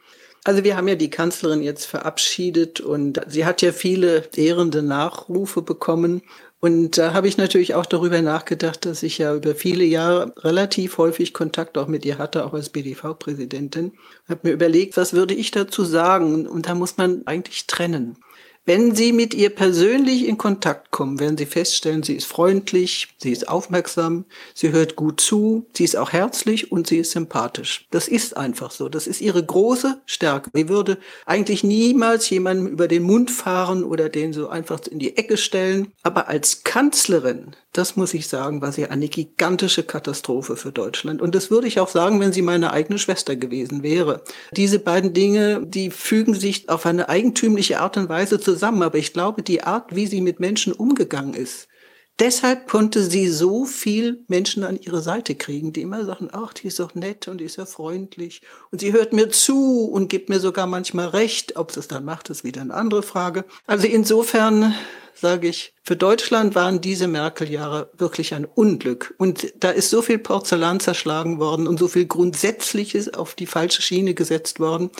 Also 0.42 0.64
wir 0.64 0.76
haben 0.76 0.88
ja 0.88 0.96
die 0.96 1.11
Kanzlerin 1.11 1.62
jetzt 1.62 1.85
verabschiedet 1.85 2.80
und 2.80 3.20
sie 3.28 3.46
hat 3.46 3.62
ja 3.62 3.70
viele 3.70 4.28
ehrende 4.35 4.82
Nachrufe 4.82 5.62
bekommen. 5.62 6.22
Und 6.64 6.96
da 6.96 7.12
habe 7.12 7.27
ich 7.27 7.38
natürlich 7.38 7.75
auch 7.75 7.87
darüber 7.87 8.22
nachgedacht, 8.22 8.87
dass 8.87 9.03
ich 9.03 9.18
ja 9.18 9.35
über 9.35 9.57
viele 9.57 9.83
Jahre 9.83 10.33
relativ 10.44 10.96
häufig 10.96 11.35
Kontakt 11.35 11.77
auch 11.77 11.88
mit 11.88 12.05
ihr 12.05 12.18
hatte, 12.18 12.46
auch 12.46 12.53
als 12.53 12.70
BDV-Präsidentin. 12.70 13.94
Habe 14.29 14.40
mir 14.44 14.53
überlegt, 14.53 14.96
was 14.96 15.12
würde 15.12 15.35
ich 15.35 15.51
dazu 15.51 15.85
sagen? 15.85 16.46
Und 16.46 16.69
da 16.69 16.77
muss 16.77 16.98
man 16.98 17.27
eigentlich 17.27 17.67
trennen. 17.67 18.17
Wenn 18.65 18.94
Sie 18.94 19.13
mit 19.13 19.35
ihr 19.35 19.50
persönlich 19.50 20.29
in 20.29 20.38
Kontakt 20.38 20.92
kommen, 20.92 21.19
werden 21.19 21.37
Sie 21.37 21.46
feststellen, 21.46 22.04
sie 22.04 22.15
ist 22.15 22.27
freundlich, 22.27 23.08
sie 23.19 23.33
ist 23.33 23.48
aufmerksam, 23.48 24.25
sie 24.54 24.71
hört 24.71 24.94
gut 24.94 25.21
zu, 25.21 25.67
sie 25.77 25.83
ist 25.83 25.96
auch 25.96 26.13
herzlich 26.13 26.71
und 26.71 26.87
sie 26.87 26.98
ist 26.98 27.10
sympathisch. 27.10 27.88
Das 27.90 28.06
ist 28.06 28.37
einfach 28.37 28.71
so. 28.71 28.88
Das 28.88 29.08
ist 29.08 29.21
ihre 29.21 29.44
große 29.44 30.00
Stärke. 30.06 30.50
Sie 30.54 30.69
würde 30.69 30.98
eigentlich 31.27 31.65
niemals 31.65 32.31
jemandem 32.31 32.69
über 32.69 32.87
den 32.87 33.02
Mund 33.02 33.33
fahren 33.33 33.83
oder 33.83 34.08
den 34.08 34.33
so 34.33 34.48
einfach 34.48 34.79
in 34.87 35.00
die 35.00 35.17
Ecke 35.17 35.38
stellen. 35.38 35.92
Aber 36.04 36.29
als 36.29 36.63
Kanzlerin 36.63 37.56
das 37.73 37.96
muss 37.96 38.12
ich 38.12 38.29
sagen, 38.29 38.60
war 38.60 38.70
sie 38.70 38.87
eine 38.87 39.08
gigantische 39.08 39.83
Katastrophe 39.83 40.56
für 40.56 40.73
Deutschland. 40.73 41.23
Und 41.23 41.35
das 41.35 41.50
würde 41.50 41.66
ich 41.66 41.81
auch 41.81 41.88
sagen, 41.88 42.20
wenn 42.20 42.33
sie 42.33 42.42
meine 42.42 42.73
eigene 42.73 42.98
Schwester 42.98 43.35
gewesen 43.35 43.83
wäre. 43.83 44.23
Diese 44.54 44.79
beiden 44.79 45.14
Dinge, 45.14 45.64
die 45.66 45.90
fügen 45.90 46.35
sich 46.35 46.68
auf 46.68 46.85
eine 46.85 47.08
eigentümliche 47.08 47.81
Art 47.81 47.96
und 47.96 48.10
Weise 48.10 48.38
zusammen. 48.38 48.83
Aber 48.83 48.98
ich 48.98 49.14
glaube, 49.14 49.42
die 49.42 49.62
Art, 49.62 49.96
wie 49.96 50.06
sie 50.06 50.20
mit 50.20 50.38
Menschen 50.38 50.73
umgegangen 50.75 51.35
ist, 51.35 51.68
Deshalb 52.18 52.68
konnte 52.68 53.02
sie 53.02 53.27
so 53.29 53.64
viel 53.64 54.23
Menschen 54.29 54.64
an 54.64 54.79
ihre 54.79 55.00
Seite 55.00 55.35
kriegen, 55.35 55.73
die 55.73 55.81
immer 55.81 56.04
sagen, 56.04 56.29
ach, 56.31 56.52
die 56.52 56.68
ist 56.68 56.79
doch 56.79 56.94
nett 56.94 57.27
und 57.27 57.38
die 57.38 57.46
ist 57.46 57.56
ja 57.56 57.64
freundlich. 57.64 58.42
Und 58.70 58.81
sie 58.81 58.92
hört 58.92 59.12
mir 59.12 59.31
zu 59.31 59.87
und 59.87 60.08
gibt 60.08 60.29
mir 60.29 60.38
sogar 60.38 60.66
manchmal 60.66 61.08
recht. 61.08 61.56
Ob 61.56 61.73
sie 61.73 61.81
es 61.81 61.88
dann 61.88 62.04
macht, 62.04 62.29
ist 62.29 62.44
wieder 62.44 62.60
eine 62.60 62.75
andere 62.75 63.02
Frage. 63.02 63.44
Also 63.66 63.87
insofern 63.87 64.75
sage 65.15 65.48
ich, 65.48 65.75
für 65.83 65.96
Deutschland 65.96 66.54
waren 66.54 66.81
diese 66.81 67.08
Merkel-Jahre 67.08 67.90
wirklich 67.96 68.35
ein 68.35 68.44
Unglück. 68.44 69.15
Und 69.19 69.52
da 69.56 69.71
ist 69.71 69.90
so 69.90 70.02
viel 70.02 70.19
Porzellan 70.19 70.81
zerschlagen 70.81 71.38
worden 71.38 71.67
und 71.67 71.79
so 71.79 71.88
viel 71.88 72.06
Grundsätzliches 72.06 73.13
auf 73.15 73.35
die 73.35 73.46
falsche 73.46 73.83
Schiene 73.83 74.15
gesetzt 74.15 74.60
worden, 74.60 74.90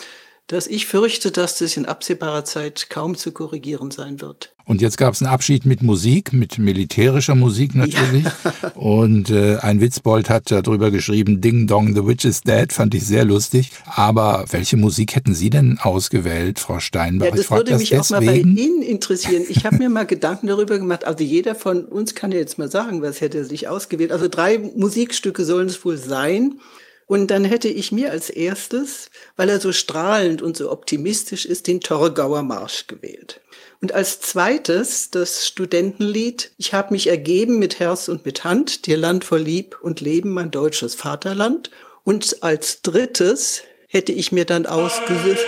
dass 0.47 0.67
ich 0.67 0.87
fürchte, 0.87 1.31
dass 1.31 1.57
das 1.57 1.77
in 1.77 1.85
absehbarer 1.85 2.43
Zeit 2.43 2.89
kaum 2.89 3.15
zu 3.15 3.31
korrigieren 3.31 3.91
sein 3.91 4.19
wird. 4.19 4.53
Und 4.65 4.81
jetzt 4.81 4.97
gab 4.97 5.13
es 5.13 5.21
einen 5.21 5.31
Abschied 5.31 5.65
mit 5.65 5.83
Musik, 5.83 6.31
mit 6.31 6.57
militärischer 6.57 7.35
Musik 7.35 7.75
natürlich. 7.75 8.23
Ja. 8.23 8.69
Und 8.75 9.29
äh, 9.29 9.57
ein 9.57 9.81
Witzbold 9.81 10.29
hat 10.29 10.51
darüber 10.51 10.89
geschrieben, 10.89 11.41
Ding 11.41 11.67
Dong, 11.67 11.93
The 11.93 12.05
Witch 12.05 12.23
is 12.23 12.41
Dead, 12.41 12.71
fand 12.71 12.95
ich 12.95 13.05
sehr 13.05 13.25
lustig. 13.25 13.71
Aber 13.85 14.45
welche 14.51 14.77
Musik 14.77 15.15
hätten 15.15 15.33
Sie 15.33 15.49
denn 15.49 15.79
ausgewählt, 15.81 16.59
Frau 16.59 16.79
Steinbach? 16.79 17.27
Ja, 17.27 17.35
das 17.35 17.51
würde 17.51 17.71
das 17.71 17.79
mich 17.79 17.89
deswegen. 17.89 18.03
auch 18.03 18.09
mal 18.21 18.25
bei 18.25 18.37
Ihnen 18.37 18.81
interessieren. 18.81 19.43
Ich 19.49 19.65
habe 19.65 19.77
mir 19.77 19.89
mal 19.89 20.05
Gedanken 20.05 20.47
darüber 20.47 20.77
gemacht. 20.77 21.05
Also 21.05 21.23
jeder 21.25 21.55
von 21.55 21.83
uns 21.83 22.15
kann 22.15 22.31
ja 22.31 22.37
jetzt 22.37 22.57
mal 22.57 22.71
sagen, 22.71 23.01
was 23.01 23.19
hätte 23.19 23.39
er 23.39 23.45
sich 23.45 23.67
ausgewählt. 23.67 24.13
Also 24.13 24.29
drei 24.29 24.59
Musikstücke 24.59 25.43
sollen 25.43 25.67
es 25.67 25.83
wohl 25.83 25.97
sein. 25.97 26.59
Und 27.05 27.27
dann 27.27 27.43
hätte 27.43 27.67
ich 27.67 27.91
mir 27.91 28.11
als 28.11 28.29
erstes, 28.29 29.09
weil 29.35 29.49
er 29.49 29.59
so 29.59 29.71
strahlend 29.71 30.41
und 30.41 30.55
so 30.55 30.71
optimistisch 30.71 31.45
ist, 31.45 31.67
den 31.67 31.81
Torgauer 31.81 32.43
Marsch 32.43 32.87
gewählt. 32.87 33.41
Und 33.81 33.91
als 33.91 34.21
zweites 34.21 35.11
das 35.11 35.45
Studentenlied 35.45 36.51
Ich 36.57 36.73
habe 36.73 36.93
mich 36.93 37.07
ergeben 37.07 37.59
mit 37.59 37.79
Herz 37.79 38.07
und 38.07 38.25
mit 38.25 38.45
Hand, 38.45 38.85
dir 38.85 38.97
Land 38.97 39.25
voll 39.25 39.41
Lieb 39.41 39.77
und 39.81 39.99
Leben, 39.99 40.31
mein 40.31 40.51
deutsches 40.51 40.95
Vaterland. 40.95 41.69
Und 42.05 42.41
als 42.43 42.81
drittes 42.81 43.63
hätte 43.87 44.11
ich 44.13 44.31
mir 44.31 44.45
dann 44.45 44.65
ausgesucht. 44.65 45.45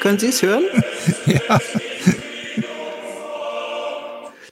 Können 0.00 0.18
Sie 0.18 0.28
es 0.28 0.42
hören? 0.42 0.64
Ja. 1.26 1.60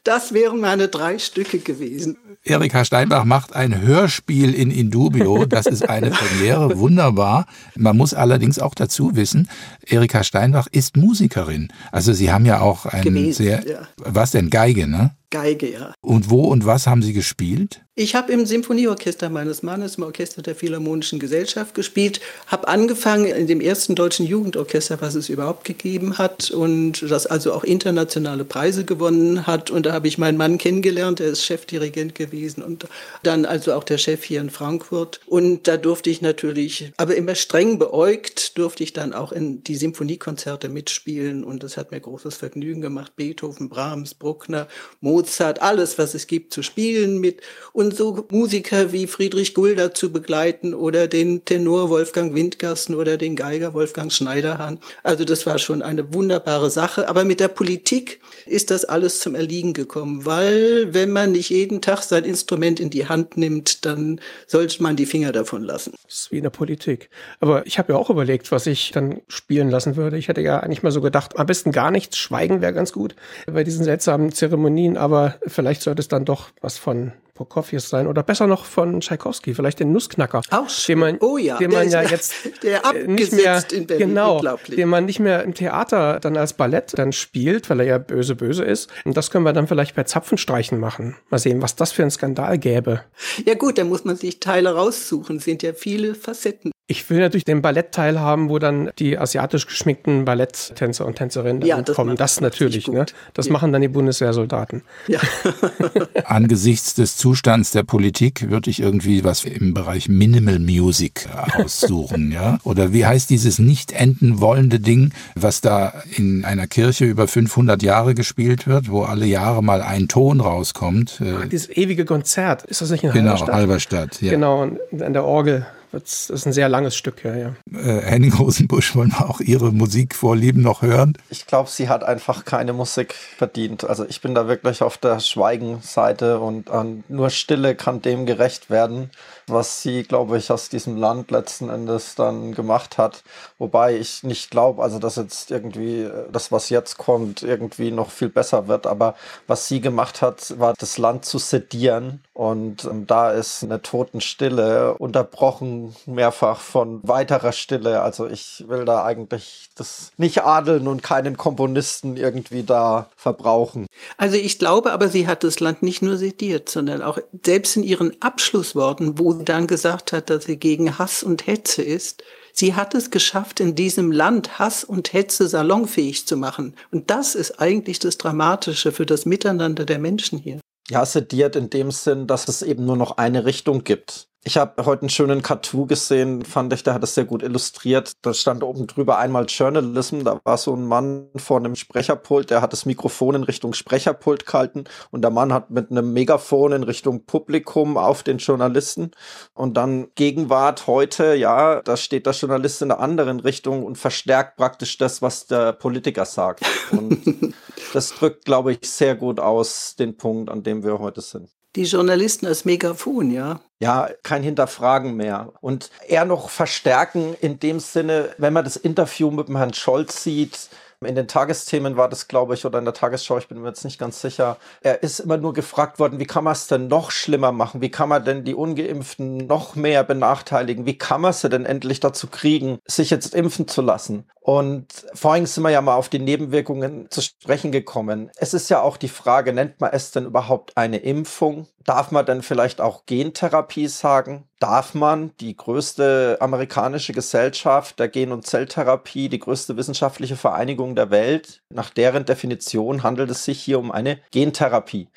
Das 0.05 0.33
wären 0.33 0.59
meine 0.59 0.89
drei 0.89 1.19
Stücke 1.19 1.59
gewesen. 1.59 2.17
Erika 2.45 2.85
Steinbach 2.85 3.25
macht 3.25 3.55
ein 3.55 3.81
Hörspiel 3.81 4.55
in 4.55 4.71
Indubio. 4.71 5.45
Das 5.45 5.67
ist 5.67 5.89
eine 5.89 6.11
Premiere, 6.11 6.79
wunderbar. 6.79 7.47
Man 7.77 7.97
muss 7.97 8.15
allerdings 8.15 8.59
auch 8.59 8.75
dazu 8.75 9.17
wissen, 9.17 9.49
Erika 9.87 10.25
Steinbach 10.25 10.67
ist 10.71 10.97
Musikerin. 10.97 11.69
Also 11.93 12.13
Sie 12.13 12.31
haben 12.31 12.47
ja 12.47 12.61
auch 12.61 12.87
ein 12.87 13.33
sehr, 13.33 13.67
ja. 13.67 13.89
was 13.97 14.33
denn, 14.33 14.51
Geige, 14.51 14.87
ne? 14.87 15.13
Geige, 15.31 15.71
ja. 15.71 15.93
Und 16.01 16.31
wo 16.31 16.45
und 16.45 16.65
was 16.65 16.87
haben 16.87 17.03
Sie 17.03 17.13
gespielt? 17.13 17.83
Ich 17.95 18.15
habe 18.15 18.33
im 18.33 18.47
Symphonieorchester 18.47 19.29
meines 19.29 19.63
Mannes, 19.63 19.97
im 19.97 20.05
Orchester 20.05 20.41
der 20.41 20.55
Philharmonischen 20.55 21.19
Gesellschaft 21.19 21.75
gespielt, 21.75 22.21
habe 22.47 22.67
angefangen 22.67 23.27
in 23.27 23.47
dem 23.47 23.61
ersten 23.61 23.95
deutschen 23.95 24.25
Jugendorchester, 24.25 25.03
was 25.03 25.17
es 25.17 25.29
überhaupt 25.29 25.65
gegeben 25.65 26.17
hat 26.17 26.51
und 26.51 27.03
das 27.11 27.27
also 27.27 27.53
auch 27.53 27.65
internationale 27.65 28.45
Preise 28.45 28.87
gewonnen 28.87 29.47
hat. 29.47 29.71
Und 29.71 29.85
da 29.85 29.93
habe 29.93 30.09
ich 30.09 30.17
meinen 30.17 30.39
Mann 30.39 30.57
kennengelernt, 30.57 31.19
der 31.19 31.27
ist 31.27 31.45
Chefdirigent 31.45 32.15
gewesen 32.19 32.63
und 32.63 32.87
dann 33.23 33.47
also 33.47 33.73
auch 33.73 33.85
der 33.85 33.97
Chef 33.97 34.23
hier 34.23 34.41
in 34.41 34.51
Frankfurt. 34.51 35.21
Und 35.27 35.67
da 35.67 35.79
durfte 35.79 36.11
ich 36.11 36.21
natürlich, 36.21 36.93
aber 36.99 37.17
immer 37.17 37.35
streng 37.35 37.79
beäugt, 37.79 38.59
durfte 38.59 38.83
ich 38.83 38.93
dann 38.93 39.15
auch 39.15 39.33
in 39.33 39.65
die 39.65 39.77
Symphoniekonzerte 39.77 40.69
mitspielen 40.69 41.45
und 41.45 41.63
das 41.63 41.79
hat 41.79 41.91
mir 41.91 42.01
großes 42.01 42.37
Vergnügen 42.37 42.83
gemacht. 42.83 43.13
Beethoven, 43.17 43.71
Brahms, 43.71 44.15
Bruckner, 44.15 44.69
Mozart, 45.01 45.63
alles, 45.63 45.97
was 45.97 46.15
es 46.15 46.27
gibt, 46.27 46.53
zu 46.53 46.63
spielen 46.63 47.19
mit. 47.19 47.41
Und 47.73 47.97
so 47.97 48.27
Musiker 48.31 48.93
wie 48.93 49.07
Friedrich 49.07 49.55
Gulda 49.55 49.95
zu 49.95 50.13
begleiten 50.13 50.75
oder 50.75 51.07
den 51.07 51.45
Tenor 51.45 51.89
Wolfgang 51.89 52.35
Windgassen 52.35 52.95
oder 52.95 53.17
den 53.17 53.37
Geiger 53.37 53.75
Wolfgang 53.75 54.13
Schneiderhahn. 54.13 54.81
Also 55.03 55.25
das 55.25 55.47
war 55.47 55.59
schon 55.59 55.83
eine 55.83 56.13
wunderbare 56.13 56.71
Sache. 56.71 57.09
Aber 57.09 57.25
mit 57.25 57.41
der 57.41 57.49
Politik 57.49 58.21
ist 58.47 58.71
das 58.71 58.85
alles 58.85 59.21
zum 59.21 59.35
Erliegen 59.35 59.73
gekommen, 59.73 60.27
weil 60.27 60.93
wenn 60.93 61.11
man 61.11 61.33
nicht 61.33 61.51
jeden 61.51 61.81
Tag 61.81 62.03
sein 62.09 62.25
Instrument 62.25 62.81
in 62.81 62.91
die 62.91 63.09
Hand 63.09 63.37
nimmt, 63.37 63.85
dann 63.85 64.21
sollte 64.47 64.83
man 64.83 64.97
die 64.97 65.07
Finger 65.07 65.33
davon 65.33 65.63
lassen. 65.63 65.95
Das 66.05 66.15
ist 66.15 66.33
wie 66.33 66.39
in 66.39 66.43
der 66.43 66.51
Politik. 66.51 67.11
Aber 67.41 67.67
ich 67.67 67.79
habe 67.79 67.93
ja 67.93 67.99
auch 67.99 68.11
überlegt, 68.11 68.51
was 68.53 68.67
ich 68.67 68.91
dann 68.93 69.21
spielen 69.29 69.71
lassen 69.71 69.97
würde. 69.97 70.19
Ich 70.19 70.29
hätte 70.29 70.41
ja 70.41 70.61
eigentlich 70.61 70.83
mal 70.83 70.93
so 70.93 71.01
gedacht, 71.01 71.39
am 71.39 71.47
besten 71.47 71.73
gar 71.73 71.91
nichts, 71.91 72.17
schweigen 72.17 72.61
wäre 72.61 72.73
ganz 72.73 72.93
gut 72.93 73.15
bei 73.47 73.65
diesen 73.65 73.85
seltsamen 73.85 74.33
Zeremonien, 74.33 74.97
aber 74.97 75.37
vielleicht 75.47 75.83
sollte 75.83 76.01
es 76.01 76.09
dann 76.09 76.25
doch 76.25 76.51
was 76.61 76.79
von 76.79 77.13
Prokofjew 77.39 77.79
sein 77.79 78.09
oder 78.09 78.25
besser 78.25 78.49
noch 78.49 78.65
von 78.65 79.01
Tschaikowski, 79.01 79.55
vielleicht 79.55 79.79
den 79.79 79.93
Nussknacker. 79.93 80.43
Auch 80.51 80.67
den 80.69 80.99
man, 80.99 81.19
oh 81.21 81.39
ja, 81.39 81.57
den 81.59 81.71
man 81.71 81.89
ja 81.89 82.03
jetzt 82.03 82.35
der 82.63 82.83
nicht 83.07 83.33
mehr 83.33 83.63
in 83.73 83.87
Berlin, 83.87 84.09
genau, 84.09 84.43
den 84.67 84.89
man 84.89 85.05
nicht 85.05 85.21
mehr 85.21 85.45
im 85.45 85.55
Theater 85.55 86.19
dann 86.21 86.37
als 86.37 86.55
Ballett 86.55 86.99
dann 86.99 87.13
spielt, 87.13 87.71
weil 87.71 87.81
er 87.81 87.87
ja 87.87 87.99
böse 87.99 88.35
böse 88.35 88.65
ist. 88.65 88.91
Und 89.05 89.17
das 89.17 89.31
können 89.31 89.45
wir 89.45 89.53
dann 89.53 89.69
vielleicht 89.69 89.95
bei 89.95 90.03
Zapfenstreichen 90.03 90.81
machen. 90.81 91.17
Mal 91.31 91.39
sehen, 91.39 91.63
was 91.63 91.77
das 91.77 91.93
für 91.93 92.03
ein 92.03 92.11
Skandal 92.11 92.59
gäbe. 92.59 93.05
Ja 93.45 93.55
gut, 93.55 93.79
da 93.79 93.85
muss 93.85 94.05
man 94.05 94.17
sich 94.17 94.41
Teile 94.41 94.75
raussuchen. 94.75 95.37
Es 95.37 95.45
sind 95.45 95.63
ja 95.63 95.73
viele 95.73 96.17
Facetten. 96.17 96.73
Ich 96.91 97.11
will 97.11 97.19
natürlich 97.19 97.45
den 97.45 97.61
Ballettteil 97.61 98.19
haben, 98.19 98.49
wo 98.49 98.59
dann 98.59 98.91
die 98.99 99.19
asiatisch 99.19 99.67
geschminkten 99.67 100.25
Balletttänzer 100.25 101.05
und 101.05 101.17
Tänzerinnen 101.17 101.61
ja, 101.61 101.83
das 101.83 101.95
kommen. 101.95 102.17
Das 102.17 102.41
natürlich, 102.41 102.89
ne? 102.89 103.05
Das 103.35 103.47
ja. 103.47 103.53
machen 103.53 103.75
dann 103.75 103.83
die 103.83 103.89
Bundeswehrsoldaten. 103.89 104.81
Ja. 105.07 105.21
Angesichts 106.25 106.95
des 106.95 107.19
Zustands 107.19 107.73
der 107.73 107.83
Politik 107.83 108.49
würde 108.49 108.71
ich 108.71 108.81
irgendwie 108.81 109.23
was 109.23 109.45
im 109.45 109.75
Bereich 109.75 110.09
Minimal 110.09 110.59
Music 110.61 111.29
aussuchen, 111.59 112.33
ja? 112.33 112.59
Oder 112.65 112.91
wie 112.95 113.05
heißt 113.05 113.29
dieses 113.29 113.59
nicht 113.59 113.93
enden 113.93 114.41
wollende 114.41 114.81
Ding, 114.81 115.13
was 115.35 115.61
da 115.61 115.93
in 116.17 116.47
einer 116.47 116.67
Kirche 116.69 117.05
über 117.05 117.29
500 117.29 117.83
Jahre 117.83 118.15
gespielt 118.15 118.67
wird, 118.67 118.91
wo 118.91 119.03
alle 119.03 119.27
Jahre 119.27 119.63
mal 119.63 119.83
ein 119.83 120.09
Ton 120.09 120.41
rauskommt? 120.41 121.21
Ach, 121.23 121.47
dieses 121.49 121.69
ewige 121.69 122.07
Konzert. 122.07 122.63
Ist 122.63 122.81
das 122.81 122.91
nicht 122.91 123.05
in 123.05 123.13
genau, 123.13 123.33
Halberstadt? 123.33 123.49
Genau, 123.49 123.59
Halberstadt, 123.59 124.23
ja. 124.23 124.31
Genau, 124.31 124.63
an 124.63 125.13
der 125.13 125.25
Orgel. 125.25 125.67
Das 125.93 126.31
ist 126.31 126.47
ein 126.47 126.53
sehr 126.53 126.69
langes 126.69 126.97
Stück, 126.97 127.25
ja, 127.25 127.35
ja. 127.35 127.55
Äh, 127.73 128.03
Henning 128.03 128.33
Rosenbusch, 128.33 128.95
wollen 128.95 129.11
wir 129.11 129.29
auch 129.29 129.41
Ihre 129.41 129.73
Musikvorlieben 129.73 130.63
noch 130.63 130.83
hören? 130.83 131.17
Ich 131.31 131.47
glaube, 131.47 131.71
sie 131.71 131.89
hat 131.89 132.05
einfach 132.05 132.45
keine 132.45 132.73
Musik 132.73 133.15
verdient. 133.15 133.85
Also 133.85 134.05
ich 134.07 134.21
bin 134.21 134.35
da 134.35 134.49
wirklich 134.49 134.83
auf 134.83 134.99
der 134.99 135.21
Schweigenseite 135.21 136.41
und 136.41 136.69
äh, 136.69 136.85
nur 137.09 137.31
Stille 137.31 137.75
kann 137.75 138.03
dem 138.03 138.27
gerecht 138.27 138.71
werden 138.71 139.11
was 139.49 139.83
sie, 139.83 140.03
glaube 140.03 140.39
ich, 140.39 140.51
aus 140.51 140.69
diesem 140.69 140.97
Land 140.97 141.31
letzten 141.31 141.69
Endes 141.69 142.15
dann 142.15 142.55
gemacht 142.55 142.99
hat. 142.99 143.23
Wobei 143.59 143.97
ich 143.97 144.23
nicht 144.23 144.51
glaube, 144.51 144.83
also 144.83 144.99
dass 144.99 145.17
jetzt 145.17 145.51
irgendwie 145.51 146.09
das, 146.31 146.53
was 146.53 146.71
jetzt 146.71 146.99
kommt, 146.99 147.43
irgendwie 147.43 147.91
noch 147.91 148.11
viel 148.11 148.29
besser 148.29 148.69
wird. 148.69 148.87
Aber 148.87 149.15
was 149.47 149.69
sie 149.69 149.81
gemacht 149.81 150.23
hat, 150.23 150.59
war 150.59 150.75
das 150.79 150.99
Land 150.99 151.25
zu 151.25 151.39
sedieren. 151.39 152.23
Und 152.35 152.85
ähm, 152.85 153.07
da 153.07 153.33
ist 153.33 153.65
eine 153.65 153.83
Totenstille 153.83 154.95
unterbrochen 154.95 155.78
mehrfach 156.07 156.61
von 156.61 157.01
weiterer 157.03 157.53
Stille. 157.53 158.03
Also 158.03 158.27
ich 158.27 158.65
will 158.69 158.85
da 158.85 159.05
eigentlich 159.05 159.71
das 159.75 160.11
nicht 160.17 160.43
adeln 160.43 160.89
und 160.89 161.03
keinen 161.03 161.37
Komponisten 161.37 162.17
irgendwie 162.17 162.63
da 162.63 163.11
verbrauchen. 163.17 163.87
Also 164.17 164.37
ich 164.37 164.59
glaube 164.59 164.93
aber, 164.93 165.09
sie 165.09 165.27
hat 165.27 165.45
das 165.45 165.61
Land 165.61 165.83
nicht 165.83 166.03
nur 166.03 166.17
sediert, 166.17 166.69
sondern 166.69 167.03
auch 167.03 167.19
selbst 167.45 167.77
in 167.77 167.83
ihren 167.83 168.21
Abschlussworten, 168.21 169.19
wo 169.19 169.33
dann 169.33 169.67
gesagt 169.67 170.13
hat, 170.13 170.31
dass 170.31 170.45
sie 170.45 170.59
gegen 170.59 170.99
Hass 170.99 171.23
und 171.23 171.47
Hetze 171.47 171.83
ist, 171.83 172.23
Sie 172.59 172.75
hat 172.75 172.93
es 172.97 173.13
geschafft, 173.13 173.61
in 173.61 173.77
diesem 173.77 174.11
Land 174.11 174.59
Hass 174.59 174.83
und 174.83 175.13
Hetze 175.13 175.47
salonfähig 175.47 176.27
zu 176.27 176.37
machen. 176.37 176.75
Und 176.91 177.09
das 177.09 177.37
ist 177.37 177.61
eigentlich 177.61 178.01
das 178.01 178.19
Dramatische 178.19 178.91
für 178.91 179.07
das 179.07 179.27
Miteinander 179.27 179.85
der 179.85 180.01
Menschen 180.01 180.41
hier. 180.41 180.59
Ja, 180.91 181.07
sediert 181.07 181.55
in 181.55 181.71
dem 181.71 181.93
Sinn, 181.93 182.27
dass 182.27 182.49
es 182.49 182.63
eben 182.63 182.85
nur 182.85 182.97
noch 182.97 183.17
eine 183.17 183.45
Richtung 183.45 183.85
gibt. 183.85 184.27
Ich 184.49 184.57
habe 184.57 184.87
heute 184.87 185.03
einen 185.03 185.11
schönen 185.11 185.43
Cartoon 185.43 185.89
gesehen, 185.89 186.43
fand 186.43 186.73
ich, 186.73 186.83
der 186.83 186.95
hat 186.95 187.05
es 187.05 187.15
sehr 187.15 187.27
gut 187.27 187.43
illustriert. 187.43 188.13
Da 188.23 188.33
stand 188.33 188.63
oben 188.63 188.87
drüber 188.87 189.19
einmal 189.19 189.45
Journalism, 189.47 190.25
da 190.25 190.41
war 190.43 190.57
so 190.57 190.75
ein 190.75 190.87
Mann 190.87 191.29
vor 191.37 191.59
einem 191.59 191.77
Sprecherpult, 191.77 192.49
der 192.49 192.63
hat 192.63 192.73
das 192.73 192.87
Mikrofon 192.87 193.35
in 193.35 193.43
Richtung 193.43 193.75
Sprecherpult 193.75 194.47
gehalten 194.47 194.85
und 195.11 195.21
der 195.21 195.31
Mann 195.31 195.53
hat 195.53 195.69
mit 195.69 195.91
einem 195.91 196.15
Megafon 196.15 196.73
in 196.73 196.83
Richtung 196.83 197.27
Publikum 197.27 197.99
auf 197.99 198.23
den 198.23 198.39
Journalisten 198.39 199.11
und 199.53 199.77
dann 199.77 200.09
Gegenwart 200.15 200.87
heute, 200.87 201.35
ja, 201.35 201.83
da 201.83 201.99
steht 201.99 202.25
der 202.25 202.33
Journalist 202.33 202.81
in 202.81 202.89
der 202.89 203.01
anderen 203.01 203.41
Richtung 203.41 203.85
und 203.85 203.99
verstärkt 203.99 204.57
praktisch 204.57 204.97
das, 204.97 205.21
was 205.21 205.47
der 205.47 205.75
Politiker 205.75 206.25
sagt. 206.25 206.65
Und 206.91 207.55
das 207.93 208.15
drückt, 208.15 208.47
glaube 208.47 208.73
ich, 208.73 208.79
sehr 208.89 209.15
gut 209.15 209.41
aus 209.41 209.95
den 209.95 210.17
Punkt, 210.17 210.49
an 210.49 210.63
dem 210.63 210.85
wir 210.85 211.01
heute 211.01 211.21
sind 211.21 211.51
die 211.79 211.85
Journalisten 211.85 212.47
als 212.47 212.65
Megafon, 212.65 213.31
ja. 213.31 213.61
Ja, 213.79 214.11
kein 214.25 214.43
Hinterfragen 214.43 215.17
mehr. 215.17 215.53
Und 215.61 215.91
eher 216.09 216.25
noch 216.25 216.51
verstärken 216.51 217.37
in 217.41 217.61
dem 217.61 217.79
Sinne, 217.79 218.35
wenn 218.37 218.53
man 218.53 218.65
das 218.65 218.77
Interview 218.77 219.31
mit 219.31 219.47
dem 219.47 219.57
Herrn 219.57 219.73
Scholz 219.73 220.25
sieht, 220.25 220.69
in 221.05 221.15
den 221.15 221.29
Tagesthemen 221.29 221.97
war 221.97 222.09
das, 222.09 222.27
glaube 222.27 222.55
ich, 222.55 222.67
oder 222.67 222.79
in 222.79 222.85
der 222.85 222.95
Tagesschau, 222.95 223.39
ich 223.39 223.47
bin 223.47 223.61
mir 223.61 223.69
jetzt 223.69 223.85
nicht 223.85 223.99
ganz 223.99 224.21
sicher. 224.21 224.57
Er 224.81 225.03
ist 225.03 225.21
immer 225.21 225.37
nur 225.37 225.53
gefragt 225.53 225.99
worden, 226.01 226.19
wie 226.19 226.27
kann 226.27 226.45
man 226.45 226.55
es 226.55 226.67
denn 226.67 226.89
noch 226.89 227.13
schlimmer 227.13 227.53
machen? 227.53 227.81
Wie 227.81 227.91
kann 227.91 228.09
man 228.09 228.25
denn 228.25 228.45
die 228.45 228.55
Ungeimpften 228.55 229.47
noch 229.47 229.77
mehr 229.77 230.03
benachteiligen? 230.03 230.87
Wie 230.87 230.99
kann 230.99 231.21
man 231.21 231.33
sie 231.33 231.49
denn 231.49 231.67
endlich 231.67 232.01
dazu 232.01 232.27
kriegen, 232.27 232.79
sich 232.87 233.11
jetzt 233.11 233.35
impfen 233.35 233.69
zu 233.69 233.81
lassen? 233.81 234.25
Und 234.41 234.87
vorhin 235.15 235.47
sind 235.47 235.63
wir 235.63 235.71
ja 235.71 235.83
mal 235.83 235.95
auf 235.95 236.09
die 236.09 236.19
Nebenwirkungen 236.19 237.11
zu 237.11 237.21
sprechen 237.21 237.71
gekommen. 237.71 238.31
Es 238.37 238.55
ist 238.55 238.69
ja 238.69 238.81
auch 238.81 238.97
die 238.97 239.09
Frage, 239.09 239.53
nennt 239.53 239.81
man 239.81 239.91
es 239.93 240.11
denn 240.11 240.25
überhaupt 240.25 240.77
eine 240.77 240.97
Impfung? 240.99 241.69
Darf 241.85 242.11
man 242.11 242.27
denn 242.27 242.43
vielleicht 242.43 242.81
auch 242.81 243.07
Gentherapie 243.07 243.89
sagen? 243.89 244.48
Darf 244.61 244.93
man 244.95 245.31
die 245.39 245.57
größte 245.57 246.39
amerikanische 246.41 247.13
Gesellschaft 247.13 248.01
der 248.01 248.09
Gen- 248.09 248.33
und 248.33 248.45
Zelltherapie, 248.45 249.29
die 249.29 249.39
größte 249.39 249.77
wissenschaftliche 249.77 250.35
Vereinigung 250.35 250.97
der 250.97 251.11
Welt, 251.11 251.63
nach 251.71 251.91
deren 251.91 252.25
Definition 252.25 253.05
handelt 253.05 253.31
es 253.31 253.45
sich 253.45 253.61
hier 253.63 253.79
um 253.79 253.93
eine 253.93 254.19
Gentherapie. 254.33 255.09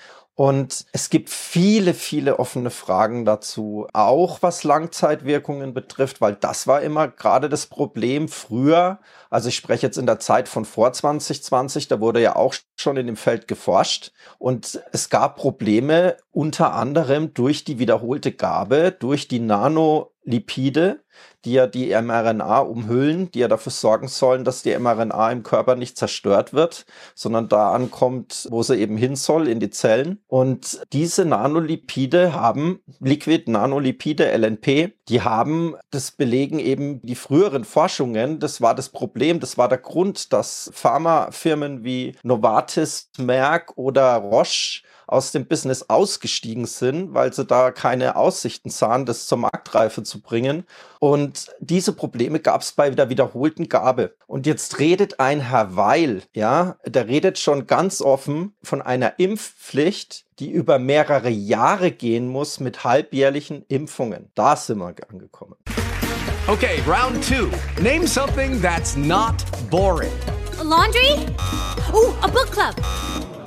Und 0.41 0.87
es 0.91 1.11
gibt 1.11 1.29
viele, 1.29 1.93
viele 1.93 2.39
offene 2.39 2.71
Fragen 2.71 3.25
dazu, 3.25 3.85
auch 3.93 4.41
was 4.41 4.63
Langzeitwirkungen 4.63 5.75
betrifft, 5.75 6.19
weil 6.19 6.33
das 6.33 6.65
war 6.65 6.81
immer 6.81 7.09
gerade 7.09 7.47
das 7.47 7.67
Problem 7.67 8.27
früher. 8.27 8.97
Also 9.29 9.49
ich 9.49 9.55
spreche 9.55 9.85
jetzt 9.85 9.99
in 9.99 10.07
der 10.07 10.17
Zeit 10.17 10.49
von 10.49 10.65
vor 10.65 10.93
2020, 10.93 11.89
da 11.89 11.99
wurde 11.99 12.23
ja 12.23 12.37
auch 12.37 12.55
schon 12.75 12.97
in 12.97 13.05
dem 13.05 13.17
Feld 13.17 13.47
geforscht 13.47 14.13
und 14.39 14.81
es 14.91 15.11
gab 15.11 15.35
Probleme 15.35 16.17
unter 16.31 16.73
anderem 16.73 17.35
durch 17.35 17.63
die 17.63 17.77
wiederholte 17.77 18.31
Gabe, 18.31 18.91
durch 18.97 19.27
die 19.27 19.41
Nanolipide, 19.41 21.03
die 21.45 21.53
ja 21.53 21.67
die 21.67 21.89
mRNA 21.89 22.59
umhüllen, 22.59 23.31
die 23.31 23.39
ja 23.39 23.47
dafür 23.47 23.71
sorgen 23.71 24.07
sollen, 24.07 24.43
dass 24.43 24.63
die 24.63 24.77
mRNA 24.77 25.31
im 25.31 25.43
Körper 25.43 25.75
nicht 25.75 25.97
zerstört 25.97 26.53
wird, 26.53 26.85
sondern 27.15 27.49
da 27.49 27.71
ankommt, 27.71 28.47
wo 28.49 28.63
sie 28.63 28.77
eben 28.77 28.97
hin 28.97 29.15
soll, 29.15 29.47
in 29.47 29.59
die 29.59 29.69
Zellen. 29.69 30.19
Und 30.27 30.81
diese 30.93 31.25
Nanolipide 31.25 32.33
haben, 32.33 32.79
Liquid 32.99 33.49
Nanolipide, 33.51 34.31
LNP, 34.31 34.93
die 35.09 35.21
haben, 35.21 35.75
das 35.89 36.11
belegen 36.11 36.59
eben 36.59 37.01
die 37.01 37.15
früheren 37.15 37.63
Forschungen, 37.63 38.39
das 38.39 38.61
war 38.61 38.75
das 38.75 38.89
Problem, 38.89 39.39
das 39.39 39.57
war 39.57 39.67
der 39.67 39.79
Grund, 39.79 40.33
dass 40.33 40.69
Pharmafirmen 40.73 41.83
wie 41.83 42.15
Novartis, 42.23 43.09
Merck 43.17 43.77
oder 43.77 44.15
Roche 44.15 44.81
aus 45.11 45.31
dem 45.31 45.45
Business 45.45 45.89
ausgestiegen 45.89 46.65
sind, 46.65 47.13
weil 47.13 47.33
sie 47.33 47.45
da 47.45 47.71
keine 47.71 48.15
Aussichten 48.15 48.69
sahen, 48.69 49.05
das 49.05 49.27
zur 49.27 49.39
Marktreife 49.39 50.03
zu 50.03 50.21
bringen. 50.21 50.65
Und 50.99 51.51
diese 51.59 51.93
Probleme 51.93 52.39
gab 52.39 52.61
es 52.61 52.71
bei 52.71 52.89
der 52.89 53.09
wiederholten 53.09 53.67
Gabe. 53.69 54.15
Und 54.27 54.45
jetzt 54.45 54.79
redet 54.79 55.19
ein 55.19 55.41
Herr 55.41 55.75
Weil, 55.75 56.23
ja, 56.33 56.77
der 56.85 57.07
redet 57.07 57.39
schon 57.39 57.67
ganz 57.67 58.01
offen 58.01 58.53
von 58.63 58.81
einer 58.81 59.19
Impfpflicht, 59.19 60.25
die 60.39 60.49
über 60.49 60.79
mehrere 60.79 61.29
Jahre 61.29 61.91
gehen 61.91 62.27
muss 62.27 62.59
mit 62.59 62.83
halbjährlichen 62.83 63.65
Impfungen. 63.67 64.31
Da 64.35 64.55
sind 64.55 64.79
wir 64.79 64.93
angekommen. 65.09 65.55
Okay, 66.47 66.81
round 66.87 67.23
two. 67.23 67.49
Name 67.81 68.07
something 68.07 68.61
that's 68.61 68.95
not 68.95 69.43
boring. 69.69 70.11
A 70.59 70.63
laundry? 70.63 71.25
Ooh, 71.93 72.13
a 72.23 72.27
book 72.27 72.51
club. 72.51 72.75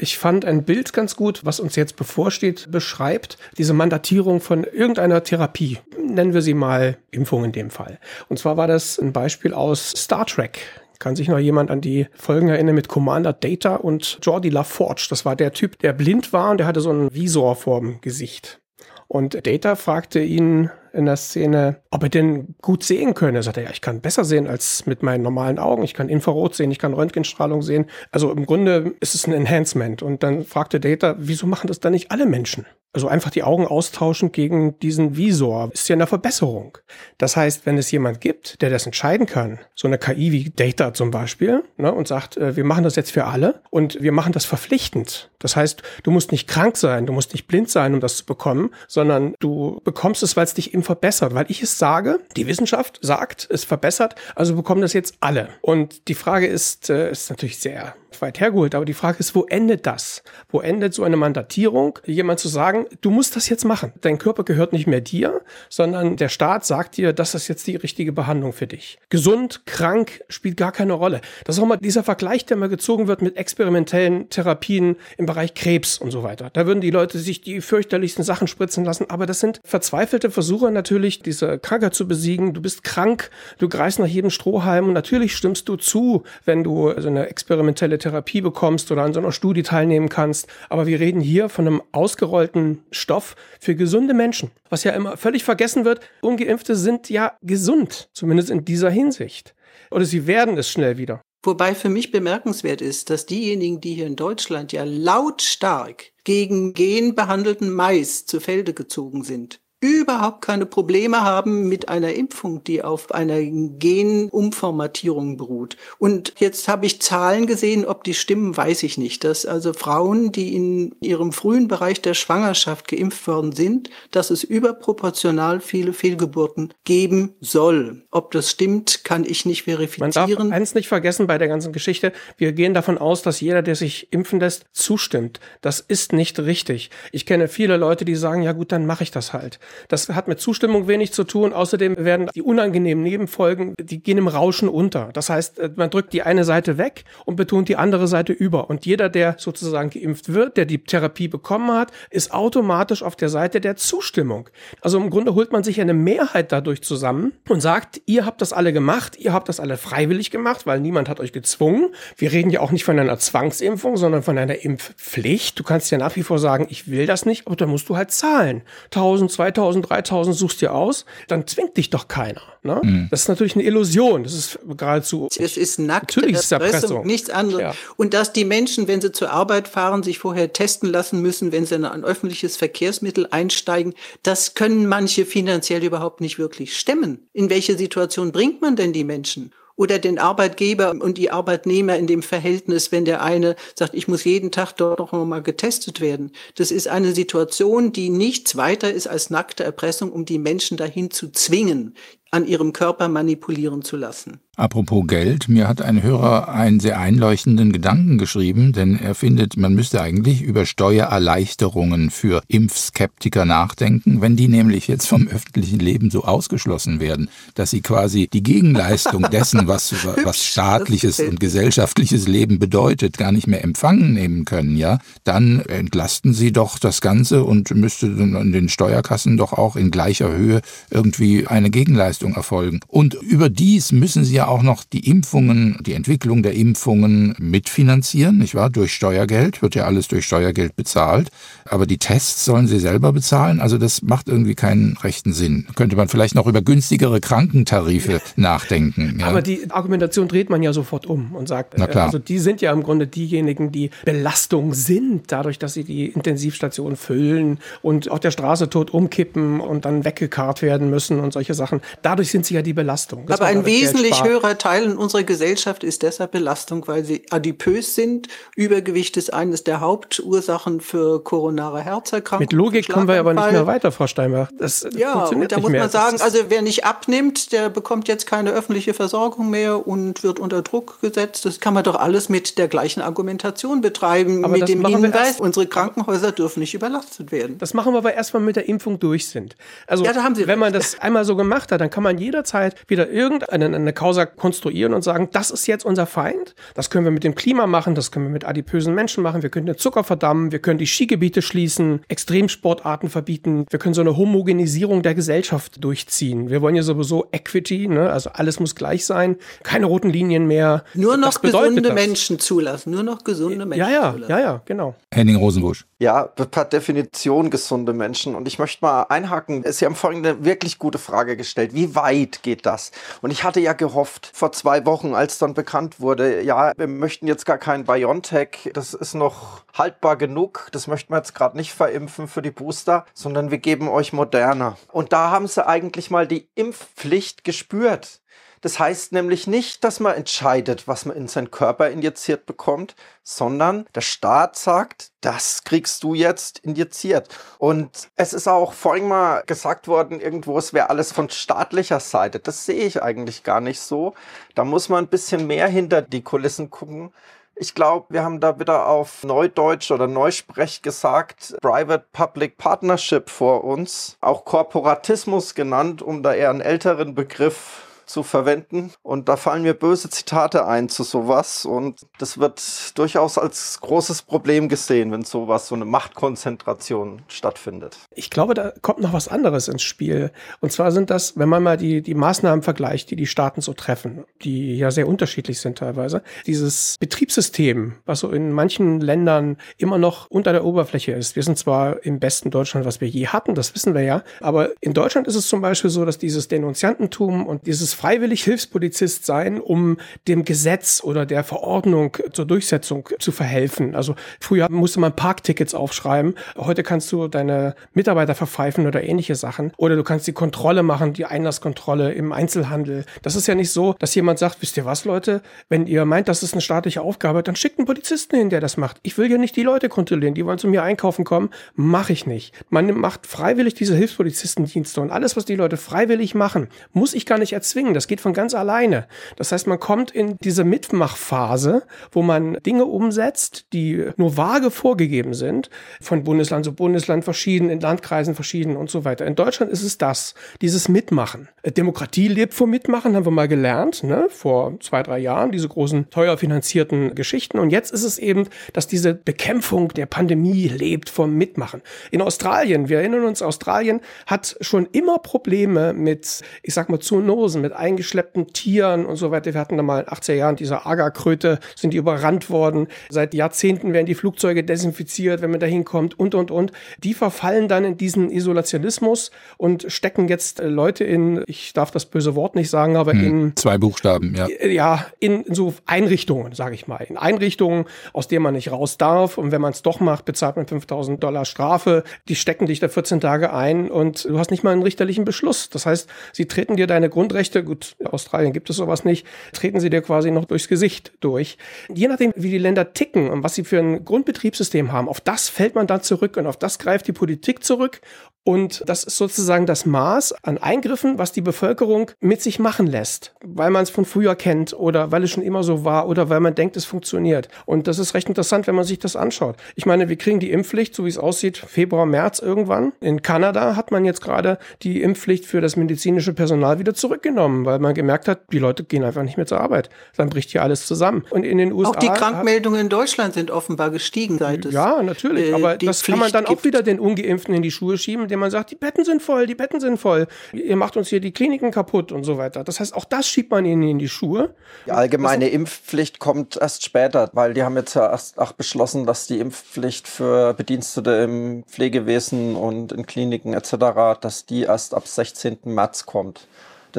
Ich 0.00 0.16
fand 0.16 0.44
ein 0.44 0.62
Bild 0.62 0.92
ganz 0.92 1.16
gut, 1.16 1.44
was 1.44 1.58
uns 1.58 1.74
jetzt 1.74 1.96
bevorsteht, 1.96 2.70
beschreibt 2.70 3.36
diese 3.58 3.72
Mandatierung 3.74 4.40
von 4.40 4.62
irgendeiner 4.62 5.24
Therapie. 5.24 5.78
Nennen 6.00 6.34
wir 6.34 6.42
sie 6.42 6.54
mal 6.54 6.98
Impfung 7.10 7.44
in 7.44 7.50
dem 7.50 7.70
Fall. 7.70 7.98
Und 8.28 8.38
zwar 8.38 8.56
war 8.56 8.68
das 8.68 9.00
ein 9.00 9.12
Beispiel 9.12 9.52
aus 9.52 9.90
Star 9.90 10.24
Trek. 10.24 10.60
Kann 11.00 11.16
sich 11.16 11.26
noch 11.26 11.38
jemand 11.38 11.72
an 11.72 11.80
die 11.80 12.06
Folgen 12.14 12.48
erinnern 12.48 12.76
mit 12.76 12.86
Commander 12.86 13.32
Data 13.32 13.74
und 13.74 14.20
Jordi 14.22 14.50
LaForge? 14.50 15.08
Das 15.10 15.24
war 15.24 15.34
der 15.34 15.52
Typ, 15.52 15.80
der 15.80 15.92
blind 15.92 16.32
war 16.32 16.52
und 16.52 16.58
der 16.58 16.68
hatte 16.68 16.80
so 16.80 16.90
einen 16.90 17.12
Visor 17.12 17.56
vorm 17.56 18.00
Gesicht. 18.00 18.60
Und 19.08 19.46
Data 19.46 19.74
fragte 19.74 20.20
ihn 20.20 20.70
in 20.92 21.06
der 21.06 21.16
Szene, 21.16 21.80
ob 21.90 22.02
er 22.02 22.08
denn 22.08 22.54
gut 22.62 22.82
sehen 22.82 23.14
könne. 23.14 23.38
Er 23.38 23.42
sagte, 23.42 23.62
ja, 23.62 23.70
ich 23.70 23.80
kann 23.80 24.00
besser 24.00 24.24
sehen 24.24 24.46
als 24.46 24.86
mit 24.86 25.02
meinen 25.02 25.22
normalen 25.22 25.58
Augen. 25.58 25.82
Ich 25.82 25.94
kann 25.94 26.08
Infrarot 26.08 26.54
sehen, 26.54 26.70
ich 26.70 26.78
kann 26.78 26.94
Röntgenstrahlung 26.94 27.62
sehen. 27.62 27.86
Also 28.10 28.30
im 28.32 28.46
Grunde 28.46 28.94
ist 29.00 29.14
es 29.14 29.26
ein 29.26 29.32
Enhancement. 29.32 30.02
Und 30.02 30.22
dann 30.22 30.44
fragte 30.44 30.80
Data, 30.80 31.16
wieso 31.18 31.46
machen 31.46 31.68
das 31.68 31.80
dann 31.80 31.92
nicht 31.92 32.10
alle 32.10 32.26
Menschen? 32.26 32.66
Also 32.94 33.06
einfach 33.06 33.30
die 33.30 33.42
Augen 33.42 33.66
austauschen 33.66 34.32
gegen 34.32 34.78
diesen 34.80 35.16
Visor 35.16 35.70
ist 35.72 35.88
ja 35.88 35.94
eine 35.94 36.06
Verbesserung. 36.06 36.78
Das 37.18 37.36
heißt, 37.36 37.66
wenn 37.66 37.76
es 37.76 37.90
jemand 37.90 38.22
gibt, 38.22 38.62
der 38.62 38.70
das 38.70 38.86
entscheiden 38.86 39.26
kann, 39.26 39.58
so 39.74 39.86
eine 39.86 39.98
KI 39.98 40.32
wie 40.32 40.50
Data 40.50 40.94
zum 40.94 41.10
Beispiel, 41.10 41.62
ne, 41.76 41.92
und 41.92 42.08
sagt, 42.08 42.38
äh, 42.38 42.56
wir 42.56 42.64
machen 42.64 42.84
das 42.84 42.96
jetzt 42.96 43.12
für 43.12 43.26
alle 43.26 43.60
und 43.70 44.02
wir 44.02 44.12
machen 44.12 44.32
das 44.32 44.46
verpflichtend. 44.46 45.30
Das 45.38 45.54
heißt, 45.54 45.82
du 46.02 46.10
musst 46.10 46.32
nicht 46.32 46.48
krank 46.48 46.78
sein, 46.78 47.04
du 47.04 47.12
musst 47.12 47.34
nicht 47.34 47.46
blind 47.46 47.68
sein, 47.68 47.92
um 47.92 48.00
das 48.00 48.16
zu 48.16 48.26
bekommen, 48.26 48.70
sondern 48.88 49.34
du 49.38 49.80
bekommst 49.84 50.22
es, 50.22 50.36
weil 50.36 50.44
es 50.44 50.54
dich 50.54 50.72
eben 50.78 50.84
verbessert. 50.84 51.34
Weil 51.34 51.46
ich 51.48 51.62
es 51.62 51.78
sage, 51.78 52.20
die 52.36 52.46
Wissenschaft 52.46 52.98
sagt, 53.02 53.48
es 53.50 53.64
verbessert, 53.64 54.14
also 54.34 54.54
bekommen 54.54 54.80
das 54.80 54.92
jetzt 54.92 55.14
alle. 55.20 55.48
Und 55.60 56.08
die 56.08 56.14
Frage 56.14 56.46
ist, 56.46 56.90
äh, 56.90 57.10
ist 57.10 57.30
natürlich 57.30 57.58
sehr 57.58 57.94
weit 58.20 58.40
hergeholt, 58.40 58.74
aber 58.74 58.84
die 58.84 58.94
Frage 58.94 59.18
ist, 59.18 59.34
wo 59.34 59.44
endet 59.44 59.86
das? 59.86 60.22
Wo 60.48 60.60
endet 60.60 60.94
so 60.94 61.04
eine 61.04 61.16
Mandatierung, 61.16 61.98
jemand 62.06 62.40
zu 62.40 62.48
sagen, 62.48 62.86
du 63.00 63.10
musst 63.10 63.36
das 63.36 63.48
jetzt 63.48 63.64
machen. 63.64 63.92
Dein 64.00 64.18
Körper 64.18 64.44
gehört 64.44 64.72
nicht 64.72 64.86
mehr 64.86 65.00
dir, 65.00 65.40
sondern 65.68 66.16
der 66.16 66.28
Staat 66.28 66.64
sagt 66.64 66.96
dir, 66.96 67.12
das 67.12 67.34
ist 67.34 67.48
jetzt 67.48 67.66
die 67.66 67.76
richtige 67.76 68.12
Behandlung 68.12 68.52
für 68.52 68.66
dich. 68.66 68.98
Gesund, 69.10 69.62
krank 69.66 70.22
spielt 70.28 70.56
gar 70.56 70.72
keine 70.72 70.94
Rolle. 70.94 71.20
Das 71.44 71.56
ist 71.56 71.62
auch 71.62 71.66
mal 71.66 71.76
dieser 71.76 72.02
Vergleich, 72.02 72.46
der 72.46 72.56
mal 72.56 72.68
gezogen 72.68 73.08
wird 73.08 73.22
mit 73.22 73.36
experimentellen 73.36 74.28
Therapien 74.30 74.96
im 75.16 75.26
Bereich 75.26 75.54
Krebs 75.54 75.98
und 75.98 76.10
so 76.10 76.22
weiter. 76.22 76.50
Da 76.52 76.66
würden 76.66 76.80
die 76.80 76.90
Leute 76.90 77.18
sich 77.18 77.40
die 77.40 77.60
fürchterlichsten 77.60 78.24
Sachen 78.24 78.48
spritzen 78.48 78.84
lassen, 78.84 79.06
aber 79.08 79.26
das 79.26 79.40
sind 79.40 79.60
verzweifelte 79.64 80.30
Versuche 80.30 80.70
natürlich, 80.70 81.20
diese 81.20 81.58
Krankheit 81.58 81.94
zu 81.94 82.08
besiegen. 82.08 82.54
Du 82.54 82.62
bist 82.62 82.84
krank, 82.84 83.30
du 83.58 83.68
greifst 83.68 83.98
nach 83.98 84.06
jedem 84.06 84.30
Strohhalm 84.30 84.86
und 84.86 84.92
natürlich 84.92 85.36
stimmst 85.36 85.68
du 85.68 85.76
zu, 85.76 86.24
wenn 86.44 86.64
du 86.64 86.92
so 86.98 87.08
eine 87.08 87.28
experimentelle 87.28 87.97
Therapie 87.98 88.40
bekommst 88.40 88.90
oder 88.90 89.02
an 89.02 89.12
so 89.12 89.20
einer 89.20 89.32
Studie 89.32 89.62
teilnehmen 89.62 90.08
kannst. 90.08 90.46
Aber 90.68 90.86
wir 90.86 91.00
reden 91.00 91.20
hier 91.20 91.48
von 91.48 91.66
einem 91.66 91.82
ausgerollten 91.92 92.84
Stoff 92.90 93.36
für 93.60 93.74
gesunde 93.74 94.14
Menschen. 94.14 94.50
Was 94.70 94.84
ja 94.84 94.92
immer 94.92 95.16
völlig 95.16 95.44
vergessen 95.44 95.84
wird, 95.84 96.00
ungeimpfte 96.20 96.76
sind 96.76 97.10
ja 97.10 97.36
gesund, 97.42 98.08
zumindest 98.12 98.50
in 98.50 98.64
dieser 98.64 98.90
Hinsicht. 98.90 99.54
Oder 99.90 100.04
sie 100.04 100.26
werden 100.26 100.56
es 100.58 100.70
schnell 100.70 100.98
wieder. 100.98 101.22
Wobei 101.44 101.74
für 101.74 101.88
mich 101.88 102.10
bemerkenswert 102.10 102.80
ist, 102.80 103.10
dass 103.10 103.26
diejenigen, 103.26 103.80
die 103.80 103.94
hier 103.94 104.06
in 104.06 104.16
Deutschland 104.16 104.72
ja 104.72 104.82
lautstark 104.84 106.10
gegen 106.24 106.74
genbehandelten 106.74 107.70
Mais 107.70 108.26
zu 108.26 108.40
Felde 108.40 108.74
gezogen 108.74 109.22
sind, 109.22 109.60
überhaupt 109.80 110.42
keine 110.44 110.66
Probleme 110.66 111.22
haben 111.22 111.68
mit 111.68 111.88
einer 111.88 112.12
Impfung, 112.14 112.64
die 112.64 112.82
auf 112.82 113.12
einer 113.12 113.40
Genumformatierung 113.40 115.36
beruht. 115.36 115.76
Und 115.98 116.34
jetzt 116.38 116.66
habe 116.66 116.86
ich 116.86 117.00
Zahlen 117.00 117.46
gesehen, 117.46 117.84
ob 117.84 118.02
die 118.02 118.14
stimmen, 118.14 118.56
weiß 118.56 118.82
ich 118.82 118.98
nicht, 118.98 119.22
dass 119.22 119.46
also 119.46 119.72
Frauen, 119.72 120.32
die 120.32 120.54
in 120.54 120.96
ihrem 121.00 121.32
frühen 121.32 121.68
Bereich 121.68 122.02
der 122.02 122.14
Schwangerschaft 122.14 122.88
geimpft 122.88 123.26
worden 123.28 123.52
sind, 123.52 123.90
dass 124.10 124.30
es 124.30 124.42
überproportional 124.42 125.60
viele 125.60 125.92
Fehlgeburten 125.92 126.74
geben 126.84 127.34
soll. 127.40 128.02
Ob 128.10 128.32
das 128.32 128.50
stimmt, 128.50 129.04
kann 129.04 129.24
ich 129.24 129.46
nicht 129.46 129.62
verifizieren. 129.62 130.12
Man 130.28 130.50
darf 130.50 130.52
eins 130.52 130.74
nicht 130.74 130.88
vergessen 130.88 131.28
bei 131.28 131.38
der 131.38 131.48
ganzen 131.48 131.72
Geschichte. 131.72 132.12
Wir 132.36 132.52
gehen 132.52 132.74
davon 132.74 132.98
aus, 132.98 133.22
dass 133.22 133.40
jeder, 133.40 133.62
der 133.62 133.76
sich 133.76 134.12
impfen 134.12 134.40
lässt, 134.40 134.66
zustimmt. 134.72 135.38
Das 135.60 135.78
ist 135.80 136.12
nicht 136.12 136.40
richtig. 136.40 136.90
Ich 137.12 137.26
kenne 137.26 137.46
viele 137.46 137.76
Leute, 137.76 138.04
die 138.04 138.16
sagen, 138.16 138.42
ja 138.42 138.52
gut, 138.52 138.72
dann 138.72 138.86
mache 138.86 139.04
ich 139.04 139.12
das 139.12 139.32
halt. 139.32 139.60
Das 139.88 140.08
hat 140.08 140.28
mit 140.28 140.40
Zustimmung 140.40 140.88
wenig 140.88 141.12
zu 141.12 141.24
tun. 141.24 141.52
Außerdem 141.52 141.96
werden 141.98 142.28
die 142.34 142.42
unangenehmen 142.42 143.02
Nebenfolgen, 143.02 143.74
die 143.80 144.02
gehen 144.02 144.18
im 144.18 144.28
Rauschen 144.28 144.68
unter. 144.68 145.10
Das 145.12 145.30
heißt, 145.30 145.58
äh, 145.58 145.70
man 145.76 145.90
drückt 145.90 146.12
die 146.12 146.22
eine 146.22 146.44
Seite 146.44 146.78
weg 146.78 147.04
und 147.24 147.36
betont 147.36 147.68
die 147.68 147.76
andere 147.76 148.08
Seite 148.08 148.32
über. 148.32 148.70
Und 148.70 148.86
jeder, 148.86 149.08
der 149.08 149.36
sozusagen 149.38 149.90
geimpft 149.90 150.32
wird, 150.32 150.56
der 150.56 150.64
die 150.64 150.78
Therapie 150.78 151.28
bekommen 151.28 151.70
hat, 151.72 151.92
ist 152.10 152.32
automatisch 152.32 153.02
auf 153.02 153.16
der 153.16 153.28
Seite 153.28 153.60
der 153.60 153.76
Zustimmung. 153.76 154.48
Also 154.80 154.98
im 154.98 155.10
Grunde 155.10 155.34
holt 155.34 155.52
man 155.52 155.64
sich 155.64 155.80
eine 155.80 155.94
Mehrheit 155.94 156.52
dadurch 156.52 156.82
zusammen 156.82 157.32
und 157.48 157.60
sagt, 157.60 158.00
ihr 158.06 158.26
habt 158.26 158.40
das 158.40 158.52
alle 158.52 158.72
gemacht, 158.72 159.16
ihr 159.18 159.32
habt 159.32 159.48
das 159.48 159.60
alle 159.60 159.76
freiwillig 159.76 160.30
gemacht, 160.30 160.66
weil 160.66 160.80
niemand 160.80 161.08
hat 161.08 161.20
euch 161.20 161.32
gezwungen. 161.32 161.94
Wir 162.16 162.32
reden 162.32 162.50
ja 162.50 162.60
auch 162.60 162.70
nicht 162.70 162.84
von 162.84 162.98
einer 162.98 163.18
Zwangsimpfung, 163.18 163.96
sondern 163.96 164.22
von 164.22 164.38
einer 164.38 164.64
Impfpflicht. 164.64 165.58
Du 165.58 165.64
kannst 165.64 165.90
ja 165.90 165.98
nach 165.98 166.16
wie 166.16 166.22
vor 166.22 166.38
sagen, 166.38 166.66
ich 166.70 166.90
will 166.90 167.06
das 167.06 167.26
nicht, 167.26 167.46
aber 167.46 167.56
dann 167.56 167.68
musst 167.68 167.88
du 167.88 167.96
halt 167.96 168.10
zahlen. 168.10 168.62
1000, 168.86 169.30
2000, 169.30 169.57
3000 169.58 170.36
suchst 170.36 170.60
dir 170.60 170.74
aus, 170.74 171.04
dann 171.28 171.46
zwingt 171.46 171.76
dich 171.76 171.90
doch 171.90 172.08
keiner. 172.08 172.42
Ne? 172.62 172.80
Mhm. 172.82 173.08
Das 173.10 173.22
ist 173.22 173.28
natürlich 173.28 173.54
eine 173.54 173.64
Illusion. 173.64 174.24
Das 174.24 174.34
ist 174.34 174.58
geradezu. 174.76 175.28
Das 175.36 175.56
ist 175.56 175.78
nackte 175.78 176.20
natürlich 176.20 176.50
Erpressung, 176.50 177.06
nichts 177.06 177.30
anderes. 177.30 177.60
Ja. 177.60 177.74
Und 177.96 178.14
dass 178.14 178.32
die 178.32 178.44
Menschen, 178.44 178.88
wenn 178.88 179.00
sie 179.00 179.12
zur 179.12 179.30
Arbeit 179.30 179.68
fahren, 179.68 180.02
sich 180.02 180.18
vorher 180.18 180.52
testen 180.52 180.90
lassen 180.90 181.22
müssen, 181.22 181.52
wenn 181.52 181.66
sie 181.66 181.76
in 181.76 181.84
ein 181.84 182.04
öffentliches 182.04 182.56
Verkehrsmittel 182.56 183.26
einsteigen, 183.30 183.94
das 184.22 184.54
können 184.54 184.86
manche 184.86 185.24
finanziell 185.24 185.84
überhaupt 185.84 186.20
nicht 186.20 186.38
wirklich 186.38 186.78
stemmen. 186.78 187.28
In 187.32 187.50
welche 187.50 187.76
Situation 187.76 188.32
bringt 188.32 188.60
man 188.60 188.76
denn 188.76 188.92
die 188.92 189.04
Menschen? 189.04 189.52
Oder 189.78 189.98
den 190.00 190.18
Arbeitgeber 190.18 190.90
und 190.90 191.16
die 191.16 191.30
Arbeitnehmer 191.30 191.96
in 191.96 192.08
dem 192.08 192.22
Verhältnis, 192.22 192.90
wenn 192.92 193.04
der 193.04 193.22
eine 193.22 193.54
sagt, 193.76 193.94
ich 193.94 194.08
muss 194.08 194.24
jeden 194.24 194.50
Tag 194.50 194.72
dort 194.72 194.98
noch 194.98 195.12
mal 195.12 195.40
getestet 195.40 196.00
werden. 196.00 196.32
Das 196.56 196.72
ist 196.72 196.88
eine 196.88 197.12
Situation, 197.14 197.92
die 197.92 198.10
nichts 198.10 198.56
weiter 198.56 198.92
ist 198.92 199.06
als 199.06 199.30
nackte 199.30 199.62
Erpressung, 199.62 200.10
um 200.10 200.24
die 200.24 200.40
Menschen 200.40 200.76
dahin 200.76 201.12
zu 201.12 201.30
zwingen, 201.30 201.94
an 202.30 202.46
ihrem 202.46 202.72
Körper 202.72 203.08
manipulieren 203.08 203.82
zu 203.82 203.96
lassen. 203.96 204.40
Apropos 204.58 205.06
Geld, 205.06 205.48
mir 205.48 205.68
hat 205.68 205.80
ein 205.80 206.02
Hörer 206.02 206.48
einen 206.48 206.80
sehr 206.80 206.98
einleuchtenden 206.98 207.72
Gedanken 207.72 208.18
geschrieben, 208.18 208.72
denn 208.72 208.98
er 208.98 209.14
findet, 209.14 209.56
man 209.56 209.72
müsste 209.72 210.00
eigentlich 210.00 210.42
über 210.42 210.66
Steuererleichterungen 210.66 212.10
für 212.10 212.42
Impfskeptiker 212.48 213.44
nachdenken, 213.44 214.20
wenn 214.20 214.34
die 214.34 214.48
nämlich 214.48 214.88
jetzt 214.88 215.06
vom 215.06 215.28
öffentlichen 215.28 215.78
Leben 215.78 216.10
so 216.10 216.24
ausgeschlossen 216.24 216.98
werden, 216.98 217.30
dass 217.54 217.70
sie 217.70 217.82
quasi 217.82 218.26
die 218.26 218.42
Gegenleistung 218.42 219.22
dessen, 219.30 219.68
was, 219.68 219.94
was 220.24 220.44
staatliches 220.44 221.20
und 221.20 221.38
gesellschaftliches 221.38 222.26
Leben 222.26 222.58
bedeutet, 222.58 223.16
gar 223.16 223.30
nicht 223.30 223.46
mehr 223.46 223.62
empfangen 223.62 224.12
nehmen 224.12 224.44
können, 224.44 224.76
ja, 224.76 224.98
dann 225.22 225.60
entlasten 225.60 226.34
sie 226.34 226.50
doch 226.50 226.80
das 226.80 227.00
Ganze 227.00 227.44
und 227.44 227.72
müsste 227.76 228.06
in 228.06 228.52
den 228.52 228.68
Steuerkassen 228.68 229.36
doch 229.36 229.52
auch 229.52 229.76
in 229.76 229.92
gleicher 229.92 230.32
Höhe 230.32 230.62
irgendwie 230.90 231.46
eine 231.46 231.70
Gegenleistung 231.70 232.17
erfolgen. 232.26 232.80
Und 232.88 233.14
überdies 233.14 233.92
müssen 233.92 234.24
sie 234.24 234.34
ja 234.34 234.46
auch 234.46 234.62
noch 234.62 234.84
die 234.84 235.08
Impfungen, 235.08 235.78
die 235.80 235.92
Entwicklung 235.92 236.42
der 236.42 236.54
Impfungen 236.54 237.34
mitfinanzieren, 237.38 238.38
nicht 238.38 238.54
wahr? 238.54 238.70
Durch 238.70 238.92
Steuergeld, 238.92 239.62
wird 239.62 239.74
ja 239.74 239.84
alles 239.84 240.08
durch 240.08 240.24
Steuergeld 240.24 240.76
bezahlt. 240.76 241.30
Aber 241.64 241.86
die 241.86 241.98
Tests 241.98 242.44
sollen 242.44 242.66
sie 242.66 242.78
selber 242.78 243.12
bezahlen. 243.12 243.60
Also 243.60 243.78
das 243.78 244.02
macht 244.02 244.28
irgendwie 244.28 244.54
keinen 244.54 244.96
rechten 244.96 245.32
Sinn. 245.32 245.66
Könnte 245.74 245.96
man 245.96 246.08
vielleicht 246.08 246.34
noch 246.34 246.46
über 246.46 246.62
günstigere 246.62 247.20
Krankentarife 247.20 248.20
nachdenken. 248.36 249.18
Ja? 249.20 249.26
Aber 249.26 249.42
die 249.42 249.70
Argumentation 249.70 250.28
dreht 250.28 250.50
man 250.50 250.62
ja 250.62 250.72
sofort 250.72 251.06
um 251.06 251.34
und 251.34 251.48
sagt, 251.48 251.74
Na 251.76 251.86
klar. 251.86 252.06
also 252.06 252.18
die 252.18 252.38
sind 252.38 252.60
ja 252.60 252.72
im 252.72 252.82
Grunde 252.82 253.06
diejenigen, 253.06 253.72
die 253.72 253.90
Belastung 254.04 254.74
sind, 254.74 255.30
dadurch, 255.32 255.58
dass 255.58 255.74
sie 255.74 255.84
die 255.84 256.06
Intensivstation 256.06 256.96
füllen 256.96 257.58
und 257.82 258.10
auf 258.10 258.20
der 258.20 258.30
Straße 258.30 258.70
tot 258.70 258.90
umkippen 258.90 259.60
und 259.60 259.84
dann 259.84 260.04
weggekarrt 260.04 260.62
werden 260.62 260.90
müssen 260.90 261.20
und 261.20 261.32
solche 261.32 261.54
Sachen. 261.54 261.80
Dadurch 262.08 262.30
sind 262.30 262.46
sie 262.46 262.54
ja 262.54 262.62
die 262.62 262.72
Belastung. 262.72 263.26
Das 263.26 263.38
Aber 263.38 263.50
ein 263.50 263.66
wesentlich 263.66 264.24
höherer 264.24 264.56
Teil 264.56 264.84
in 264.84 264.96
unserer 264.96 265.24
Gesellschaft 265.24 265.84
ist 265.84 266.02
deshalb 266.02 266.30
Belastung, 266.30 266.88
weil 266.88 267.04
sie 267.04 267.26
adipös 267.28 267.94
sind. 267.94 268.28
Übergewicht 268.56 269.18
ist 269.18 269.34
eines 269.34 269.62
der 269.62 269.80
Hauptursachen 269.80 270.80
für 270.80 271.22
koronare 271.22 271.82
Herzerkrankungen. 271.82 272.48
Mit 272.50 272.54
Logik 272.54 272.88
kommen 272.88 273.08
wir 273.08 273.20
aber 273.20 273.34
nicht 273.34 273.52
mehr 273.52 273.66
weiter, 273.66 273.92
Frau 273.92 274.06
Steinbach. 274.06 274.48
Das 274.58 274.88
ja, 274.96 275.24
und 275.24 275.52
da 275.52 275.60
muss 275.60 275.70
man 275.70 275.90
sagen, 275.90 276.18
also 276.22 276.38
wer 276.48 276.62
nicht 276.62 276.86
abnimmt, 276.86 277.52
der 277.52 277.68
bekommt 277.68 278.08
jetzt 278.08 278.26
keine 278.26 278.52
öffentliche 278.52 278.94
Versorgung 278.94 279.50
mehr 279.50 279.86
und 279.86 280.22
wird 280.22 280.40
unter 280.40 280.62
Druck 280.62 281.02
gesetzt. 281.02 281.44
Das 281.44 281.60
kann 281.60 281.74
man 281.74 281.84
doch 281.84 281.96
alles 281.96 282.30
mit 282.30 282.56
der 282.56 282.68
gleichen 282.68 283.02
Argumentation 283.02 283.82
betreiben, 283.82 284.46
aber 284.46 284.56
mit 284.56 284.66
dem 284.66 284.82
Hinweis, 284.86 285.40
unsere 285.40 285.66
Krankenhäuser 285.66 286.32
dürfen 286.32 286.60
nicht 286.60 286.72
überlastet 286.72 287.32
werden. 287.32 287.58
Das 287.58 287.74
machen 287.74 287.92
wir 287.92 287.98
aber 287.98 288.14
erstmal 288.14 288.42
mit 288.42 288.56
der 288.56 288.66
Impfung 288.66 288.98
durch 288.98 289.28
sind. 289.28 289.56
Also 289.86 290.06
ja, 290.06 290.14
wenn 290.46 290.58
man 290.58 290.72
das 290.72 290.98
einmal 291.00 291.26
so 291.26 291.36
gemacht 291.36 291.70
hat, 291.70 291.82
dann 291.82 291.90
kann 291.90 291.97
man 292.02 292.18
jederzeit 292.18 292.74
wieder 292.88 293.10
irgendeine 293.10 293.76
eine 293.76 293.92
Causa 293.92 294.26
konstruieren 294.26 294.94
und 294.94 295.02
sagen, 295.02 295.28
das 295.32 295.50
ist 295.50 295.66
jetzt 295.66 295.84
unser 295.84 296.06
Feind. 296.06 296.54
Das 296.74 296.90
können 296.90 297.04
wir 297.04 297.10
mit 297.10 297.24
dem 297.24 297.34
Klima 297.34 297.66
machen, 297.66 297.94
das 297.94 298.10
können 298.10 298.26
wir 298.26 298.30
mit 298.30 298.44
adipösen 298.44 298.94
Menschen 298.94 299.22
machen. 299.22 299.42
Wir 299.42 299.50
können 299.50 299.66
den 299.66 299.78
Zucker 299.78 300.04
verdammen, 300.04 300.52
wir 300.52 300.58
können 300.58 300.78
die 300.78 300.86
Skigebiete 300.86 301.42
schließen, 301.42 302.00
Extremsportarten 302.08 303.10
verbieten. 303.10 303.66
Wir 303.70 303.78
können 303.78 303.94
so 303.94 304.00
eine 304.00 304.16
Homogenisierung 304.16 305.02
der 305.02 305.14
Gesellschaft 305.14 305.82
durchziehen. 305.82 306.50
Wir 306.50 306.62
wollen 306.62 306.74
ja 306.74 306.82
sowieso 306.82 307.26
Equity, 307.32 307.88
ne? 307.88 308.10
also 308.10 308.30
alles 308.30 308.60
muss 308.60 308.74
gleich 308.74 309.04
sein, 309.04 309.36
keine 309.62 309.86
roten 309.86 310.10
Linien 310.10 310.46
mehr. 310.46 310.84
Nur 310.94 311.16
noch 311.16 311.40
gesunde 311.40 311.82
das. 311.82 311.94
Menschen 311.94 312.38
zulassen, 312.38 312.90
nur 312.90 313.02
noch 313.02 313.24
gesunde 313.24 313.66
Menschen 313.66 313.80
ja, 313.80 313.90
ja, 313.90 314.12
zulassen. 314.12 314.30
Ja, 314.30 314.40
ja, 314.40 314.62
genau. 314.64 314.94
Henning 315.12 315.36
Rosenbusch. 315.36 315.84
Ja, 316.00 316.24
per 316.24 316.64
Definition 316.64 317.50
gesunde 317.50 317.92
Menschen. 317.92 318.36
Und 318.36 318.46
ich 318.46 318.58
möchte 318.60 318.84
mal 318.84 319.02
einhaken. 319.08 319.64
Sie 319.66 319.84
haben 319.84 319.96
vorhin 319.96 320.24
eine 320.24 320.44
wirklich 320.44 320.78
gute 320.78 320.98
Frage 320.98 321.36
gestellt. 321.36 321.74
Wie 321.74 321.87
weit 321.94 322.42
geht 322.42 322.66
das? 322.66 322.92
Und 323.22 323.30
ich 323.30 323.44
hatte 323.44 323.60
ja 323.60 323.72
gehofft, 323.72 324.30
vor 324.32 324.52
zwei 324.52 324.84
Wochen, 324.86 325.14
als 325.14 325.38
dann 325.38 325.54
bekannt 325.54 326.00
wurde, 326.00 326.42
ja, 326.42 326.72
wir 326.76 326.86
möchten 326.86 327.26
jetzt 327.26 327.46
gar 327.46 327.58
kein 327.58 327.84
BioNTech. 327.84 328.70
Das 328.74 328.94
ist 328.94 329.14
noch 329.14 329.64
haltbar 329.74 330.16
genug. 330.16 330.68
Das 330.72 330.86
möchten 330.86 331.12
wir 331.12 331.18
jetzt 331.18 331.34
gerade 331.34 331.56
nicht 331.56 331.72
verimpfen 331.72 332.28
für 332.28 332.42
die 332.42 332.50
Booster, 332.50 333.04
sondern 333.14 333.50
wir 333.50 333.58
geben 333.58 333.88
euch 333.88 334.12
moderner. 334.12 334.76
Und 334.92 335.12
da 335.12 335.30
haben 335.30 335.46
sie 335.46 335.66
eigentlich 335.66 336.10
mal 336.10 336.26
die 336.26 336.48
Impfpflicht 336.54 337.44
gespürt. 337.44 338.20
Das 338.60 338.78
heißt 338.78 339.12
nämlich 339.12 339.46
nicht, 339.46 339.84
dass 339.84 340.00
man 340.00 340.14
entscheidet, 340.14 340.88
was 340.88 341.04
man 341.04 341.16
in 341.16 341.28
seinen 341.28 341.50
Körper 341.50 341.90
injiziert 341.90 342.46
bekommt, 342.46 342.94
sondern 343.22 343.86
der 343.94 344.00
Staat 344.00 344.56
sagt, 344.56 345.10
das 345.20 345.64
kriegst 345.64 346.02
du 346.02 346.14
jetzt 346.14 346.60
injiziert. 346.60 347.28
Und 347.58 348.08
es 348.16 348.32
ist 348.32 348.48
auch 348.48 348.72
vorhin 348.72 349.08
mal 349.08 349.42
gesagt 349.46 349.88
worden, 349.88 350.20
irgendwo, 350.20 350.58
es 350.58 350.72
wäre 350.72 350.90
alles 350.90 351.12
von 351.12 351.28
staatlicher 351.28 352.00
Seite. 352.00 352.38
Das 352.38 352.66
sehe 352.66 352.84
ich 352.84 353.02
eigentlich 353.02 353.42
gar 353.42 353.60
nicht 353.60 353.80
so. 353.80 354.14
Da 354.54 354.64
muss 354.64 354.88
man 354.88 355.04
ein 355.04 355.08
bisschen 355.08 355.46
mehr 355.46 355.68
hinter 355.68 356.02
die 356.02 356.22
Kulissen 356.22 356.70
gucken. 356.70 357.12
Ich 357.60 357.74
glaube, 357.74 358.06
wir 358.10 358.22
haben 358.22 358.38
da 358.38 358.60
wieder 358.60 358.86
auf 358.86 359.24
Neudeutsch 359.24 359.90
oder 359.90 360.06
Neusprech 360.06 360.80
gesagt, 360.80 361.56
Private-Public 361.60 362.56
Partnership 362.56 363.28
vor 363.28 363.64
uns, 363.64 364.16
auch 364.20 364.44
Korporatismus 364.44 365.56
genannt, 365.56 366.00
um 366.00 366.22
da 366.22 366.34
eher 366.34 366.50
einen 366.50 366.60
älteren 366.60 367.16
Begriff 367.16 367.87
zu 368.08 368.22
verwenden. 368.22 368.92
Und 369.02 369.28
da 369.28 369.36
fallen 369.36 369.62
mir 369.62 369.74
böse 369.74 370.10
Zitate 370.10 370.66
ein 370.66 370.88
zu 370.88 371.04
sowas. 371.04 371.64
Und 371.64 372.06
das 372.18 372.38
wird 372.38 372.62
durchaus 372.98 373.38
als 373.38 373.80
großes 373.80 374.22
Problem 374.22 374.68
gesehen, 374.68 375.12
wenn 375.12 375.22
sowas, 375.22 375.68
so 375.68 375.74
eine 375.74 375.84
Machtkonzentration 375.84 377.22
stattfindet. 377.28 377.98
Ich 378.14 378.30
glaube, 378.30 378.54
da 378.54 378.72
kommt 378.82 379.00
noch 379.00 379.12
was 379.12 379.28
anderes 379.28 379.68
ins 379.68 379.82
Spiel. 379.82 380.32
Und 380.60 380.72
zwar 380.72 380.90
sind 380.90 381.10
das, 381.10 381.36
wenn 381.36 381.48
man 381.48 381.62
mal 381.62 381.76
die, 381.76 382.02
die 382.02 382.14
Maßnahmen 382.14 382.62
vergleicht, 382.62 383.10
die 383.10 383.16
die 383.16 383.26
Staaten 383.26 383.60
so 383.60 383.74
treffen, 383.74 384.24
die 384.42 384.76
ja 384.76 384.90
sehr 384.90 385.06
unterschiedlich 385.06 385.60
sind 385.60 385.78
teilweise, 385.78 386.22
dieses 386.46 386.96
Betriebssystem, 386.98 387.94
was 388.06 388.20
so 388.20 388.30
in 388.30 388.52
manchen 388.52 389.00
Ländern 389.00 389.58
immer 389.76 389.98
noch 389.98 390.28
unter 390.30 390.52
der 390.52 390.64
Oberfläche 390.64 391.12
ist. 391.12 391.36
Wir 391.36 391.42
sind 391.42 391.58
zwar 391.58 392.04
im 392.04 392.18
besten 392.18 392.50
Deutschland, 392.50 392.86
was 392.86 393.00
wir 393.00 393.08
je 393.08 393.26
hatten, 393.26 393.54
das 393.54 393.74
wissen 393.74 393.94
wir 393.94 394.02
ja, 394.02 394.22
aber 394.40 394.70
in 394.80 394.94
Deutschland 394.94 395.26
ist 395.26 395.34
es 395.34 395.48
zum 395.48 395.60
Beispiel 395.60 395.90
so, 395.90 396.04
dass 396.04 396.18
dieses 396.18 396.48
Denunziantentum 396.48 397.46
und 397.46 397.66
dieses 397.66 397.97
freiwillig 397.98 398.44
Hilfspolizist 398.44 399.26
sein, 399.26 399.60
um 399.60 399.98
dem 400.28 400.44
Gesetz 400.44 401.02
oder 401.02 401.26
der 401.26 401.42
Verordnung 401.42 402.16
zur 402.32 402.46
Durchsetzung 402.46 403.08
zu 403.18 403.32
verhelfen. 403.32 403.96
Also 403.96 404.14
früher 404.38 404.70
musste 404.70 405.00
man 405.00 405.16
Parktickets 405.16 405.74
aufschreiben. 405.74 406.36
Heute 406.56 406.84
kannst 406.84 407.10
du 407.10 407.26
deine 407.26 407.74
Mitarbeiter 407.94 408.36
verpfeifen 408.36 408.86
oder 408.86 409.02
ähnliche 409.02 409.34
Sachen. 409.34 409.72
Oder 409.76 409.96
du 409.96 410.04
kannst 410.04 410.28
die 410.28 410.32
Kontrolle 410.32 410.84
machen, 410.84 411.12
die 411.12 411.24
Einlasskontrolle 411.24 412.12
im 412.12 412.32
Einzelhandel. 412.32 413.04
Das 413.22 413.34
ist 413.34 413.48
ja 413.48 413.56
nicht 413.56 413.72
so, 413.72 413.96
dass 413.98 414.14
jemand 414.14 414.38
sagt, 414.38 414.62
wisst 414.62 414.76
ihr 414.76 414.84
was, 414.84 415.04
Leute, 415.04 415.42
wenn 415.68 415.88
ihr 415.88 416.04
meint, 416.04 416.28
das 416.28 416.44
ist 416.44 416.52
eine 416.52 416.60
staatliche 416.60 417.02
Aufgabe, 417.02 417.42
dann 417.42 417.56
schickt 417.56 417.80
einen 417.80 417.86
Polizisten 417.86 418.36
hin, 418.36 418.48
der 418.48 418.60
das 418.60 418.76
macht. 418.76 418.98
Ich 419.02 419.18
will 419.18 419.28
ja 419.28 419.38
nicht 419.38 419.56
die 419.56 419.64
Leute 419.64 419.88
kontrollieren, 419.88 420.34
die 420.34 420.46
wollen 420.46 420.58
zu 420.58 420.68
mir 420.68 420.84
einkaufen 420.84 421.24
kommen. 421.24 421.50
Mache 421.74 422.12
ich 422.12 422.26
nicht. 422.26 422.54
Man 422.70 422.96
macht 422.96 423.26
freiwillig 423.26 423.74
diese 423.74 423.96
Hilfspolizistendienste 423.96 425.00
und 425.00 425.10
alles, 425.10 425.36
was 425.36 425.46
die 425.46 425.56
Leute 425.56 425.76
freiwillig 425.76 426.36
machen, 426.36 426.68
muss 426.92 427.12
ich 427.12 427.26
gar 427.26 427.38
nicht 427.38 427.52
erzwingen. 427.52 427.87
Das 427.94 428.08
geht 428.08 428.20
von 428.20 428.32
ganz 428.32 428.54
alleine. 428.54 429.06
Das 429.36 429.52
heißt, 429.52 429.66
man 429.66 429.80
kommt 429.80 430.10
in 430.10 430.36
diese 430.38 430.64
Mitmachphase, 430.64 431.82
wo 432.12 432.22
man 432.22 432.54
Dinge 432.64 432.84
umsetzt, 432.84 433.66
die 433.72 434.06
nur 434.16 434.36
vage 434.36 434.70
vorgegeben 434.70 435.34
sind, 435.34 435.70
von 436.00 436.24
Bundesland 436.24 436.64
zu 436.64 436.74
Bundesland 436.74 437.24
verschieden, 437.24 437.70
in 437.70 437.80
Landkreisen 437.80 438.34
verschieden 438.34 438.76
und 438.76 438.90
so 438.90 439.04
weiter. 439.04 439.26
In 439.26 439.34
Deutschland 439.34 439.72
ist 439.72 439.82
es 439.82 439.98
das, 439.98 440.34
dieses 440.60 440.88
Mitmachen. 440.88 441.48
Demokratie 441.64 442.28
lebt 442.28 442.54
vom 442.54 442.70
Mitmachen, 442.70 443.14
haben 443.14 443.26
wir 443.26 443.30
mal 443.30 443.48
gelernt, 443.48 444.02
ne? 444.04 444.26
vor 444.28 444.78
zwei, 444.80 445.02
drei 445.02 445.18
Jahren, 445.18 445.52
diese 445.52 445.68
großen, 445.68 446.10
teuer 446.10 446.38
finanzierten 446.38 447.14
Geschichten. 447.14 447.58
Und 447.58 447.70
jetzt 447.70 447.92
ist 447.92 448.04
es 448.04 448.18
eben, 448.18 448.48
dass 448.72 448.86
diese 448.86 449.14
Bekämpfung 449.14 449.88
der 449.88 450.06
Pandemie 450.06 450.68
lebt 450.68 451.10
vom 451.10 451.34
Mitmachen. 451.34 451.82
In 452.10 452.22
Australien, 452.22 452.88
wir 452.88 452.98
erinnern 452.98 453.24
uns, 453.24 453.42
Australien 453.42 454.00
hat 454.26 454.56
schon 454.60 454.86
immer 454.92 455.18
Probleme 455.18 455.92
mit, 455.92 456.42
ich 456.62 456.74
sag 456.74 456.88
mal, 456.88 457.00
Zoonosen, 457.00 457.62
mit 457.62 457.72
eingeschleppten 457.78 458.52
Tieren 458.52 459.06
und 459.06 459.16
so 459.16 459.30
weiter. 459.30 459.52
Wir 459.54 459.60
hatten 459.60 459.76
da 459.76 459.82
mal 459.82 460.02
in 460.02 460.06
80er 460.06 460.34
Jahren 460.34 460.56
diese 460.56 460.86
Agerkröte, 460.86 461.58
sind 461.76 461.92
die 461.92 461.96
überrannt 461.96 462.50
worden. 462.50 462.88
Seit 463.08 463.34
Jahrzehnten 463.34 463.92
werden 463.92 464.06
die 464.06 464.14
Flugzeuge 464.14 464.64
desinfiziert, 464.64 465.42
wenn 465.42 465.50
man 465.50 465.60
da 465.60 465.66
hinkommt 465.66 466.18
und, 466.18 466.34
und, 466.34 466.50
und. 466.50 466.72
Die 467.02 467.14
verfallen 467.14 467.68
dann 467.68 467.84
in 467.84 467.96
diesen 467.96 468.30
Isolationismus 468.30 469.30
und 469.56 469.86
stecken 469.88 470.28
jetzt 470.28 470.60
äh, 470.60 470.68
Leute 470.68 471.04
in, 471.04 471.42
ich 471.46 471.72
darf 471.72 471.90
das 471.90 472.06
böse 472.06 472.34
Wort 472.34 472.54
nicht 472.54 472.70
sagen, 472.70 472.96
aber 472.96 473.12
hm, 473.12 473.24
in... 473.24 473.56
Zwei 473.56 473.78
Buchstaben, 473.78 474.34
ja. 474.34 474.46
Äh, 474.46 474.72
ja, 474.72 475.06
in 475.20 475.44
so 475.48 475.74
Einrichtungen, 475.86 476.52
sage 476.52 476.74
ich 476.74 476.86
mal. 476.86 477.04
In 477.08 477.16
Einrichtungen, 477.16 477.86
aus 478.12 478.28
denen 478.28 478.42
man 478.42 478.54
nicht 478.54 478.70
raus 478.70 478.98
darf. 478.98 479.38
Und 479.38 479.52
wenn 479.52 479.60
man 479.60 479.72
es 479.72 479.82
doch 479.82 480.00
macht, 480.00 480.24
bezahlt 480.24 480.56
man 480.56 480.66
5000 480.66 481.22
Dollar 481.22 481.44
Strafe. 481.44 482.04
Die 482.28 482.36
stecken 482.36 482.66
dich 482.66 482.80
da 482.80 482.88
14 482.88 483.20
Tage 483.20 483.52
ein 483.52 483.90
und 483.90 484.24
du 484.24 484.38
hast 484.38 484.50
nicht 484.50 484.62
mal 484.62 484.72
einen 484.72 484.82
richterlichen 484.82 485.24
Beschluss. 485.24 485.70
Das 485.70 485.86
heißt, 485.86 486.08
sie 486.32 486.46
treten 486.46 486.76
dir 486.76 486.86
deine 486.86 487.08
Grundrechte, 487.08 487.64
gut, 487.68 487.94
in 487.98 488.08
Australien 488.08 488.52
gibt 488.52 488.68
es 488.70 488.76
sowas 488.76 489.04
nicht, 489.04 489.26
treten 489.52 489.80
sie 489.80 489.90
dir 489.90 490.02
quasi 490.02 490.30
noch 490.30 490.44
durchs 490.44 490.68
Gesicht 490.68 491.12
durch. 491.20 491.56
Je 491.94 492.08
nachdem, 492.08 492.32
wie 492.36 492.50
die 492.50 492.58
Länder 492.58 492.92
ticken 492.92 493.30
und 493.30 493.44
was 493.44 493.54
sie 493.54 493.64
für 493.64 493.78
ein 493.78 494.04
Grundbetriebssystem 494.04 494.90
haben, 494.92 495.08
auf 495.08 495.20
das 495.20 495.48
fällt 495.48 495.74
man 495.74 495.86
dann 495.86 496.02
zurück 496.02 496.36
und 496.36 496.46
auf 496.46 496.56
das 496.56 496.78
greift 496.78 497.06
die 497.06 497.12
Politik 497.12 497.62
zurück. 497.62 498.00
Und 498.48 498.82
das 498.86 499.04
ist 499.04 499.18
sozusagen 499.18 499.66
das 499.66 499.84
Maß 499.84 500.32
an 500.42 500.56
Eingriffen, 500.56 501.18
was 501.18 501.32
die 501.32 501.42
Bevölkerung 501.42 502.12
mit 502.20 502.40
sich 502.40 502.58
machen 502.58 502.86
lässt, 502.86 503.34
weil 503.44 503.68
man 503.68 503.82
es 503.82 503.90
von 503.90 504.06
früher 504.06 504.34
kennt 504.36 504.72
oder 504.72 505.12
weil 505.12 505.22
es 505.22 505.30
schon 505.30 505.42
immer 505.42 505.62
so 505.62 505.84
war 505.84 506.08
oder 506.08 506.30
weil 506.30 506.40
man 506.40 506.54
denkt, 506.54 506.74
es 506.78 506.86
funktioniert. 506.86 507.50
Und 507.66 507.86
das 507.88 507.98
ist 507.98 508.14
recht 508.14 508.26
interessant, 508.26 508.66
wenn 508.66 508.74
man 508.74 508.86
sich 508.86 508.98
das 508.98 509.16
anschaut. 509.16 509.56
Ich 509.74 509.84
meine, 509.84 510.08
wir 510.08 510.16
kriegen 510.16 510.40
die 510.40 510.50
Impfpflicht, 510.50 510.94
so 510.94 511.04
wie 511.04 511.10
es 511.10 511.18
aussieht, 511.18 511.58
Februar, 511.58 512.06
März 512.06 512.38
irgendwann. 512.38 512.94
In 513.02 513.20
Kanada 513.20 513.76
hat 513.76 513.90
man 513.90 514.06
jetzt 514.06 514.22
gerade 514.22 514.58
die 514.80 515.02
Impfpflicht 515.02 515.44
für 515.44 515.60
das 515.60 515.76
medizinische 515.76 516.32
Personal 516.32 516.78
wieder 516.78 516.94
zurückgenommen, 516.94 517.57
weil 517.64 517.78
man 517.78 517.94
gemerkt 517.94 518.28
hat, 518.28 518.52
die 518.52 518.58
Leute 518.58 518.84
gehen 518.84 519.04
einfach 519.04 519.22
nicht 519.22 519.36
mehr 519.36 519.46
zur 519.46 519.60
Arbeit. 519.60 519.90
Dann 520.16 520.28
bricht 520.28 520.50
hier 520.50 520.62
alles 520.62 520.86
zusammen. 520.86 521.24
Und 521.30 521.44
in 521.44 521.58
den 521.58 521.72
USA. 521.72 521.90
Auch 521.90 521.96
die 521.96 522.08
Krankmeldungen 522.08 522.80
in 522.80 522.88
Deutschland 522.88 523.34
sind 523.34 523.50
offenbar 523.50 523.90
gestiegen 523.90 524.38
seit 524.38 524.64
es. 524.64 524.74
Ja, 524.74 525.02
natürlich. 525.02 525.50
Äh, 525.50 525.54
aber 525.54 525.76
das 525.76 526.02
Pflicht 526.02 526.18
kann 526.18 526.18
man 526.18 526.32
dann 526.32 526.46
auch 526.46 526.64
wieder 526.64 526.82
den 526.82 527.00
Ungeimpften 527.00 527.54
in 527.54 527.62
die 527.62 527.70
Schuhe 527.70 527.98
schieben, 527.98 528.24
indem 528.24 528.40
man 528.40 528.50
sagt, 528.50 528.70
die 528.70 528.76
Betten 528.76 529.04
sind 529.04 529.22
voll, 529.22 529.46
die 529.46 529.54
Betten 529.54 529.80
sind 529.80 529.98
voll. 529.98 530.26
Ihr 530.52 530.76
macht 530.76 530.96
uns 530.96 531.08
hier 531.08 531.20
die 531.20 531.32
Kliniken 531.32 531.70
kaputt 531.70 532.12
und 532.12 532.24
so 532.24 532.38
weiter. 532.38 532.64
Das 532.64 532.80
heißt, 532.80 532.94
auch 532.94 533.04
das 533.04 533.28
schiebt 533.28 533.50
man 533.50 533.64
ihnen 533.64 533.82
in 533.82 533.98
die 533.98 534.08
Schuhe. 534.08 534.54
Die 534.86 534.92
allgemeine 534.92 535.46
das 535.46 535.54
Impfpflicht 535.54 536.18
kommt 536.18 536.56
erst 536.56 536.84
später, 536.84 537.30
weil 537.32 537.54
die 537.54 537.62
haben 537.62 537.76
jetzt 537.76 537.94
ja 537.94 538.10
erst 538.10 538.38
auch 538.38 538.52
beschlossen, 538.52 539.06
dass 539.06 539.26
die 539.26 539.38
Impfpflicht 539.38 540.08
für 540.08 540.54
Bedienstete 540.54 541.10
im 541.10 541.64
Pflegewesen 541.64 542.56
und 542.56 542.92
in 542.92 543.06
Kliniken 543.06 543.54
etc., 543.54 544.20
dass 544.20 544.46
die 544.46 544.62
erst 544.62 544.94
ab 544.94 545.06
16. 545.06 545.58
März 545.64 546.06
kommt. 546.06 546.46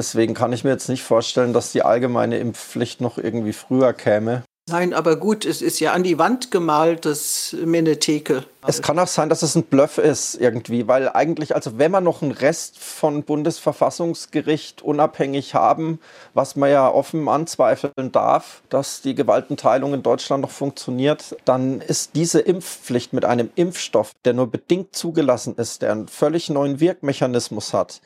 Deswegen 0.00 0.32
kann 0.32 0.54
ich 0.54 0.64
mir 0.64 0.70
jetzt 0.70 0.88
nicht 0.88 1.02
vorstellen, 1.02 1.52
dass 1.52 1.72
die 1.72 1.82
allgemeine 1.82 2.38
Impfpflicht 2.38 3.02
noch 3.02 3.18
irgendwie 3.18 3.52
früher 3.52 3.92
käme. 3.92 4.44
Nein, 4.66 4.94
aber 4.94 5.16
gut, 5.16 5.44
es 5.44 5.60
ist 5.60 5.78
ja 5.78 5.92
an 5.92 6.04
die 6.04 6.18
Wand 6.18 6.50
gemalt, 6.50 7.04
das 7.04 7.54
Menetheke. 7.66 8.44
Es 8.66 8.80
kann 8.80 8.98
auch 8.98 9.08
sein, 9.08 9.28
dass 9.28 9.42
es 9.42 9.56
ein 9.56 9.64
Bluff 9.64 9.98
ist 9.98 10.36
irgendwie, 10.40 10.88
weil 10.88 11.10
eigentlich, 11.10 11.54
also 11.54 11.76
wenn 11.76 11.90
wir 11.90 12.00
noch 12.00 12.22
einen 12.22 12.30
Rest 12.30 12.78
von 12.78 13.24
Bundesverfassungsgericht 13.24 14.80
unabhängig 14.80 15.54
haben, 15.54 15.98
was 16.32 16.56
man 16.56 16.70
ja 16.70 16.88
offen 16.88 17.28
anzweifeln 17.28 18.10
darf, 18.10 18.62
dass 18.70 19.02
die 19.02 19.14
Gewaltenteilung 19.14 19.92
in 19.92 20.02
Deutschland 20.02 20.40
noch 20.40 20.50
funktioniert, 20.50 21.36
dann 21.44 21.82
ist 21.82 22.14
diese 22.14 22.40
Impfpflicht 22.40 23.12
mit 23.12 23.26
einem 23.26 23.50
Impfstoff, 23.54 24.12
der 24.24 24.32
nur 24.32 24.50
bedingt 24.50 24.96
zugelassen 24.96 25.56
ist, 25.56 25.82
der 25.82 25.92
einen 25.92 26.08
völlig 26.08 26.48
neuen 26.48 26.80
Wirkmechanismus 26.80 27.74
hat, 27.74 28.00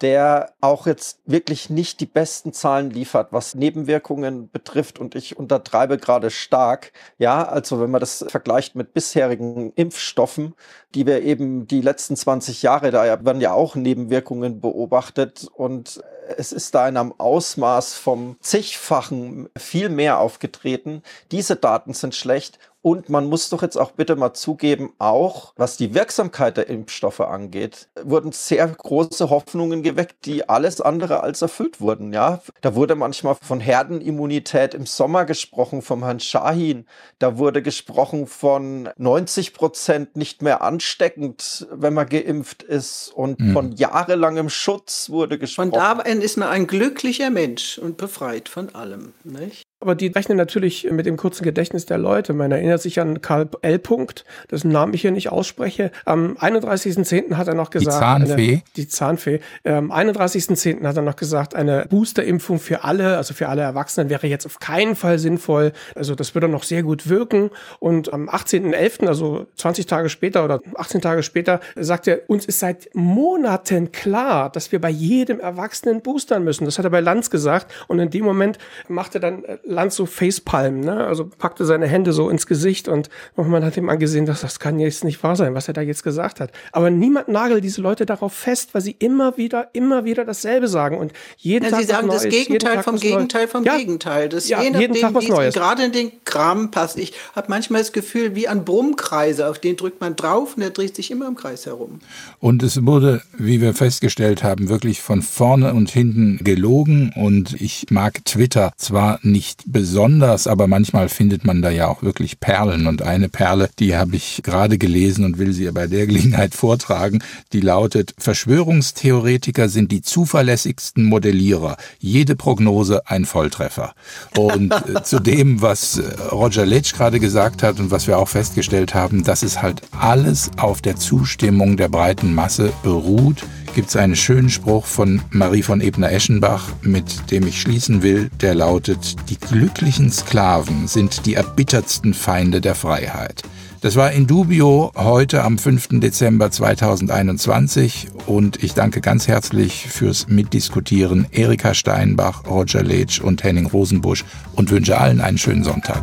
der 0.00 0.54
auch 0.60 0.86
jetzt 0.86 1.20
wirklich 1.26 1.68
nicht 1.68 2.00
die 2.00 2.06
besten 2.06 2.52
Zahlen 2.52 2.90
liefert, 2.90 3.32
was 3.32 3.54
Nebenwirkungen 3.54 4.50
betrifft. 4.50 4.98
Und 4.98 5.14
ich 5.14 5.38
untertreibe 5.38 5.98
gerade 5.98 6.30
stark. 6.30 6.92
Ja, 7.18 7.46
also 7.46 7.80
wenn 7.80 7.90
man 7.90 8.00
das 8.00 8.24
vergleicht 8.28 8.74
mit 8.76 8.94
bisherigen 8.94 9.72
Impfstoffen, 9.74 10.54
die 10.94 11.06
wir 11.06 11.22
eben 11.22 11.66
die 11.66 11.82
letzten 11.82 12.16
20 12.16 12.62
Jahre, 12.62 12.90
da 12.90 13.24
werden 13.24 13.40
ja 13.40 13.52
auch 13.52 13.74
Nebenwirkungen 13.74 14.60
beobachtet. 14.60 15.46
Und 15.52 16.02
es 16.36 16.52
ist 16.52 16.74
da 16.74 16.88
in 16.88 16.96
einem 16.96 17.14
Ausmaß 17.18 17.94
vom 17.94 18.36
zigfachen 18.40 19.48
viel 19.56 19.88
mehr 19.88 20.18
aufgetreten. 20.18 21.02
Diese 21.30 21.56
Daten 21.56 21.92
sind 21.92 22.14
schlecht 22.14 22.58
und 22.82 23.10
man 23.10 23.26
muss 23.26 23.50
doch 23.50 23.62
jetzt 23.62 23.76
auch 23.76 23.92
bitte 23.92 24.16
mal 24.16 24.32
zugeben, 24.32 24.94
auch 24.98 25.52
was 25.56 25.76
die 25.76 25.94
Wirksamkeit 25.94 26.56
der 26.56 26.68
Impfstoffe 26.68 27.20
angeht, 27.20 27.88
wurden 28.02 28.32
sehr 28.32 28.66
große 28.66 29.28
Hoffnungen 29.28 29.82
geweckt, 29.82 30.24
die 30.24 30.48
alles 30.48 30.80
andere 30.80 31.22
als 31.22 31.42
erfüllt 31.42 31.80
wurden. 31.80 32.12
Ja, 32.12 32.40
da 32.62 32.74
wurde 32.74 32.94
manchmal 32.94 33.34
von 33.34 33.60
Herdenimmunität 33.60 34.74
im 34.74 34.86
Sommer 34.86 35.26
gesprochen 35.26 35.82
vom 35.82 36.04
Herrn 36.04 36.20
Shahin. 36.20 36.86
Da 37.18 37.36
wurde 37.36 37.62
gesprochen 37.62 38.26
von 38.26 38.88
90 38.96 39.52
Prozent 39.52 40.16
nicht 40.16 40.40
mehr 40.40 40.62
ansteckend, 40.62 41.68
wenn 41.70 41.92
man 41.92 42.08
geimpft 42.08 42.62
ist 42.62 43.12
und 43.14 43.40
mhm. 43.40 43.52
von 43.52 43.72
jahrelangem 43.72 44.48
Schutz 44.48 45.10
wurde 45.10 45.38
gesprochen. 45.38 45.72
Von 45.72 45.78
da 45.78 45.92
an 45.92 46.22
ist 46.22 46.38
man 46.38 46.48
ein 46.48 46.66
glücklicher 46.66 47.30
Mensch 47.30 47.76
und 47.78 47.98
befreit 47.98 48.48
von 48.48 48.74
allem. 48.74 49.12
Nicht? 49.24 49.69
Aber 49.82 49.94
die 49.94 50.08
rechnen 50.08 50.36
natürlich 50.36 50.88
mit 50.90 51.06
dem 51.06 51.16
kurzen 51.16 51.42
Gedächtnis 51.42 51.86
der 51.86 51.96
Leute. 51.96 52.34
Man 52.34 52.52
erinnert 52.52 52.82
sich 52.82 53.00
an 53.00 53.22
Karl 53.22 53.48
L. 53.62 53.78
Punkt, 53.78 54.26
dessen 54.50 54.70
Namen 54.70 54.92
ich 54.92 55.00
hier 55.00 55.10
nicht 55.10 55.32
ausspreche. 55.32 55.90
Am 56.04 56.36
31.10. 56.36 57.36
hat 57.36 57.48
er 57.48 57.54
noch 57.54 57.70
gesagt. 57.70 57.96
Die 57.96 58.26
Zahnfee. 58.26 58.52
Eine, 58.52 58.62
die 58.76 58.88
Zahnfee. 58.88 59.40
Am 59.64 59.90
31.10. 59.90 60.86
hat 60.86 60.96
er 60.96 61.02
noch 61.02 61.16
gesagt, 61.16 61.54
eine 61.54 61.86
Boosterimpfung 61.88 62.58
für 62.58 62.84
alle, 62.84 63.16
also 63.16 63.32
für 63.32 63.48
alle 63.48 63.62
Erwachsenen, 63.62 64.10
wäre 64.10 64.26
jetzt 64.26 64.44
auf 64.44 64.58
keinen 64.58 64.96
Fall 64.96 65.18
sinnvoll. 65.18 65.72
Also 65.94 66.14
das 66.14 66.34
würde 66.34 66.48
noch 66.48 66.62
sehr 66.62 66.82
gut 66.82 67.08
wirken. 67.08 67.50
Und 67.78 68.12
am 68.12 68.28
18.11., 68.28 69.06
also 69.06 69.46
20 69.56 69.86
Tage 69.86 70.10
später 70.10 70.44
oder 70.44 70.60
18 70.76 71.00
Tage 71.00 71.22
später, 71.22 71.60
sagt 71.74 72.06
er, 72.06 72.20
uns 72.28 72.44
ist 72.44 72.60
seit 72.60 72.90
Monaten 72.92 73.92
klar, 73.92 74.52
dass 74.52 74.72
wir 74.72 74.80
bei 74.80 74.90
jedem 74.90 75.40
Erwachsenen 75.40 76.02
boostern 76.02 76.44
müssen. 76.44 76.66
Das 76.66 76.76
hat 76.76 76.84
er 76.84 76.90
bei 76.90 77.00
Lanz 77.00 77.30
gesagt. 77.30 77.72
Und 77.88 77.98
in 77.98 78.10
dem 78.10 78.26
Moment 78.26 78.58
macht 78.86 79.14
er 79.14 79.22
dann 79.22 79.42
Lanz 79.70 79.96
so 79.96 80.06
Facepalm, 80.06 80.80
ne? 80.80 81.06
Also 81.06 81.28
packte 81.38 81.64
seine 81.64 81.86
Hände 81.86 82.12
so 82.12 82.28
ins 82.28 82.46
Gesicht 82.46 82.88
und 82.88 83.08
man 83.36 83.64
hat 83.64 83.76
ihm 83.76 83.88
angesehen, 83.88 84.26
dass 84.26 84.40
das 84.40 84.58
kann 84.58 84.78
jetzt 84.78 85.04
nicht 85.04 85.22
wahr 85.22 85.36
sein, 85.36 85.54
was 85.54 85.68
er 85.68 85.74
da 85.74 85.80
jetzt 85.80 86.02
gesagt 86.02 86.40
hat. 86.40 86.50
Aber 86.72 86.90
niemand 86.90 87.28
nagelt 87.28 87.64
diese 87.64 87.80
Leute 87.80 88.06
darauf 88.06 88.32
fest, 88.32 88.74
weil 88.74 88.82
sie 88.82 88.96
immer 88.98 89.36
wieder, 89.36 89.68
immer 89.72 90.04
wieder 90.04 90.24
dasselbe 90.24 90.68
sagen 90.68 90.98
und 90.98 91.12
jeden 91.36 91.64
ja, 91.64 91.70
Tag 91.70 91.80
Sie 91.80 91.86
sagen 91.86 92.08
Neues, 92.08 92.22
das 92.22 92.30
Gegenteil 92.30 92.82
vom 92.82 92.96
Gegenteil 92.96 93.48
vom 93.48 93.64
ja, 93.64 93.76
Gegenteil. 93.76 94.28
Das 94.28 94.48
ja, 94.48 94.62
je 94.62 94.70
nachdem, 94.70 94.94
jeden 94.94 95.00
Tag 95.00 95.14
was 95.14 95.28
Neues. 95.28 95.54
gerade 95.54 95.84
in 95.84 95.92
den 95.92 96.12
Kram 96.24 96.70
passt. 96.70 96.98
Ich 96.98 97.12
habe 97.34 97.46
manchmal 97.48 97.80
das 97.80 97.92
Gefühl, 97.92 98.34
wie 98.34 98.48
ein 98.48 98.64
Brummkreise, 98.64 99.48
auf 99.48 99.58
den 99.58 99.76
drückt 99.76 100.00
man 100.00 100.16
drauf 100.16 100.54
und 100.56 100.60
der 100.60 100.70
dreht 100.70 100.96
sich 100.96 101.10
immer 101.10 101.28
im 101.28 101.36
Kreis 101.36 101.66
herum. 101.66 102.00
Und 102.40 102.62
es 102.62 102.84
wurde, 102.84 103.22
wie 103.38 103.60
wir 103.60 103.74
festgestellt 103.74 104.42
haben, 104.42 104.68
wirklich 104.68 105.00
von 105.00 105.22
vorne 105.22 105.74
und 105.74 105.90
hinten 105.90 106.38
gelogen 106.42 107.12
und 107.14 107.60
ich 107.60 107.86
mag 107.90 108.24
Twitter 108.24 108.72
zwar 108.76 109.20
nicht 109.22 109.59
besonders, 109.66 110.46
aber 110.46 110.66
manchmal 110.66 111.08
findet 111.08 111.44
man 111.44 111.62
da 111.62 111.70
ja 111.70 111.88
auch 111.88 112.02
wirklich 112.02 112.40
Perlen. 112.40 112.86
Und 112.86 113.02
eine 113.02 113.28
Perle, 113.28 113.70
die 113.78 113.96
habe 113.96 114.16
ich 114.16 114.42
gerade 114.42 114.78
gelesen 114.78 115.24
und 115.24 115.38
will 115.38 115.52
sie 115.52 115.70
bei 115.70 115.86
der 115.86 116.06
Gelegenheit 116.06 116.54
vortragen, 116.60 117.22
die 117.52 117.60
lautet, 117.60 118.14
Verschwörungstheoretiker 118.18 119.68
sind 119.68 119.92
die 119.92 120.02
zuverlässigsten 120.02 121.04
Modellierer. 121.04 121.76
Jede 121.98 122.36
Prognose 122.36 123.06
ein 123.06 123.24
Volltreffer. 123.24 123.94
Und 124.36 124.72
äh, 124.72 125.02
zu 125.02 125.20
dem, 125.20 125.62
was 125.62 125.98
äh, 125.98 126.02
Roger 126.30 126.66
Letsch 126.66 126.92
gerade 126.94 127.20
gesagt 127.20 127.62
hat 127.62 127.80
und 127.80 127.90
was 127.90 128.06
wir 128.06 128.18
auch 128.18 128.28
festgestellt 128.28 128.94
haben, 128.94 129.24
dass 129.24 129.42
es 129.42 129.62
halt 129.62 129.82
alles 129.98 130.50
auf 130.56 130.80
der 130.80 130.96
Zustimmung 130.96 131.76
der 131.76 131.88
breiten 131.88 132.34
Masse 132.34 132.72
beruht, 132.82 133.44
gibt 133.74 133.88
es 133.88 133.96
einen 133.96 134.16
schönen 134.16 134.50
Spruch 134.50 134.86
von 134.86 135.22
Marie 135.30 135.62
von 135.62 135.80
Ebner-Eschenbach, 135.80 136.68
mit 136.82 137.30
dem 137.30 137.46
ich 137.46 137.60
schließen 137.60 138.02
will, 138.02 138.30
der 138.40 138.54
lautet, 138.54 139.16
die 139.28 139.36
glücklichen 139.36 140.10
Sklaven 140.10 140.88
sind 140.88 141.26
die 141.26 141.34
erbittertsten 141.34 142.14
Feinde 142.14 142.60
der 142.60 142.74
Freiheit. 142.74 143.42
Das 143.80 143.96
war 143.96 144.12
in 144.12 144.26
Dubio 144.26 144.92
heute 144.94 145.42
am 145.42 145.56
5. 145.56 146.00
Dezember 146.00 146.50
2021 146.50 148.08
und 148.26 148.62
ich 148.62 148.74
danke 148.74 149.00
ganz 149.00 149.26
herzlich 149.26 149.86
fürs 149.88 150.28
Mitdiskutieren 150.28 151.26
Erika 151.30 151.72
Steinbach, 151.72 152.44
Roger 152.46 152.82
Letsch 152.82 153.20
und 153.20 153.42
Henning 153.42 153.66
Rosenbusch 153.66 154.24
und 154.54 154.70
wünsche 154.70 154.98
allen 154.98 155.20
einen 155.22 155.38
schönen 155.38 155.64
Sonntag. 155.64 156.02